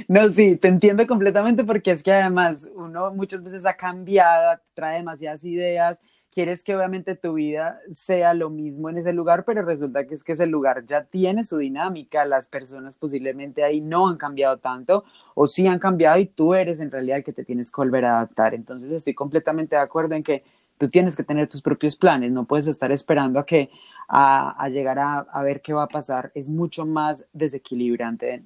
No, 0.07 0.29
sí, 0.29 0.57
te 0.57 0.67
entiendo 0.67 1.07
completamente 1.07 1.63
porque 1.63 1.91
es 1.91 2.03
que 2.03 2.11
además 2.11 2.69
uno 2.75 3.11
muchas 3.13 3.43
veces 3.43 3.65
ha 3.65 3.75
cambiado, 3.75 4.59
trae 4.75 4.97
demasiadas 4.97 5.43
ideas 5.43 5.99
quieres 6.33 6.63
que 6.63 6.75
obviamente 6.75 7.15
tu 7.15 7.33
vida 7.33 7.79
sea 7.91 8.33
lo 8.33 8.49
mismo 8.49 8.89
en 8.89 8.97
ese 8.97 9.13
lugar, 9.13 9.45
pero 9.45 9.61
resulta 9.61 10.05
que 10.05 10.15
es 10.15 10.23
que 10.23 10.33
ese 10.33 10.47
lugar 10.47 10.85
ya 10.85 11.03
tiene 11.03 11.43
su 11.43 11.57
dinámica, 11.57 12.25
las 12.25 12.47
personas 12.47 12.97
posiblemente 12.97 13.63
ahí 13.63 13.81
no 13.81 14.07
han 14.07 14.17
cambiado 14.17 14.57
tanto 14.57 15.03
o 15.35 15.47
sí 15.47 15.67
han 15.67 15.79
cambiado 15.79 16.19
y 16.19 16.25
tú 16.25 16.53
eres 16.53 16.79
en 16.79 16.91
realidad 16.91 17.17
el 17.17 17.23
que 17.23 17.33
te 17.33 17.45
tienes 17.45 17.71
que 17.71 17.81
volver 17.81 18.05
a 18.05 18.17
adaptar. 18.17 18.53
Entonces 18.53 18.91
estoy 18.91 19.13
completamente 19.13 19.75
de 19.75 19.81
acuerdo 19.81 20.15
en 20.15 20.23
que 20.23 20.43
tú 20.77 20.89
tienes 20.89 21.15
que 21.15 21.23
tener 21.23 21.47
tus 21.47 21.61
propios 21.61 21.95
planes, 21.95 22.31
no 22.31 22.45
puedes 22.45 22.67
estar 22.67 22.91
esperando 22.91 23.39
a 23.39 23.45
que 23.45 23.69
a, 24.07 24.67
llegar 24.69 24.99
a, 24.99 25.19
a 25.19 25.43
ver 25.43 25.61
qué 25.61 25.73
va 25.73 25.83
a 25.83 25.87
pasar, 25.87 26.31
es 26.35 26.49
mucho 26.49 26.85
más 26.85 27.27
desequilibrante 27.31 28.43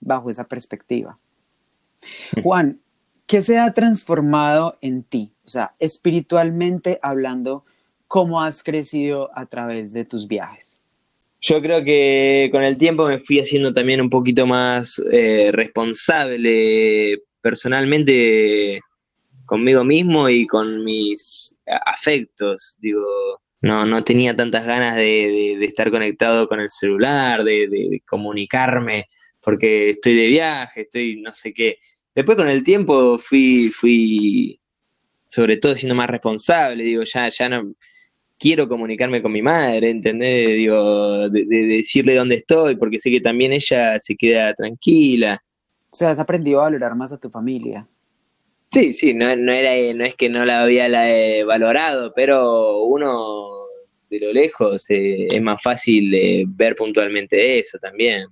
bajo 0.00 0.30
esa 0.30 0.44
perspectiva. 0.44 1.18
Juan, 2.42 2.78
¿qué 3.32 3.40
se 3.40 3.56
ha 3.56 3.72
transformado 3.72 4.76
en 4.82 5.04
ti? 5.04 5.32
O 5.46 5.48
sea, 5.48 5.74
espiritualmente 5.78 6.98
hablando, 7.00 7.64
¿cómo 8.06 8.42
has 8.42 8.62
crecido 8.62 9.30
a 9.34 9.46
través 9.46 9.94
de 9.94 10.04
tus 10.04 10.28
viajes? 10.28 10.78
Yo 11.40 11.62
creo 11.62 11.82
que 11.82 12.50
con 12.52 12.62
el 12.62 12.76
tiempo 12.76 13.06
me 13.06 13.18
fui 13.18 13.40
haciendo 13.40 13.72
también 13.72 14.02
un 14.02 14.10
poquito 14.10 14.46
más 14.46 15.00
eh, 15.10 15.48
responsable 15.50 17.22
personalmente 17.40 18.82
conmigo 19.46 19.82
mismo 19.82 20.28
y 20.28 20.46
con 20.46 20.84
mis 20.84 21.56
afectos. 21.86 22.76
Digo, 22.80 23.06
no, 23.62 23.86
no 23.86 24.04
tenía 24.04 24.36
tantas 24.36 24.66
ganas 24.66 24.94
de, 24.94 25.54
estar 25.64 25.90
conectado 25.90 26.46
con 26.46 26.60
el 26.60 26.68
celular, 26.68 27.44
de, 27.44 28.02
comunicarme, 28.06 29.06
porque 29.40 29.88
estoy 29.88 30.16
de 30.16 30.26
viaje, 30.26 30.82
estoy 30.82 31.22
no 31.22 31.32
sé 31.32 31.54
qué. 31.54 31.78
Después 32.14 32.36
con 32.36 32.48
el 32.48 32.62
tiempo 32.62 33.18
fui, 33.18 33.70
fui 33.70 34.60
sobre 35.26 35.56
todo 35.56 35.74
siendo 35.74 35.94
más 35.94 36.10
responsable, 36.10 36.84
digo, 36.84 37.04
ya, 37.04 37.28
ya 37.30 37.48
no 37.48 37.74
quiero 38.38 38.68
comunicarme 38.68 39.22
con 39.22 39.32
mi 39.32 39.40
madre, 39.40 39.88
¿entendés? 39.88 40.48
Digo, 40.48 41.28
de, 41.30 41.44
decirle 41.44 42.16
dónde 42.16 42.34
estoy, 42.36 42.76
porque 42.76 42.98
sé 42.98 43.10
que 43.10 43.20
también 43.20 43.52
ella 43.52 43.98
se 44.00 44.14
queda 44.14 44.52
tranquila. 44.52 45.42
O 45.90 45.96
sea, 45.96 46.10
has 46.10 46.18
aprendido 46.18 46.60
a 46.60 46.64
valorar 46.64 46.94
más 46.94 47.12
a 47.12 47.18
tu 47.18 47.30
familia. 47.30 47.86
Sí, 48.70 48.92
sí, 48.92 49.14
no, 49.14 49.34
no, 49.36 49.52
era, 49.52 49.94
no 49.94 50.04
es 50.04 50.14
que 50.14 50.28
no 50.28 50.44
la 50.44 50.62
había 50.62 50.88
la, 50.88 51.06
valorado, 51.46 52.12
pero 52.14 52.82
uno 52.84 53.66
de 54.10 54.18
lo 54.18 54.32
lejos 54.32 54.90
eh, 54.90 55.28
es 55.30 55.42
más 55.42 55.62
fácil 55.62 56.46
ver 56.48 56.74
puntualmente 56.74 57.58
eso 57.58 57.78
también. 57.78 58.26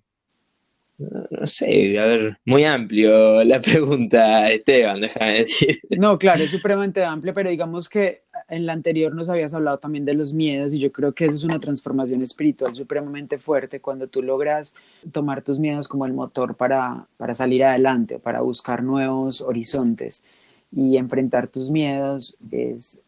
No 1.01 1.47
sé, 1.47 1.99
a 1.99 2.05
ver, 2.05 2.39
muy 2.45 2.65
amplio 2.65 3.43
la 3.43 3.59
pregunta, 3.59 4.51
Esteban, 4.51 5.01
déjame 5.01 5.39
decir. 5.39 5.81
No, 5.99 6.19
claro, 6.19 6.43
es 6.43 6.51
supremamente 6.51 7.03
amplio, 7.03 7.33
pero 7.33 7.49
digamos 7.49 7.89
que 7.89 8.25
en 8.51 8.67
la 8.67 8.75
anterior 8.75 9.15
nos 9.15 9.31
habías 9.31 9.55
hablado 9.55 9.79
también 9.79 10.05
de 10.05 10.13
los 10.13 10.35
miedos 10.35 10.75
y 10.75 10.79
yo 10.79 10.93
creo 10.93 11.15
que 11.15 11.25
eso 11.25 11.37
es 11.37 11.45
una 11.45 11.59
transformación 11.59 12.21
espiritual 12.21 12.75
supremamente 12.75 13.39
fuerte 13.39 13.81
cuando 13.81 14.09
tú 14.09 14.23
logras 14.23 14.75
tomar 15.11 15.41
tus 15.41 15.59
miedos 15.59 15.89
como 15.89 16.05
el 16.05 16.13
motor 16.13 16.55
para, 16.55 17.07
para 17.17 17.35
salir 17.35 17.65
adelante, 17.65 18.19
para 18.19 18.43
buscar 18.43 18.83
nuevos 18.83 19.41
horizontes 19.41 20.23
y 20.71 20.99
enfrentar 20.99 21.49
tus 21.49 21.71
miedos 21.71 22.37
es, 22.51 23.01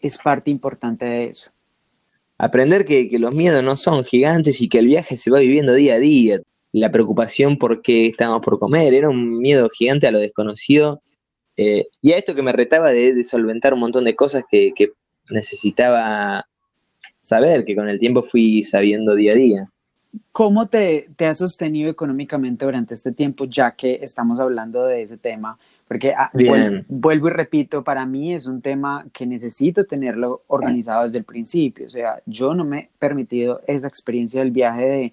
es 0.00 0.18
parte 0.18 0.52
importante 0.52 1.04
de 1.04 1.24
eso. 1.24 1.50
Aprender 2.38 2.84
que, 2.84 3.08
que 3.08 3.18
los 3.18 3.34
miedos 3.34 3.64
no 3.64 3.76
son 3.76 4.04
gigantes 4.04 4.60
y 4.60 4.68
que 4.68 4.78
el 4.78 4.86
viaje 4.86 5.16
se 5.16 5.32
va 5.32 5.40
viviendo 5.40 5.74
día 5.74 5.94
a 5.94 5.98
día 5.98 6.40
la 6.80 6.90
preocupación 6.90 7.56
por 7.56 7.82
qué 7.82 8.08
estábamos 8.08 8.42
por 8.42 8.58
comer, 8.58 8.94
era 8.94 9.08
un 9.08 9.38
miedo 9.38 9.68
gigante 9.70 10.08
a 10.08 10.10
lo 10.10 10.18
desconocido 10.18 11.02
eh, 11.56 11.86
y 12.02 12.10
a 12.12 12.16
esto 12.16 12.34
que 12.34 12.42
me 12.42 12.52
retaba 12.52 12.90
de, 12.90 13.22
solventar 13.22 13.74
un 13.74 13.80
montón 13.80 14.04
de 14.04 14.16
cosas 14.16 14.42
que, 14.50 14.72
necesitaba 15.30 16.46
saber, 17.18 17.64
que 17.64 17.76
con 17.76 17.88
el 17.88 17.98
tiempo 17.98 18.22
fui 18.22 18.62
sabiendo 18.62 19.14
día 19.14 19.32
a 19.32 19.36
día. 19.36 19.70
¿Cómo 20.32 20.66
te, 20.66 21.06
te 21.16 21.26
has 21.26 21.38
sostenido 21.38 21.90
económicamente 21.90 22.64
durante 22.64 22.94
este 22.94 23.12
tiempo, 23.12 23.46
ya 23.46 23.70
que 23.70 24.00
estamos 24.02 24.38
hablando 24.40 24.84
de 24.84 25.02
ese 25.02 25.16
tema? 25.16 25.58
Porque 25.86 26.12
ah, 26.12 26.30
vuelvo, 26.88 27.28
y 27.28 27.30
repito, 27.30 27.84
para 27.84 28.04
mí 28.04 28.34
es 28.34 28.46
un 28.46 28.60
tema 28.60 29.06
que 29.12 29.26
necesito 29.26 29.84
tenerlo 29.84 30.42
organizado 30.48 31.04
desde 31.04 31.18
el 31.18 31.24
principio. 31.24 31.86
O 31.86 31.90
sea, 31.90 32.20
yo 32.26 32.52
no 32.52 32.64
me 32.64 32.78
he 32.78 32.90
permitido 32.98 33.62
esa 33.66 33.86
experiencia 33.86 34.40
del 34.40 34.50
viaje 34.50 34.84
de 34.84 35.12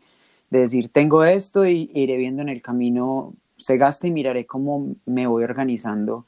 de 0.52 0.60
decir, 0.60 0.90
tengo 0.90 1.24
esto 1.24 1.66
y 1.66 1.90
iré 1.94 2.18
viendo 2.18 2.44
en 2.44 2.50
el 2.50 2.62
camino, 2.62 3.34
se 3.58 3.78
gasta 3.78 4.08
y 4.08 4.12
miraré 4.12 4.46
cómo 4.46 4.96
me 5.06 5.26
voy 5.26 5.44
organizando. 5.44 6.26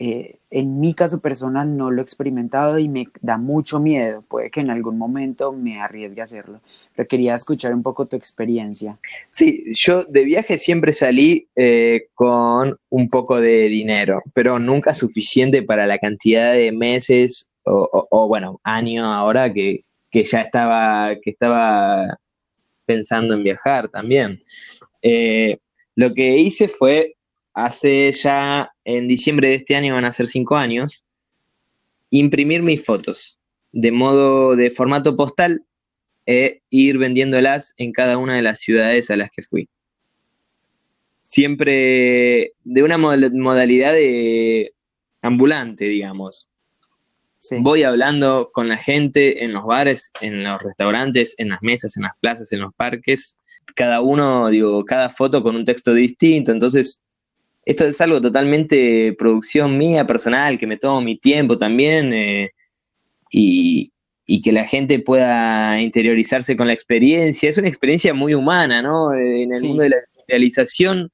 Eh, 0.00 0.36
en 0.50 0.78
mi 0.78 0.94
caso 0.94 1.20
personal 1.20 1.76
no 1.76 1.90
lo 1.90 2.00
he 2.00 2.04
experimentado 2.04 2.78
y 2.78 2.88
me 2.88 3.08
da 3.20 3.36
mucho 3.36 3.80
miedo. 3.80 4.22
Puede 4.28 4.48
que 4.52 4.60
en 4.60 4.70
algún 4.70 4.96
momento 4.96 5.52
me 5.52 5.80
arriesgue 5.80 6.20
a 6.20 6.24
hacerlo, 6.24 6.60
pero 6.94 7.08
quería 7.08 7.34
escuchar 7.34 7.74
un 7.74 7.82
poco 7.82 8.06
tu 8.06 8.14
experiencia. 8.14 8.96
Sí, 9.28 9.64
yo 9.74 10.04
de 10.04 10.22
viaje 10.22 10.56
siempre 10.56 10.92
salí 10.92 11.48
eh, 11.56 12.06
con 12.14 12.78
un 12.90 13.10
poco 13.10 13.40
de 13.40 13.68
dinero, 13.68 14.22
pero 14.34 14.60
nunca 14.60 14.94
suficiente 14.94 15.62
para 15.62 15.84
la 15.88 15.98
cantidad 15.98 16.52
de 16.52 16.70
meses 16.70 17.50
o, 17.64 18.06
o 18.08 18.28
bueno, 18.28 18.60
años 18.62 19.04
ahora 19.04 19.52
que, 19.52 19.84
que 20.12 20.22
ya 20.22 20.42
estaba, 20.42 21.16
que 21.20 21.30
estaba 21.30 22.18
pensando 22.88 23.34
en 23.34 23.44
viajar 23.44 23.88
también. 23.88 24.42
Eh, 25.02 25.58
lo 25.94 26.12
que 26.14 26.38
hice 26.38 26.66
fue, 26.66 27.14
hace 27.52 28.10
ya 28.12 28.72
en 28.84 29.06
diciembre 29.06 29.50
de 29.50 29.54
este 29.56 29.76
año 29.76 29.94
van 29.94 30.06
a 30.06 30.12
ser 30.12 30.26
cinco 30.26 30.56
años, 30.56 31.04
imprimir 32.10 32.62
mis 32.62 32.82
fotos 32.82 33.38
de 33.72 33.92
modo 33.92 34.56
de 34.56 34.70
formato 34.70 35.16
postal 35.16 35.64
e 36.26 36.62
ir 36.70 36.98
vendiéndolas 36.98 37.74
en 37.76 37.92
cada 37.92 38.18
una 38.18 38.36
de 38.36 38.42
las 38.42 38.60
ciudades 38.60 39.10
a 39.10 39.16
las 39.16 39.30
que 39.30 39.42
fui. 39.42 39.68
Siempre 41.22 42.52
de 42.64 42.82
una 42.82 42.98
modalidad 42.98 43.92
de 43.92 44.72
ambulante, 45.22 45.84
digamos. 45.84 46.47
Voy 47.60 47.84
hablando 47.84 48.50
con 48.52 48.68
la 48.68 48.76
gente 48.76 49.44
en 49.44 49.52
los 49.52 49.64
bares, 49.64 50.10
en 50.20 50.42
los 50.42 50.60
restaurantes, 50.60 51.34
en 51.38 51.50
las 51.50 51.60
mesas, 51.62 51.96
en 51.96 52.02
las 52.02 52.12
plazas, 52.20 52.50
en 52.52 52.60
los 52.60 52.74
parques. 52.74 53.36
Cada 53.76 54.00
uno, 54.00 54.48
digo, 54.48 54.84
cada 54.84 55.08
foto 55.08 55.42
con 55.42 55.54
un 55.54 55.64
texto 55.64 55.94
distinto. 55.94 56.50
Entonces, 56.50 57.04
esto 57.64 57.84
es 57.84 58.00
algo 58.00 58.20
totalmente 58.20 59.14
producción 59.16 59.78
mía, 59.78 60.06
personal, 60.06 60.58
que 60.58 60.66
me 60.66 60.78
tomo 60.78 61.00
mi 61.00 61.16
tiempo 61.16 61.58
también. 61.58 62.12
Eh, 62.12 62.50
y, 63.30 63.92
que 64.42 64.52
la 64.52 64.66
gente 64.66 64.98
pueda 64.98 65.80
interiorizarse 65.80 66.56
con 66.56 66.66
la 66.66 66.72
experiencia. 66.72 67.48
Es 67.48 67.58
una 67.58 67.68
experiencia 67.68 68.14
muy 68.14 68.34
humana, 68.34 68.82
¿no? 68.82 69.12
En 69.14 69.52
el 69.52 69.62
mundo 69.64 69.82
de 69.82 69.90
la 69.90 69.96
digitalización, 70.12 71.10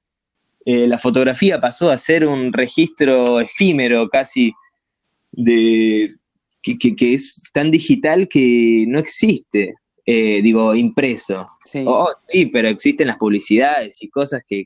eh, 0.65 0.87
la 0.89 0.99
fotografía 0.99 1.61
pasó 1.61 1.91
a 1.91 1.99
ser 1.99 2.27
un 2.27 2.53
registro 2.53 3.41
efímero 3.41 4.09
casi 4.09 4.53
de 5.37 6.15
que, 6.63 7.15
es 7.15 7.43
tan 7.53 7.71
digital 7.71 8.29
que 8.29 8.85
no 8.89 8.99
existe, 8.99 9.75
eh, 10.07 10.41
digo, 10.43 10.75
impreso. 10.75 11.49
Sí. 11.65 11.85
Oh, 11.87 12.09
sí, 12.19 12.47
pero 12.47 12.69
existen 12.69 13.09
las 13.09 13.19
publicidades 13.19 13.97
y 14.01 14.09
cosas 14.09 14.43
que 14.49 14.65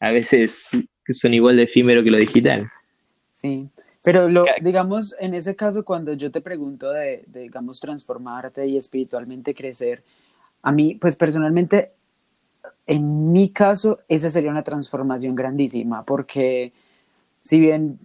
a 0.00 0.10
veces 0.10 0.68
son 1.08 1.34
igual 1.34 1.56
de 1.56 1.64
efímero 1.64 2.04
que 2.04 2.10
lo 2.10 2.18
digital. 2.18 2.70
Sí, 3.28 3.68
pero 4.04 4.28
lo, 4.28 4.44
digamos, 4.60 5.16
en 5.18 5.34
ese 5.34 5.56
caso, 5.56 5.84
cuando 5.84 6.12
yo 6.12 6.30
te 6.30 6.40
pregunto 6.40 6.90
de, 6.90 7.24
de, 7.26 7.40
digamos, 7.40 7.80
transformarte 7.80 8.66
y 8.66 8.76
espiritualmente 8.76 9.54
crecer, 9.54 10.04
a 10.62 10.70
mí, 10.70 10.96
pues 11.00 11.16
personalmente, 11.16 11.92
en 12.86 13.32
mi 13.32 13.50
caso, 13.50 14.00
esa 14.08 14.30
sería 14.30 14.50
una 14.50 14.62
transformación 14.62 15.34
grandísima, 15.34 16.04
porque 16.04 16.72
si 17.42 17.58
bien 17.58 17.98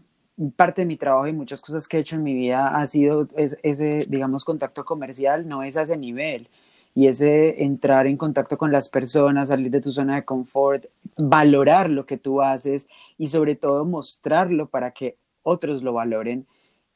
parte 0.55 0.81
de 0.81 0.87
mi 0.87 0.97
trabajo 0.97 1.27
y 1.27 1.33
muchas 1.33 1.61
cosas 1.61 1.87
que 1.87 1.97
he 1.97 1.99
hecho 2.01 2.15
en 2.15 2.23
mi 2.23 2.33
vida 2.33 2.77
ha 2.77 2.85
sido 2.87 3.27
ese, 3.35 4.05
digamos, 4.07 4.45
contacto 4.45 4.85
comercial, 4.85 5.47
no 5.47 5.63
es 5.63 5.77
a 5.77 5.83
ese 5.83 5.97
nivel. 5.97 6.47
Y 6.93 7.07
ese 7.07 7.63
entrar 7.63 8.07
en 8.07 8.17
contacto 8.17 8.57
con 8.57 8.71
las 8.71 8.89
personas, 8.89 9.49
salir 9.49 9.69
de 9.69 9.81
tu 9.81 9.91
zona 9.91 10.15
de 10.15 10.25
confort, 10.25 10.85
valorar 11.15 11.89
lo 11.89 12.05
que 12.05 12.17
tú 12.17 12.41
haces 12.41 12.89
y 13.17 13.27
sobre 13.27 13.55
todo 13.55 13.85
mostrarlo 13.85 14.67
para 14.67 14.91
que 14.91 15.15
otros 15.43 15.83
lo 15.83 15.93
valoren. 15.93 16.47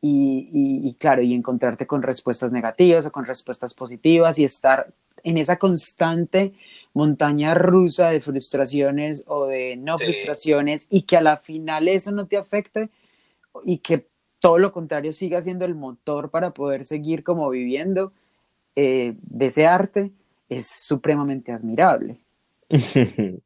Y, 0.03 0.49
y, 0.51 0.95
claro, 0.95 1.21
y 1.21 1.35
encontrarte 1.35 1.85
con 1.85 2.01
respuestas 2.01 2.51
negativas 2.51 3.05
o 3.05 3.11
con 3.11 3.25
respuestas 3.25 3.75
positivas 3.75 4.39
y 4.39 4.43
estar 4.43 4.91
en 5.23 5.37
esa 5.37 5.57
constante 5.57 6.53
montaña 6.93 7.53
rusa 7.53 8.09
de 8.09 8.19
frustraciones 8.19 9.23
o 9.27 9.45
de 9.45 9.75
no 9.77 9.99
frustraciones 9.99 10.87
y 10.89 11.03
que 11.03 11.17
a 11.17 11.21
la 11.21 11.37
final 11.37 11.87
eso 11.87 12.11
no 12.11 12.25
te 12.25 12.37
afecte, 12.37 12.89
y 13.65 13.79
que 13.79 14.07
todo 14.39 14.57
lo 14.57 14.71
contrario 14.71 15.13
siga 15.13 15.41
siendo 15.41 15.65
el 15.65 15.75
motor 15.75 16.31
para 16.31 16.51
poder 16.51 16.85
seguir 16.85 17.23
como 17.23 17.49
viviendo 17.49 18.11
eh, 18.75 19.15
de 19.21 19.45
ese 19.45 19.67
arte 19.67 20.11
es 20.49 20.67
supremamente 20.67 21.51
admirable. 21.51 22.17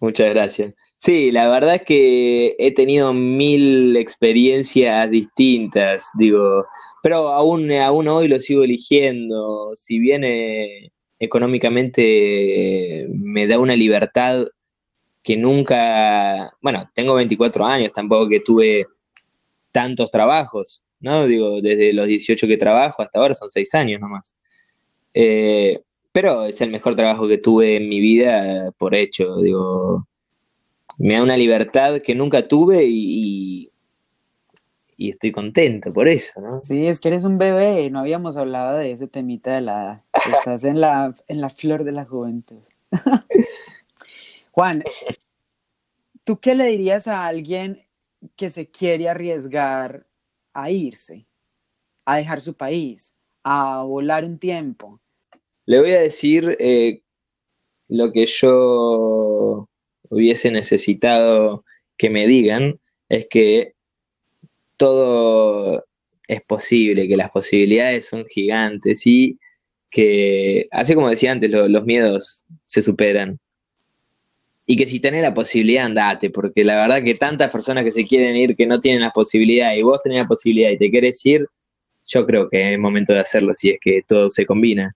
Muchas 0.00 0.30
gracias. 0.30 0.74
Sí, 0.96 1.30
la 1.30 1.48
verdad 1.48 1.76
es 1.76 1.82
que 1.82 2.56
he 2.58 2.74
tenido 2.74 3.12
mil 3.12 3.96
experiencias 3.96 5.10
distintas, 5.10 6.10
digo, 6.18 6.64
pero 7.02 7.28
aún, 7.28 7.70
aún 7.72 8.08
hoy 8.08 8.26
lo 8.26 8.40
sigo 8.40 8.64
eligiendo. 8.64 9.70
Si 9.74 9.98
bien 10.00 10.24
eh, 10.24 10.90
económicamente 11.18 13.06
me 13.10 13.46
da 13.46 13.58
una 13.58 13.76
libertad 13.76 14.46
que 15.22 15.36
nunca, 15.36 16.52
bueno, 16.60 16.90
tengo 16.94 17.14
24 17.14 17.64
años, 17.66 17.92
tampoco 17.92 18.28
que 18.28 18.40
tuve 18.40 18.86
tantos 19.72 20.10
trabajos, 20.10 20.84
¿no? 21.00 21.26
Digo, 21.26 21.60
desde 21.60 21.92
los 21.92 22.08
18 22.08 22.46
que 22.46 22.56
trabajo 22.56 23.02
hasta 23.02 23.18
ahora 23.18 23.34
son 23.34 23.50
6 23.50 23.74
años 23.74 24.00
nomás. 24.00 24.34
Eh, 25.14 25.80
pero 26.12 26.44
es 26.46 26.60
el 26.60 26.70
mejor 26.70 26.96
trabajo 26.96 27.28
que 27.28 27.38
tuve 27.38 27.76
en 27.76 27.88
mi 27.88 28.00
vida 28.00 28.72
por 28.78 28.94
hecho, 28.94 29.36
digo, 29.36 30.06
me 30.98 31.14
da 31.14 31.22
una 31.22 31.36
libertad 31.36 32.00
que 32.00 32.14
nunca 32.14 32.48
tuve 32.48 32.84
y, 32.84 33.70
y, 34.96 35.08
estoy 35.08 35.30
contento 35.30 35.92
por 35.92 36.08
eso, 36.08 36.40
¿no? 36.40 36.60
Sí, 36.64 36.86
es 36.86 36.98
que 36.98 37.08
eres 37.08 37.24
un 37.24 37.38
bebé, 37.38 37.88
no 37.90 38.00
habíamos 38.00 38.36
hablado 38.36 38.78
de 38.78 38.90
ese 38.90 39.06
temita 39.06 39.54
de 39.54 39.60
la 39.60 40.04
estás 40.38 40.64
en 40.64 40.80
la, 40.80 41.14
en 41.28 41.40
la 41.40 41.50
flor 41.50 41.84
de 41.84 41.92
la 41.92 42.04
juventud. 42.04 42.62
Juan, 44.50 44.82
¿tú 46.24 46.40
qué 46.40 46.56
le 46.56 46.64
dirías 46.64 47.06
a 47.06 47.26
alguien 47.26 47.87
que 48.36 48.50
se 48.50 48.70
quiere 48.70 49.08
arriesgar 49.08 50.06
a 50.52 50.70
irse, 50.70 51.26
a 52.04 52.16
dejar 52.16 52.40
su 52.40 52.54
país, 52.54 53.16
a 53.44 53.82
volar 53.84 54.24
un 54.24 54.38
tiempo? 54.38 55.00
Le 55.66 55.80
voy 55.80 55.92
a 55.92 56.00
decir 56.00 56.56
eh, 56.58 57.02
lo 57.88 58.12
que 58.12 58.26
yo 58.26 59.68
hubiese 60.10 60.50
necesitado 60.50 61.64
que 61.96 62.10
me 62.10 62.26
digan, 62.26 62.80
es 63.08 63.26
que 63.28 63.74
todo 64.76 65.84
es 66.28 66.42
posible, 66.42 67.08
que 67.08 67.16
las 67.16 67.30
posibilidades 67.30 68.06
son 68.06 68.24
gigantes 68.26 69.06
y 69.06 69.38
que, 69.90 70.68
así 70.70 70.94
como 70.94 71.08
decía 71.08 71.32
antes, 71.32 71.50
los 71.50 71.84
miedos 71.84 72.44
se 72.64 72.82
superan 72.82 73.40
y 74.70 74.76
que 74.76 74.86
si 74.86 75.00
tenés 75.00 75.22
la 75.22 75.32
posibilidad, 75.32 75.86
andate, 75.86 76.28
porque 76.28 76.62
la 76.62 76.76
verdad 76.76 77.02
que 77.02 77.14
tantas 77.14 77.50
personas 77.50 77.84
que 77.84 77.90
se 77.90 78.04
quieren 78.04 78.36
ir 78.36 78.54
que 78.54 78.66
no 78.66 78.78
tienen 78.78 79.00
la 79.00 79.12
posibilidad 79.12 79.72
y 79.72 79.80
vos 79.82 80.02
tenés 80.02 80.18
la 80.18 80.28
posibilidad 80.28 80.68
y 80.68 80.76
te 80.76 80.90
querés 80.90 81.24
ir, 81.24 81.48
yo 82.06 82.26
creo 82.26 82.50
que 82.50 82.74
es 82.74 82.78
momento 82.78 83.14
de 83.14 83.20
hacerlo 83.20 83.54
si 83.54 83.70
es 83.70 83.78
que 83.80 84.02
todo 84.06 84.30
se 84.30 84.44
combina. 84.44 84.94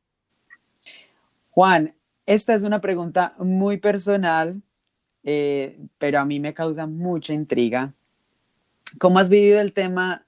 Juan, 1.53 1.95
esta 2.27 2.55
es 2.55 2.65
una 2.65 2.83
pregunta 2.83 3.35
muy 3.39 3.79
personal, 3.79 4.61
eh, 5.25 5.79
pero 5.97 6.21
a 6.21 6.27
mí 6.27 6.39
me 6.39 6.53
causa 6.53 6.87
mucha 6.87 7.33
intriga. 7.33 7.95
¿Cómo 8.99 9.21
has 9.21 9.31
vivido 9.31 9.59
el 9.59 9.73
tema 9.73 10.27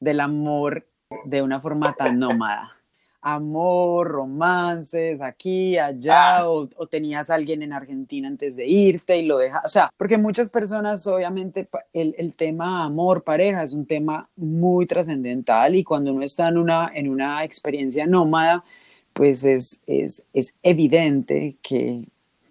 del 0.00 0.20
amor 0.20 0.86
de 1.24 1.40
una 1.40 1.60
forma 1.60 1.94
tan 1.94 2.18
nómada? 2.18 2.76
Amor, 3.24 4.08
romances, 4.08 5.22
aquí, 5.22 5.78
allá, 5.78 6.38
ah. 6.38 6.48
o, 6.50 6.68
tenías 6.88 7.30
a 7.30 7.36
alguien 7.36 7.62
en 7.62 7.72
Argentina 7.72 8.26
antes 8.26 8.56
de 8.56 8.66
irte 8.66 9.16
y 9.18 9.26
lo 9.26 9.38
dejas. 9.38 9.64
O 9.64 9.68
sea, 9.68 9.90
porque 9.96 10.18
muchas 10.18 10.50
personas, 10.50 11.06
obviamente, 11.06 11.68
el, 11.92 12.16
el 12.18 12.34
tema 12.34 12.84
amor, 12.84 13.22
pareja, 13.22 13.62
es 13.62 13.72
un 13.72 13.86
tema 13.86 14.28
muy 14.34 14.86
trascendental 14.86 15.76
y 15.76 15.84
cuando 15.84 16.12
uno 16.12 16.24
está 16.24 16.48
en 16.48 16.58
una, 16.58 16.90
en 16.92 17.08
una 17.08 17.44
experiencia 17.44 18.06
nómada, 18.06 18.64
pues 19.12 19.44
es, 19.44 19.82
es, 19.86 20.26
es 20.32 20.56
evidente 20.62 21.56
que, 21.62 22.02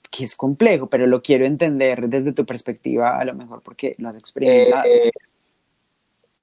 que, 0.10 0.24
es 0.24 0.36
complejo, 0.36 0.88
pero 0.88 1.08
lo 1.08 1.22
quiero 1.22 1.46
entender 1.46 2.08
desde 2.08 2.34
tu 2.34 2.46
perspectiva, 2.46 3.18
a 3.18 3.26
lo 3.26 3.34
mejor 3.34 3.62
porque 3.62 3.96
lo 3.98 4.10
has 4.10 4.16
experimentado. 4.16 4.86
Eh, 4.86 5.12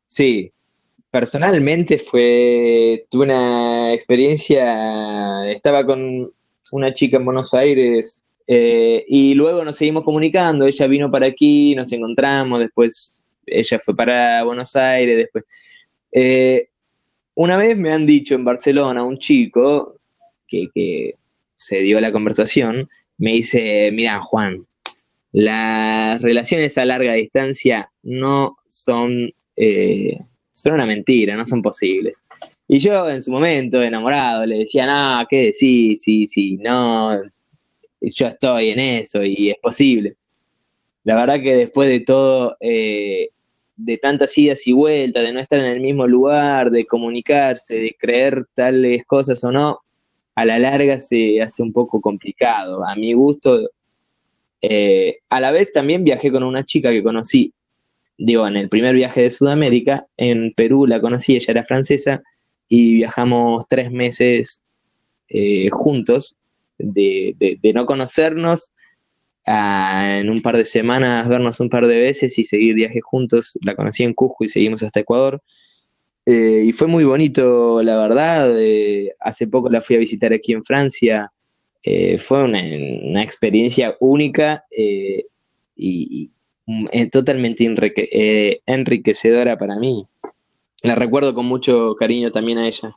sí, 0.07 0.53
personalmente 1.11 1.98
fue, 1.98 3.06
tuve 3.11 3.24
una 3.24 3.92
experiencia, 3.92 5.50
estaba 5.50 5.84
con 5.84 6.32
una 6.72 6.94
chica 6.94 7.16
en 7.16 7.24
Buenos 7.24 7.54
Aires 7.54 8.24
eh, 8.46 9.04
y 9.09 9.34
luego 9.34 9.64
nos 9.64 9.76
seguimos 9.76 10.04
comunicando, 10.04 10.66
ella 10.66 10.86
vino 10.86 11.11
para 11.11 11.26
aquí, 11.26 11.74
nos 11.74 11.92
encontramos, 11.92 12.61
después 12.61 13.24
ella 13.46 13.78
fue 13.82 13.94
para 13.96 14.42
Buenos 14.44 14.74
Aires, 14.76 15.16
después... 15.16 15.44
Eh, 16.12 16.68
una 17.34 17.56
vez 17.56 17.76
me 17.76 17.92
han 17.92 18.04
dicho 18.04 18.34
en 18.34 18.44
Barcelona 18.44 19.04
un 19.04 19.18
chico 19.18 20.00
que, 20.48 21.14
se 21.56 21.78
dio 21.78 22.00
la 22.00 22.11
conversación, 22.11 22.88
me 23.16 23.32
dice, 23.32 23.90
mira 23.92 24.20
Juan, 24.20 24.66
las 25.32 26.22
relaciones 26.22 26.78
a 26.78 26.84
larga 26.84 27.12
distancia 27.14 27.92
no 28.02 28.56
son, 28.68 29.32
eh, 29.56 30.18
son 30.59 30.74
una 30.74 30.86
mentira, 30.86 31.36
no 31.36 31.46
son 31.46 31.62
posibles. 31.62 32.22
Y 32.66 32.78
yo 32.78 33.09
en 33.09 33.22
su 33.22 33.30
momento, 33.30 33.82
enamorado, 33.82 34.44
le 34.44 34.59
decía, 34.59 34.86
no, 34.86 35.26
¿qué 35.28 35.46
decís? 35.46 36.02
Sí, 36.02 36.28
sí, 36.28 36.56
no, 36.59 37.22
yo 38.00 38.26
estoy 38.26 38.70
en 38.70 38.80
eso 38.80 39.22
y 39.22 39.50
es 39.50 39.56
posible. 39.62 40.16
La 41.04 41.16
verdad 41.16 41.40
que 41.40 41.56
después 41.56 41.88
de 41.88 42.00
todo, 42.00 42.56
eh, 42.61 43.30
de 43.76 43.98
tantas 43.98 44.36
idas 44.36 44.66
y 44.66 44.72
vueltas, 44.72 45.22
de 45.22 45.32
no 45.32 45.40
estar 45.40 45.61
en 45.61 45.66
el 45.66 45.80
mismo 45.80 46.06
lugar, 46.06 46.70
de 46.70 46.84
comunicarse, 46.84 47.76
de 47.76 47.96
creer 47.98 48.44
tales 48.54 49.04
cosas 49.06 49.42
o 49.44 49.52
no, 49.52 49.80
a 50.34 50.44
la 50.44 50.59
larga 50.59 50.98
se 50.98 51.40
hace 51.40 51.62
un 51.62 51.72
poco 51.72 52.00
complicado. 52.00 52.84
A 52.86 52.94
mi 52.96 53.12
gusto, 53.12 53.70
eh, 54.61 55.18
a 55.30 55.40
la 55.40 55.52
vez 55.52 55.72
también 55.72 56.04
viajé 56.04 56.30
con 56.30 56.42
una 56.42 56.64
chica 56.64 56.90
que 56.90 57.02
conocí, 57.02 57.52
digo, 58.19 58.47
en 58.47 58.57
el 58.57 58.69
primer 58.69 58.95
viaje 58.95 59.23
de 59.23 59.31
Sudamérica, 59.31 60.07
en 60.16 60.53
Perú 60.55 60.87
la 60.87 61.01
conocí, 61.01 61.37
ella 61.37 61.53
era 61.53 61.62
francesa, 61.62 62.23
y 62.69 62.95
viajamos 62.95 63.64
tres 63.69 63.91
meses 63.91 64.61
eh, 65.29 65.71
juntos, 65.71 66.37
de, 66.79 67.59
no 67.75 67.87
conocernos, 67.87 68.71
en 69.47 70.29
un 70.29 70.43
par 70.43 70.59
de 70.59 70.64
semanas 70.66 71.27
vernos 71.27 71.59
un 71.59 71.71
par 71.71 71.87
de 71.87 71.97
veces 71.97 72.39
y 72.39 72.45
seguir 72.45 72.75
viaje 72.75 73.01
juntos. 73.01 73.59
La 73.62 73.75
conocí 73.75 74.05
en 74.05 74.12
Cusco 74.12 74.45
y 74.45 74.49
seguimos 74.49 74.83
hasta 74.83 75.01
Ecuador. 75.01 75.43
Eh, 76.27 76.64
y 76.66 76.73
fue 76.73 76.87
muy 76.87 77.05
bonito, 77.05 77.83
la 77.83 77.97
verdad. 77.97 78.55
Eh, 78.61 79.14
hace 79.21 79.47
poco 79.47 79.71
la 79.71 79.81
fui 79.81 79.97
a 79.97 80.01
visitar 80.01 80.35
aquí 80.35 80.53
en 80.53 80.64
Francia. 80.64 81.33
Fue 82.19 82.45
una, 82.45 83.23
experiencia 83.23 83.97
única 84.01 84.64
y, 85.75 86.31
totalmente 87.11 87.64
enriquecedora 88.66 89.59
para 89.59 89.77
mí. 89.77 90.07
La 90.83 90.95
recuerdo 90.95 91.35
con 91.35 91.47
mucho 91.47 91.95
cariño 91.97 92.31
también 92.31 92.59
a 92.59 92.69
ella. 92.69 92.93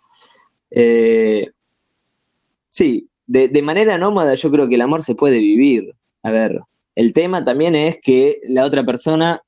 sí, 2.68 3.08
de, 3.28 3.48
de 3.48 3.62
manera 3.62 3.98
nómada 3.98 4.36
yo 4.36 4.52
creo 4.52 4.68
que 4.68 4.76
el 4.76 4.82
amor 4.82 5.04
se 5.04 5.16
puede 5.16 5.40
vivir. 5.40 5.96
A 6.24 6.32
ver, 6.32 6.60
el 6.96 7.14
tema 7.14 7.44
también 7.44 7.76
es 7.76 7.98
que 8.02 8.40
la 8.44 8.66
otra 8.66 8.84
persona, 8.84 9.42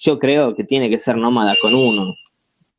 yo 0.00 0.18
creo 0.18 0.54
que 0.54 0.64
tiene 0.64 0.90
que 0.90 0.98
ser 0.98 1.16
nómada 1.16 1.56
con 1.60 1.74
uno 1.74 2.14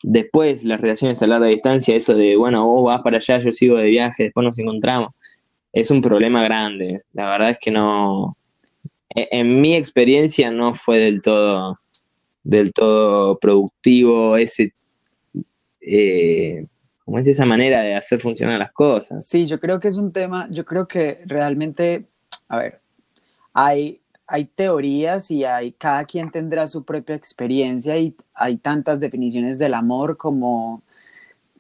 Después, 0.03 0.63
las 0.63 0.79
relaciones 0.79 1.21
a 1.21 1.27
larga 1.27 1.47
distancia, 1.47 1.95
eso 1.95 2.15
de, 2.15 2.37
bueno, 2.37 2.65
vos 2.65 2.85
vas 2.85 3.01
para 3.01 3.17
allá, 3.17 3.39
yo 3.39 3.51
sigo 3.51 3.77
de 3.77 3.85
viaje, 3.85 4.23
después 4.23 4.45
nos 4.45 4.57
encontramos, 4.57 5.11
es 5.73 5.91
un 5.91 6.01
problema 6.01 6.41
grande. 6.43 7.03
La 7.13 7.29
verdad 7.29 7.49
es 7.49 7.59
que 7.59 7.71
no, 7.71 8.37
en 9.15 9.61
mi 9.61 9.75
experiencia 9.75 10.51
no 10.51 10.75
fue 10.75 10.99
del 10.99 11.21
todo, 11.21 11.79
del 12.43 12.71
todo 12.73 13.37
productivo 13.39 14.37
ese, 14.37 14.73
eh, 15.81 16.65
como 17.05 17.19
es 17.19 17.27
esa 17.27 17.45
manera 17.45 17.81
de 17.81 17.95
hacer 17.95 18.19
funcionar 18.19 18.59
las 18.59 18.71
cosas. 18.71 19.27
Sí, 19.27 19.47
yo 19.47 19.59
creo 19.59 19.79
que 19.79 19.87
es 19.87 19.97
un 19.97 20.11
tema, 20.11 20.47
yo 20.51 20.65
creo 20.65 20.87
que 20.87 21.21
realmente, 21.25 22.07
a 22.47 22.57
ver, 22.57 22.81
hay 23.53 23.99
hay 24.29 24.45
teorías 24.45 25.31
y 25.31 25.43
hay, 25.43 25.71
cada 25.71 26.05
quien 26.05 26.29
tendrá 26.29 26.67
su 26.67 26.85
propia 26.85 27.15
experiencia 27.15 27.97
y 27.97 28.15
hay 28.35 28.57
tantas 28.57 28.99
definiciones 28.99 29.57
del 29.57 29.73
amor 29.73 30.17
como, 30.17 30.83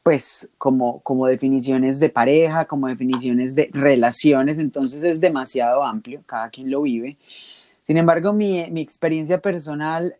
pues, 0.03 0.49
como, 0.57 1.01
como 1.01 1.25
definiciones 1.27 1.99
de 1.99 2.09
pareja, 2.09 2.65
como 2.65 2.87
definiciones 2.87 3.55
de 3.55 3.69
relaciones, 3.73 4.57
entonces 4.57 5.03
es 5.03 5.21
demasiado 5.21 5.83
amplio, 5.83 6.23
cada 6.25 6.49
quien 6.49 6.71
lo 6.71 6.81
vive. 6.81 7.17
Sin 7.85 7.97
embargo, 7.97 8.33
mi, 8.33 8.69
mi 8.71 8.81
experiencia 8.81 9.41
personal 9.41 10.15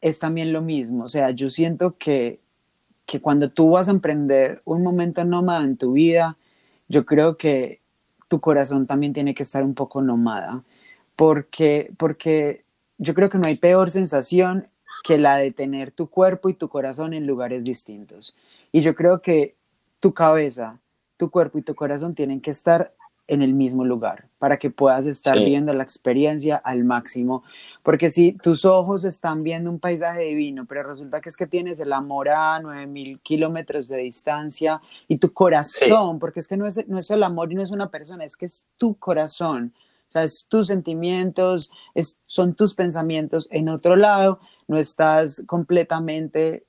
es 0.00 0.18
también 0.18 0.52
lo 0.52 0.62
mismo, 0.62 1.04
o 1.04 1.08
sea, 1.08 1.30
yo 1.30 1.48
siento 1.48 1.96
que, 1.96 2.40
que 3.06 3.20
cuando 3.20 3.50
tú 3.50 3.70
vas 3.70 3.88
a 3.88 3.92
emprender 3.92 4.60
un 4.64 4.82
momento 4.82 5.24
nómada 5.24 5.64
en 5.64 5.76
tu 5.76 5.92
vida, 5.92 6.36
yo 6.88 7.06
creo 7.06 7.36
que 7.36 7.80
tu 8.28 8.40
corazón 8.40 8.86
también 8.86 9.12
tiene 9.12 9.34
que 9.34 9.42
estar 9.42 9.62
un 9.64 9.74
poco 9.74 10.02
nómada 10.02 10.62
porque, 11.16 11.90
porque 11.96 12.64
yo 12.98 13.14
creo 13.14 13.30
que 13.30 13.38
no 13.38 13.48
hay 13.48 13.56
peor 13.56 13.90
sensación 13.90 14.68
que 15.06 15.18
la 15.18 15.36
de 15.36 15.52
tener 15.52 15.92
tu 15.92 16.08
cuerpo 16.08 16.48
y 16.48 16.54
tu 16.54 16.68
corazón 16.68 17.14
en 17.14 17.26
lugares 17.26 17.62
distintos. 17.62 18.36
Y 18.72 18.80
yo 18.80 18.96
creo 18.96 19.22
que 19.22 19.54
tu 20.00 20.12
cabeza, 20.12 20.80
tu 21.16 21.30
cuerpo 21.30 21.58
y 21.58 21.62
tu 21.62 21.76
corazón 21.76 22.16
tienen 22.16 22.40
que 22.40 22.50
estar 22.50 22.92
en 23.28 23.42
el 23.42 23.54
mismo 23.54 23.84
lugar 23.84 24.28
para 24.38 24.56
que 24.56 24.70
puedas 24.70 25.06
estar 25.06 25.38
viendo 25.38 25.72
la 25.72 25.84
experiencia 25.84 26.56
al 26.56 26.82
máximo. 26.82 27.44
Porque 27.84 28.10
si 28.10 28.32
tus 28.32 28.64
ojos 28.64 29.04
están 29.04 29.44
viendo 29.44 29.70
un 29.70 29.78
paisaje 29.78 30.22
divino, 30.22 30.66
pero 30.66 30.82
resulta 30.82 31.20
que 31.20 31.28
es 31.28 31.36
que 31.36 31.46
tienes 31.46 31.78
el 31.78 31.92
amor 31.92 32.28
a 32.28 32.58
9000 32.60 33.20
kilómetros 33.20 33.86
de 33.86 33.98
distancia 33.98 34.80
y 35.06 35.18
tu 35.18 35.32
corazón, 35.32 36.18
porque 36.18 36.40
es 36.40 36.48
que 36.48 36.56
no 36.56 36.66
es, 36.66 36.86
no 36.88 36.98
es 36.98 37.10
el 37.12 37.22
amor 37.22 37.52
y 37.52 37.54
no 37.54 37.62
es 37.62 37.70
una 37.70 37.90
persona, 37.90 38.24
es 38.24 38.36
que 38.36 38.46
es 38.46 38.66
tu 38.76 38.96
corazón 38.96 39.72
o 40.08 40.12
sea, 40.12 40.22
es 40.22 40.46
tus 40.48 40.68
sentimientos, 40.68 41.70
son 42.26 42.54
tus 42.54 42.74
pensamientos 42.74 43.48
en 43.50 43.68
otro 43.68 43.96
lado, 43.96 44.40
no 44.68 44.78
estás 44.78 45.42
completamente 45.46 46.64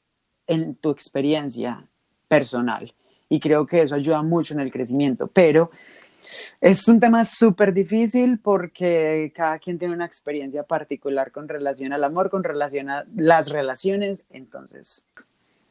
en 0.48 0.76
tu 0.76 0.90
experiencia 0.90 1.88
personal. 2.28 2.94
Y 3.30 3.40
creo 3.40 3.68
que 3.68 3.82
eso 3.82 3.96
ayuda 3.96 4.24
mucho 4.24 4.54
en 4.54 4.62
el 4.62 4.72
crecimiento, 4.72 5.28
pero 5.28 5.70
es 6.62 6.88
un 6.88 7.00
tema 7.00 7.26
súper 7.26 7.74
difícil 7.74 8.40
porque 8.40 9.32
cada 9.36 9.60
quien 9.60 9.80
tiene 9.80 9.94
una 9.94 10.06
experiencia 10.06 10.64
particular 10.64 11.32
con 11.32 11.48
relación 11.48 11.94
al 11.94 12.04
amor, 12.04 12.30
con 12.30 12.44
relación 12.44 12.90
a 12.90 13.06
las 13.16 13.50
relaciones. 13.50 14.26
Entonces, 14.30 15.06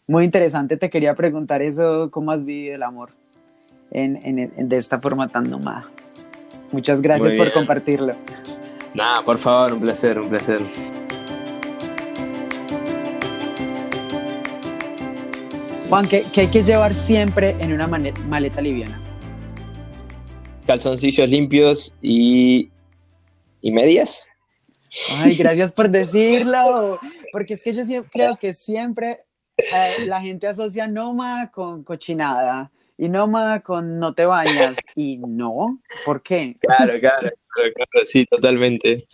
muy 0.07 0.25
interesante, 0.25 0.77
te 0.77 0.91
quería 0.91 1.15
preguntar 1.15 1.63
eso, 1.63 2.11
¿cómo 2.11 2.31
has 2.31 2.45
vivido 2.45 2.77
el 2.77 2.83
amor 2.83 3.11
en, 3.91 4.69
de 4.69 4.77
esta 4.77 5.01
forma 5.01 5.29
tan 5.29 5.51
nómada? 5.51 5.91
Muchas 6.73 7.01
gracias 7.01 7.35
por 7.37 7.53
compartirlo. 7.53 8.15
Nada, 8.95 9.23
por 9.25 9.39
favor, 9.39 9.75
un 9.75 9.81
placer, 9.81 10.19
un 10.19 10.29
placer. 10.29 10.61
Juan, 15.89 16.07
¿qué, 16.09 16.25
hay 16.37 16.49
que 16.49 16.65
llevar 16.65 16.95
siempre 16.95 17.51
en 17.61 17.73
una 17.73 17.87
maleta 17.87 18.61
liviana? 18.61 19.01
Calzoncillos 20.67 21.31
limpios 21.31 21.95
y, 22.03 22.71
y 23.61 23.71
medias. 23.71 24.27
Ay, 25.19 25.35
gracias 25.39 25.73
por 25.73 25.91
decirlo, 25.91 26.99
porque 27.33 27.55
es 27.55 27.63
que 27.63 27.73
yo 27.73 28.05
creo 28.07 28.37
que 28.37 28.55
siempre 28.55 29.25
eh, 29.59 30.07
la 30.07 30.21
gente 30.21 30.49
asocia 30.49 30.89
Noma 30.89 31.51
con 31.53 31.85
cochinada 31.85 32.73
y 32.99 33.09
nómada 33.09 33.61
con 33.61 33.99
no 33.99 34.15
te 34.15 34.27
bañas. 34.27 34.77
Y 34.95 35.19
no, 35.19 35.81
¿por 36.05 36.23
qué? 36.23 36.57
Claro, 36.61 36.99
claro, 37.01 37.31
claro, 37.55 38.07
sí, 38.07 38.25
totalmente. 38.27 39.07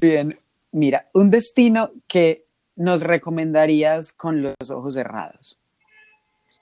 Bien, 0.00 0.32
mira, 0.72 1.08
un 1.14 1.30
destino 1.30 1.90
que 2.06 2.46
nos 2.76 3.02
recomendarías 3.02 4.12
con 4.12 4.42
los 4.42 4.70
ojos 4.70 4.94
cerrados. 4.94 5.58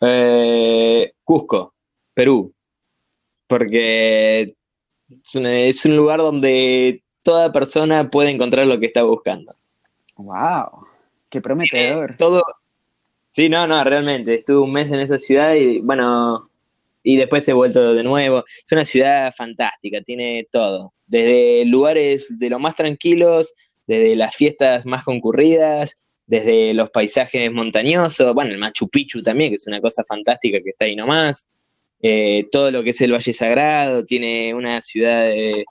Eh, 0.01 1.13
Cusco, 1.25 1.75
Perú, 2.15 2.53
porque 3.47 4.55
Es, 5.33 5.85
un 5.85 5.97
lugar 5.97 6.19
donde 6.19 7.03
toda 7.23 7.53
persona 7.53 8.11
puede 8.11 8.31
encontrar 8.31 8.67
lo 8.67 8.79
que 8.79 8.87
está 8.87 9.03
buscando. 9.03 9.55
¡Wow! 10.17 10.87
¡Qué 11.29 11.41
prometedor! 11.41 12.17
todo. 12.17 12.43
Sí, 13.39 13.49
no, 13.49 13.69
no, 13.69 13.85
realmente. 13.85 14.35
Estuve 14.35 14.59
un 14.59 14.73
mes 14.73 14.91
en 14.91 14.99
esa 14.99 15.17
ciudad 15.17 15.55
y, 15.55 15.79
bueno, 15.79 16.51
y 17.05 17.15
después 17.15 17.47
he 17.47 17.53
vuelto 17.53 17.95
de 17.95 18.03
nuevo. 18.03 18.43
Es 18.49 18.73
una 18.73 18.85
ciudad 18.85 19.33
fantástica, 19.33 20.01
tiene 20.01 20.49
todo. 20.51 20.93
Desde 21.07 21.65
lugares 21.65 22.27
de 22.37 22.51
lo 22.51 22.59
más 22.59 22.75
tranquilos, 22.75 23.55
desde 23.87 24.17
las 24.17 24.35
fiestas 24.35 24.85
más 24.87 25.05
concurridas, 25.05 25.95
desde 26.27 26.75
los 26.75 26.91
paisajes 26.91 27.53
montañosos, 27.53 28.35
bueno, 28.35 28.51
el 28.51 28.59
Machu 28.59 28.89
Picchu 28.89 29.23
también, 29.23 29.51
que 29.51 29.55
es 29.55 29.69
una 29.69 29.81
cosa 29.81 30.03
fantástica 30.03 30.59
que 30.61 30.71
está 30.71 30.87
ahí 30.87 30.97
nomás, 30.97 31.47
eh, 32.03 32.49
todo 32.51 32.73
lo 32.73 32.83
que 32.83 32.91
es 32.91 33.01
el 33.03 33.13
Valle 33.13 33.33
Sagrado, 33.33 34.05
tiene 34.05 34.53
una 34.53 34.83
ciudad 34.83 35.31
eh, 35.31 35.65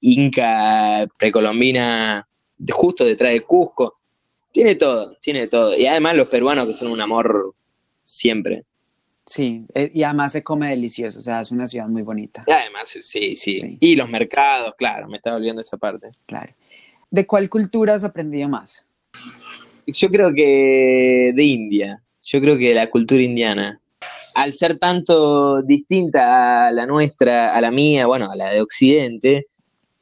inca 0.00 1.06
precolombina 1.18 2.26
justo 2.70 3.04
detrás 3.04 3.34
de 3.34 3.42
Cusco, 3.42 3.92
tiene 4.52 4.74
todo, 4.74 5.16
tiene 5.20 5.46
todo. 5.46 5.76
Y 5.76 5.86
además 5.86 6.16
los 6.16 6.28
peruanos 6.28 6.66
que 6.66 6.72
son 6.72 6.90
un 6.90 7.00
amor 7.00 7.54
siempre. 8.02 8.64
Sí, 9.26 9.66
eh, 9.74 9.90
y 9.92 10.04
además 10.04 10.32
se 10.32 10.42
come 10.42 10.70
delicioso, 10.70 11.18
o 11.18 11.22
sea, 11.22 11.42
es 11.42 11.50
una 11.50 11.66
ciudad 11.66 11.86
muy 11.86 12.00
bonita. 12.00 12.44
Y 12.46 12.52
además, 12.52 12.88
sí, 13.02 13.36
sí, 13.36 13.76
Y 13.78 13.94
los 13.94 14.08
mercados, 14.08 14.74
claro, 14.76 15.06
me 15.06 15.18
estaba 15.18 15.36
olvidando 15.36 15.60
esa 15.60 15.76
parte. 15.76 16.08
Claro. 16.24 16.54
¿De 17.10 17.26
cuál 17.26 17.50
cultura 17.50 17.94
has 17.94 18.04
aprendido 18.04 18.48
más? 18.48 18.86
Yo 19.86 20.08
creo 20.08 20.32
que 20.32 21.32
de 21.34 21.44
India, 21.44 22.02
yo 22.22 22.40
creo 22.40 22.56
que 22.56 22.74
la 22.74 22.88
cultura 22.88 23.22
indiana. 23.22 23.80
Al 24.34 24.54
ser 24.54 24.78
tanto 24.78 25.62
distinta 25.62 26.68
a 26.68 26.72
la 26.72 26.86
nuestra, 26.86 27.54
a 27.54 27.60
la 27.60 27.70
mía, 27.70 28.06
bueno, 28.06 28.30
a 28.30 28.36
la 28.36 28.50
de 28.50 28.62
Occidente, 28.62 29.46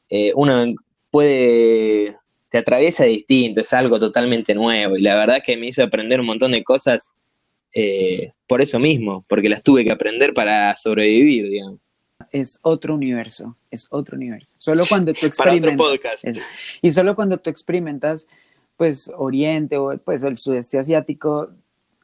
eh, 0.08 0.32
uno 0.36 0.74
puede, 1.10 2.16
te 2.48 2.58
atraviesa 2.58 3.04
distinto, 3.04 3.60
es 3.60 3.72
algo 3.72 3.98
totalmente 3.98 4.54
nuevo. 4.54 4.96
Y 4.96 5.02
la 5.02 5.16
verdad 5.16 5.42
que 5.44 5.56
me 5.56 5.68
hizo 5.68 5.82
aprender 5.82 6.20
un 6.20 6.26
montón 6.26 6.52
de 6.52 6.62
cosas 6.64 7.12
eh, 7.72 8.32
por 8.46 8.62
eso 8.62 8.78
mismo, 8.78 9.22
porque 9.28 9.48
las 9.48 9.62
tuve 9.62 9.84
que 9.84 9.92
aprender 9.92 10.32
para 10.32 10.74
sobrevivir, 10.76 11.48
digamos. 11.48 11.80
Es 12.32 12.58
otro 12.62 12.94
universo, 12.94 13.56
es 13.70 13.86
otro 13.90 14.16
universo. 14.16 14.54
Solo 14.58 14.84
cuando 14.88 15.12
tú 15.12 15.26
experimentas. 15.26 16.22
y 16.80 16.92
solo 16.92 17.14
cuando 17.14 17.38
tú 17.38 17.50
experimentas, 17.50 18.28
pues, 18.76 19.10
Oriente 19.16 19.76
o 19.76 19.96
pues 19.98 20.22
el 20.22 20.36
sudeste 20.36 20.78
asiático, 20.78 21.50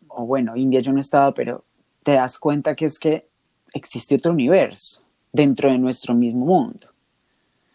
o 0.09 0.27
bueno, 0.27 0.57
India 0.57 0.81
yo 0.81 0.93
no 0.93 0.99
he 0.99 1.01
estado, 1.01 1.33
pero 1.33 1.65
te 2.03 2.13
das 2.13 2.39
cuenta 2.39 2.75
que 2.75 2.87
es 2.87 2.99
que 2.99 3.27
existe 3.73 4.17
otro 4.17 4.33
universo 4.33 5.03
dentro 5.33 5.71
de 5.71 5.79
nuestro 5.79 6.15
mismo 6.15 6.45
mundo. 6.45 6.89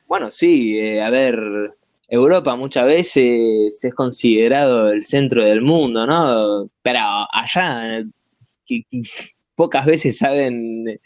Bueno, 0.07 0.31
sí, 0.31 0.77
eh, 0.77 1.01
a 1.01 1.09
ver, 1.09 1.73
Europa 2.07 2.55
muchas 2.55 2.85
veces 2.85 3.83
es 3.83 3.93
considerado 3.93 4.91
el 4.91 5.03
centro 5.03 5.43
del 5.43 5.61
mundo, 5.61 6.05
¿no? 6.05 6.69
Pero 6.81 6.99
allá 7.33 8.03
pocas 9.55 9.85
veces 9.85 10.17
saben 10.17 10.99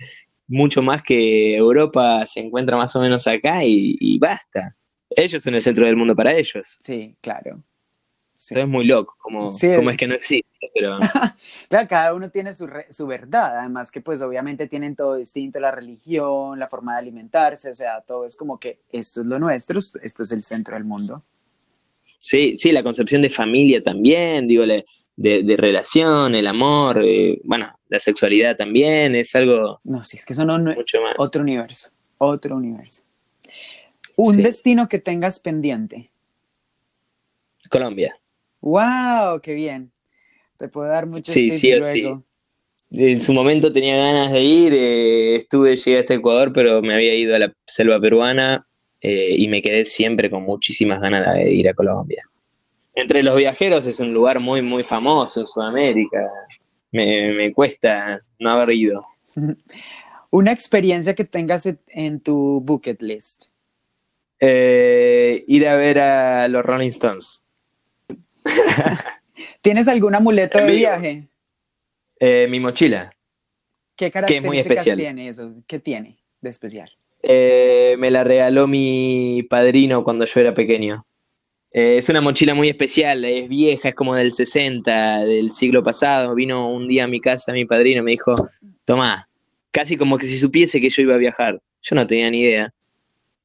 mucho 0.47 0.83
más 0.83 1.01
que 1.01 1.55
Europa 1.55 2.25
se 2.27 2.41
encuentra 2.41 2.77
más 2.77 2.95
o 2.95 3.01
menos 3.01 3.25
acá 3.25 3.63
y, 3.63 4.19
basta. 4.19 4.75
Ellos 5.09 5.41
son 5.41 5.55
el 5.55 5.61
centro 5.61 5.85
del 5.85 5.95
mundo 5.95 6.15
para 6.15 6.35
ellos. 6.35 6.77
Sí, 6.81 7.15
claro. 7.21 7.63
es 8.35 8.67
muy 8.67 8.85
loco, 8.85 9.15
como, 9.17 9.49
es 9.49 9.97
que 9.97 10.07
no 10.07 10.15
existe, 10.15 10.50
pero... 10.73 10.99
claro, 11.69 11.87
cada 11.87 12.13
uno 12.13 12.29
tiene 12.29 12.53
su, 12.53 12.69
su 12.89 13.07
verdad, 13.07 13.59
además 13.59 13.91
que 13.91 14.01
pues 14.01 14.21
obviamente 14.21 14.67
tienen 14.67 14.95
todo 14.95 15.15
distinto, 15.15 15.59
la 15.59 15.71
religión, 15.71 16.59
la 16.59 16.67
forma 16.67 16.93
de 16.93 16.99
alimentarse, 16.99 17.69
o 17.69 17.73
sea, 17.73 18.01
todo 18.01 18.25
es 18.25 18.35
como 18.35 18.59
que 18.59 18.81
esto 18.91 19.21
es 19.21 19.27
lo 19.27 19.39
nuestro, 19.39 19.79
esto 19.79 20.23
es 20.23 20.31
el 20.31 20.43
centro 20.43 20.75
del 20.75 20.83
mundo. 20.83 21.23
Sí, 22.19 22.55
sí, 22.55 22.71
la 22.71 22.83
concepción 22.83 23.21
de 23.21 23.29
familia 23.29 23.81
también, 23.81 24.47
digo, 24.47 24.63
de, 24.65 24.85
de 25.15 25.57
relación, 25.57 26.35
el 26.35 26.47
amor, 26.47 27.01
eh, 27.03 27.39
bueno, 27.43 27.73
la 27.89 27.99
sexualidad 27.99 28.55
también, 28.55 29.15
es 29.15 29.35
algo... 29.35 29.81
No, 29.83 30.03
sí, 30.03 30.17
es 30.17 30.25
que 30.25 30.33
eso 30.33 30.45
no, 30.45 30.57
mucho 30.57 31.01
más. 31.01 31.15
Otro 31.17 31.41
universo, 31.41 31.91
otro 32.17 32.55
universo. 32.55 33.03
Un 34.15 34.37
destino 34.43 34.87
que 34.87 34.99
tengas 34.99 35.39
pendiente. 35.39 36.11
Colombia. 37.69 38.17
¡Wow! 38.61 39.41
¡Qué 39.41 39.53
bien! 39.53 39.91
Te 40.61 40.67
puedo 40.67 40.87
dar 40.89 41.07
muchos 41.07 41.33
sí, 41.33 41.49
sí, 41.57 41.71
luego. 41.71 42.23
Sí. 42.91 43.11
En 43.11 43.19
su 43.19 43.33
momento 43.33 43.73
tenía 43.73 43.97
ganas 43.97 44.31
de 44.31 44.43
ir, 44.43 44.71
eh, 44.75 45.37
estuve, 45.37 45.75
llegué 45.75 45.97
hasta 45.97 46.13
Ecuador, 46.13 46.53
pero 46.53 46.83
me 46.83 46.93
había 46.93 47.15
ido 47.15 47.35
a 47.35 47.39
la 47.39 47.51
selva 47.65 47.99
peruana 47.99 48.67
eh, 48.99 49.33
y 49.39 49.47
me 49.47 49.63
quedé 49.63 49.85
siempre 49.85 50.29
con 50.29 50.43
muchísimas 50.43 51.01
ganas 51.01 51.33
de 51.33 51.51
ir 51.51 51.67
a 51.67 51.73
Colombia. 51.73 52.23
Entre 52.93 53.23
los 53.23 53.35
viajeros 53.35 53.87
es 53.87 53.99
un 53.99 54.13
lugar 54.13 54.39
muy, 54.39 54.61
muy 54.61 54.83
famoso 54.83 55.39
en 55.39 55.47
Sudamérica. 55.47 56.29
Me, 56.91 57.51
cuesta 57.53 58.21
no 58.37 58.51
haber 58.51 58.75
ido. 58.75 59.03
Una 60.29 60.51
experiencia 60.51 61.15
que 61.15 61.25
tengas 61.25 61.67
en 61.87 62.19
tu 62.19 62.61
bucket 62.63 63.01
list. 63.01 63.45
Eh, 64.39 65.43
ir 65.47 65.67
a 65.67 65.75
ver 65.75 65.97
a 65.97 66.47
los 66.49 66.63
Rolling 66.63 66.89
Stones. 66.89 67.41
¿Tienes 69.61 69.87
algún 69.87 70.15
amuleto 70.15 70.59
de 70.59 70.75
viaje? 70.75 71.27
Eh, 72.19 72.47
mi 72.49 72.59
mochila. 72.59 73.11
¿Qué 73.95 74.11
características 74.11 74.83
tiene 74.83 75.27
eso? 75.27 75.53
¿Qué 75.67 75.79
tiene 75.79 76.17
de 76.41 76.49
especial? 76.49 76.91
Eh, 77.23 77.95
me 77.99 78.09
la 78.09 78.23
regaló 78.23 78.67
mi 78.67 79.45
padrino 79.49 80.03
cuando 80.03 80.25
yo 80.25 80.39
era 80.39 80.53
pequeño. 80.53 81.05
Eh, 81.73 81.97
es 81.97 82.09
una 82.09 82.19
mochila 82.19 82.53
muy 82.53 82.69
especial, 82.69 83.23
es 83.23 83.47
vieja, 83.47 83.89
es 83.89 83.95
como 83.95 84.15
del 84.15 84.31
60, 84.31 85.25
del 85.25 85.51
siglo 85.51 85.83
pasado. 85.83 86.35
Vino 86.35 86.69
un 86.69 86.87
día 86.87 87.05
a 87.05 87.07
mi 87.07 87.21
casa 87.21 87.53
mi 87.53 87.65
padrino, 87.65 88.03
me 88.03 88.11
dijo, 88.11 88.35
tomá, 88.85 89.29
casi 89.71 89.95
como 89.97 90.17
que 90.17 90.27
si 90.27 90.37
supiese 90.37 90.81
que 90.81 90.89
yo 90.89 91.01
iba 91.03 91.15
a 91.15 91.19
viajar. 91.19 91.61
Yo 91.81 91.95
no 91.95 92.05
tenía 92.05 92.29
ni 92.29 92.41
idea. 92.41 92.73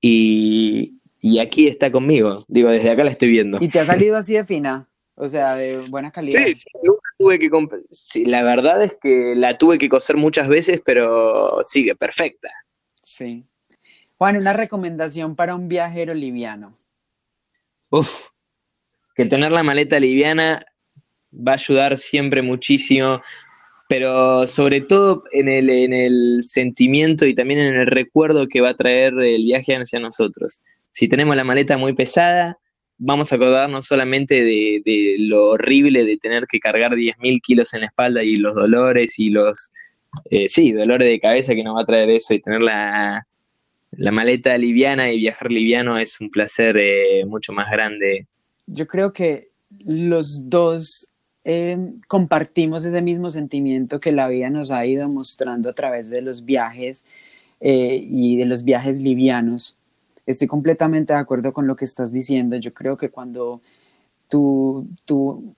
Y, 0.00 0.94
y 1.20 1.38
aquí 1.38 1.68
está 1.68 1.90
conmigo. 1.90 2.44
Digo, 2.48 2.70
desde 2.70 2.90
acá 2.90 3.04
la 3.04 3.10
estoy 3.10 3.30
viendo. 3.30 3.58
¿Y 3.60 3.68
te 3.68 3.78
ha 3.78 3.84
salido 3.84 4.16
así 4.16 4.34
de 4.34 4.44
fina? 4.44 4.88
O 5.16 5.28
sea, 5.28 5.56
de 5.56 5.78
buena 5.88 6.10
calidad. 6.12 6.44
Sí, 6.44 6.62
nunca 6.82 7.08
tuve 7.18 7.38
que 7.38 7.50
sí, 7.90 8.26
la 8.26 8.42
verdad 8.42 8.82
es 8.82 8.96
que 9.00 9.34
la 9.34 9.56
tuve 9.56 9.78
que 9.78 9.88
coser 9.88 10.16
muchas 10.16 10.46
veces, 10.46 10.82
pero 10.84 11.58
sigue 11.64 11.96
perfecta. 11.96 12.50
Sí. 13.02 13.42
Juan, 14.18 14.36
una 14.36 14.52
recomendación 14.52 15.34
para 15.34 15.54
un 15.54 15.68
viajero 15.68 16.12
liviano. 16.12 16.76
Uf, 17.90 18.28
que 19.14 19.24
tener 19.24 19.52
la 19.52 19.62
maleta 19.62 19.98
liviana 19.98 20.64
va 21.32 21.52
a 21.52 21.56
ayudar 21.56 21.98
siempre 21.98 22.42
muchísimo, 22.42 23.22
pero 23.88 24.46
sobre 24.46 24.82
todo 24.82 25.24
en 25.32 25.48
el, 25.48 25.70
en 25.70 25.94
el 25.94 26.40
sentimiento 26.42 27.24
y 27.24 27.34
también 27.34 27.60
en 27.60 27.74
el 27.74 27.86
recuerdo 27.86 28.46
que 28.46 28.60
va 28.60 28.70
a 28.70 28.76
traer 28.76 29.14
el 29.14 29.44
viaje 29.44 29.74
hacia 29.76 29.98
nosotros. 29.98 30.60
Si 30.90 31.08
tenemos 31.08 31.36
la 31.36 31.44
maleta 31.44 31.78
muy 31.78 31.94
pesada, 31.94 32.58
vamos 32.98 33.32
a 33.32 33.36
acordarnos 33.36 33.86
solamente 33.86 34.42
de, 34.44 35.16
lo 35.20 35.50
horrible 35.50 36.04
de 36.04 36.16
tener 36.16 36.46
que 36.46 36.60
cargar 36.60 36.92
10.000 36.92 37.40
kilos 37.42 37.74
en 37.74 37.80
la 37.80 37.86
espalda 37.86 38.22
y 38.22 38.36
los 38.36 38.54
dolores 38.54 39.18
y 39.18 39.30
los, 39.30 39.72
eh, 40.30 40.48
sí, 40.48 40.72
dolores 40.72 41.08
de 41.08 41.20
cabeza 41.20 41.54
que 41.54 41.64
nos 41.64 41.76
va 41.76 41.82
a 41.82 41.86
traer 41.86 42.10
eso 42.10 42.34
y 42.34 42.40
tener 42.40 42.62
la, 42.62 43.26
maleta 44.12 44.56
liviana 44.58 45.10
y 45.10 45.18
viajar 45.18 45.50
liviano 45.50 45.98
es 45.98 46.20
un 46.20 46.30
placer 46.30 46.76
eh, 46.78 47.24
mucho 47.26 47.52
más 47.52 47.70
grande. 47.70 48.26
Yo 48.66 48.86
creo 48.86 49.12
que 49.12 49.50
los 49.78 50.48
dos 50.48 51.10
eh, 51.44 51.78
compartimos 52.08 52.84
ese 52.84 53.02
mismo 53.02 53.30
sentimiento 53.30 54.00
que 54.00 54.12
la 54.12 54.28
vida 54.28 54.50
nos 54.50 54.70
ha 54.70 54.84
ido 54.86 55.08
mostrando 55.08 55.70
a 55.70 55.74
través 55.74 56.10
de 56.10 56.22
los 56.22 56.44
viajes 56.44 57.06
y 57.58 58.36
de 58.36 58.44
los 58.44 58.64
viajes 58.64 59.00
livianos 59.00 59.78
estoy 60.26 60.48
completamente 60.48 61.12
de 61.12 61.20
acuerdo 61.20 61.52
con 61.52 61.66
lo 61.66 61.76
que 61.76 61.84
estás 61.84 62.12
diciendo. 62.12 62.56
Yo 62.56 62.74
creo 62.74 62.96
que 62.96 63.10
cuando 63.10 63.62
tú, 64.28 64.88
tú, 65.04 65.54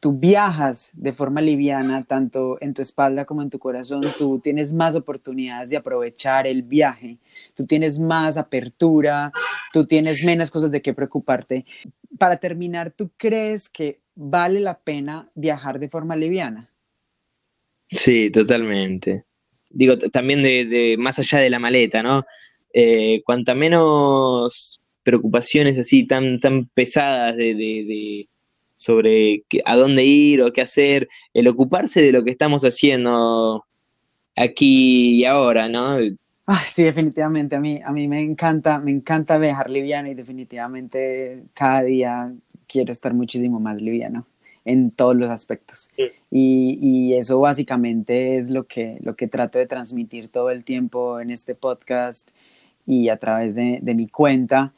tú 0.00 0.12
viajas 0.12 0.90
de 0.94 1.12
forma 1.12 1.40
liviana, 1.40 2.04
tanto 2.04 2.58
en 2.60 2.74
tu 2.74 2.82
espalda 2.82 3.24
como 3.24 3.42
en 3.42 3.50
tu 3.50 3.58
corazón, 3.58 4.02
tú 4.18 4.40
tienes 4.40 4.74
más 4.74 4.94
oportunidades 4.96 5.70
de 5.70 5.76
aprovechar 5.76 6.46
el 6.46 6.62
viaje, 6.62 7.18
tú 7.54 7.66
tienes 7.66 7.98
más 7.98 8.36
apertura, 8.36 9.32
tú 9.72 9.86
tienes 9.86 10.24
menos 10.24 10.50
cosas 10.50 10.70
de 10.70 10.82
qué 10.82 10.92
preocuparte. 10.92 11.64
Para 12.18 12.36
terminar, 12.36 12.90
¿tú 12.90 13.10
crees 13.16 13.68
que 13.68 14.00
vale 14.14 14.60
la 14.60 14.78
pena 14.78 15.30
viajar 15.34 15.78
de 15.78 15.88
forma 15.88 16.16
liviana? 16.16 16.68
Sí, 17.90 18.30
totalmente. 18.30 19.24
Digo, 19.68 19.96
también 19.98 20.42
de, 20.42 20.64
de 20.64 20.96
más 20.98 21.18
allá 21.18 21.38
de 21.38 21.50
la 21.50 21.58
maleta, 21.58 22.02
¿no? 22.02 22.24
Eh, 22.72 23.22
cuanta 23.24 23.54
menos 23.54 24.80
preocupaciones 25.02 25.78
así 25.78 26.06
tan, 26.06 26.40
tan 26.40 26.66
pesadas 26.66 27.36
de, 27.36 28.28
sobre 28.72 29.44
a 29.64 29.76
dónde 29.76 30.04
ir 30.04 30.42
o 30.42 30.52
qué 30.52 30.62
hacer, 30.62 31.08
el 31.34 31.48
ocuparse 31.48 32.02
de 32.02 32.12
lo 32.12 32.24
que 32.24 32.30
estamos 32.30 32.62
haciendo 32.62 33.64
aquí 34.36 35.20
y 35.20 35.24
ahora, 35.24 35.68
¿no? 35.68 35.98
sí, 36.66 36.82
definitivamente. 36.82 37.56
A 37.56 37.60
mí, 37.60 37.80
a 37.84 37.92
mí 37.92 38.08
me 38.08 38.20
encanta, 38.20 38.78
me 38.78 38.90
encanta 38.90 39.38
viajar 39.38 39.70
liviano 39.70 40.08
y 40.08 40.14
definitivamente 40.14 41.44
cada 41.54 41.82
día 41.82 42.32
quiero 42.66 42.92
estar 42.92 43.14
muchísimo 43.14 43.60
más 43.60 43.80
liviano 43.80 44.26
en 44.64 44.90
todos 44.90 45.16
los 45.16 45.30
aspectos. 45.30 45.90
Y, 46.30 46.78
y, 46.80 47.14
eso 47.14 47.40
básicamente 47.40 48.36
es 48.36 48.50
lo 48.50 48.64
que, 48.64 48.98
lo 49.00 49.16
que 49.16 49.26
trato 49.26 49.58
de 49.58 49.66
transmitir 49.66 50.28
todo 50.28 50.50
el 50.50 50.64
tiempo 50.64 51.20
en 51.20 51.30
este 51.30 51.54
podcast 51.54 52.30
y 52.90 53.08
a 53.08 53.16
través 53.16 53.54
de, 53.54 53.78
de 53.80 53.94
mi 53.94 54.08
cuenta. 54.08 54.72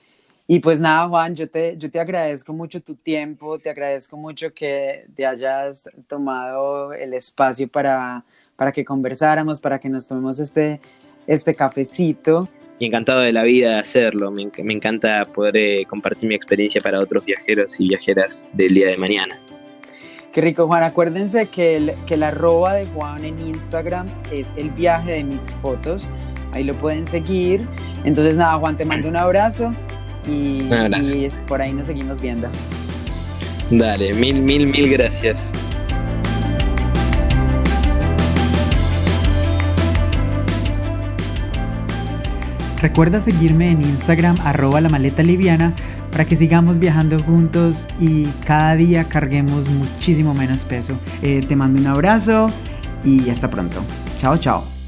Y 0.46 0.58
pues 0.60 0.80
nada, 0.80 1.08
Juan, 1.08 1.34
yo 1.34 1.48
te, 1.48 1.78
yo 1.78 1.90
te 1.90 1.98
agradezco 1.98 2.52
mucho 2.52 2.82
tu 2.82 2.94
tiempo, 2.94 3.58
te 3.58 3.70
agradezco 3.70 4.18
mucho 4.18 4.52
que 4.52 5.06
te 5.16 5.24
hayas 5.24 5.88
tomado 6.08 6.92
el 6.92 7.14
espacio 7.14 7.68
para, 7.68 8.22
para 8.54 8.70
que 8.70 8.84
conversáramos, 8.84 9.60
para 9.60 9.78
que 9.78 9.88
nos 9.88 10.06
tomemos 10.06 10.38
este, 10.40 10.78
este 11.26 11.54
cafecito. 11.54 12.46
Y 12.78 12.86
encantado 12.86 13.20
de 13.20 13.32
la 13.32 13.44
vida 13.44 13.70
de 13.70 13.78
hacerlo, 13.78 14.30
me, 14.30 14.50
me 14.62 14.74
encanta 14.74 15.24
poder 15.24 15.56
eh, 15.56 15.86
compartir 15.88 16.28
mi 16.28 16.34
experiencia 16.34 16.82
para 16.82 16.98
otros 16.98 17.24
viajeros 17.24 17.80
y 17.80 17.88
viajeras 17.88 18.46
del 18.52 18.74
día 18.74 18.88
de 18.88 18.96
mañana. 18.96 19.40
Qué 20.32 20.40
rico, 20.40 20.66
Juan. 20.66 20.82
Acuérdense 20.82 21.46
que, 21.46 21.76
el, 21.76 21.92
que 22.06 22.16
la 22.16 22.28
arroba 22.28 22.74
de 22.74 22.86
Juan 22.86 23.24
en 23.24 23.40
Instagram 23.40 24.08
es 24.32 24.52
el 24.56 24.70
viaje 24.70 25.12
de 25.12 25.24
mis 25.24 25.50
fotos. 25.62 26.06
Ahí 26.52 26.64
lo 26.64 26.74
pueden 26.74 27.06
seguir. 27.06 27.66
Entonces, 28.04 28.36
nada, 28.36 28.58
Juan, 28.58 28.76
te 28.76 28.84
mando 28.84 29.08
un 29.08 29.16
abrazo 29.16 29.74
y, 30.28 30.68
y 30.70 31.28
por 31.46 31.60
ahí 31.60 31.72
nos 31.72 31.86
seguimos 31.86 32.20
viendo. 32.20 32.48
Dale, 33.70 34.12
mil, 34.14 34.40
mil, 34.42 34.66
mil 34.66 34.90
gracias. 34.90 35.50
Recuerda 42.82 43.20
seguirme 43.20 43.70
en 43.70 43.80
Instagram 43.80 44.36
arroba 44.44 44.80
la 44.80 44.88
maleta 44.88 45.22
liviana 45.22 45.72
para 46.10 46.24
que 46.24 46.34
sigamos 46.34 46.78
viajando 46.78 47.16
juntos 47.22 47.86
y 48.00 48.24
cada 48.44 48.74
día 48.74 49.04
carguemos 49.04 49.68
muchísimo 49.70 50.34
menos 50.34 50.64
peso. 50.64 50.98
Eh, 51.22 51.44
te 51.46 51.54
mando 51.54 51.80
un 51.80 51.86
abrazo 51.86 52.46
y 53.04 53.30
hasta 53.30 53.48
pronto. 53.48 53.82
Chao, 54.20 54.36
chao. 54.36 54.81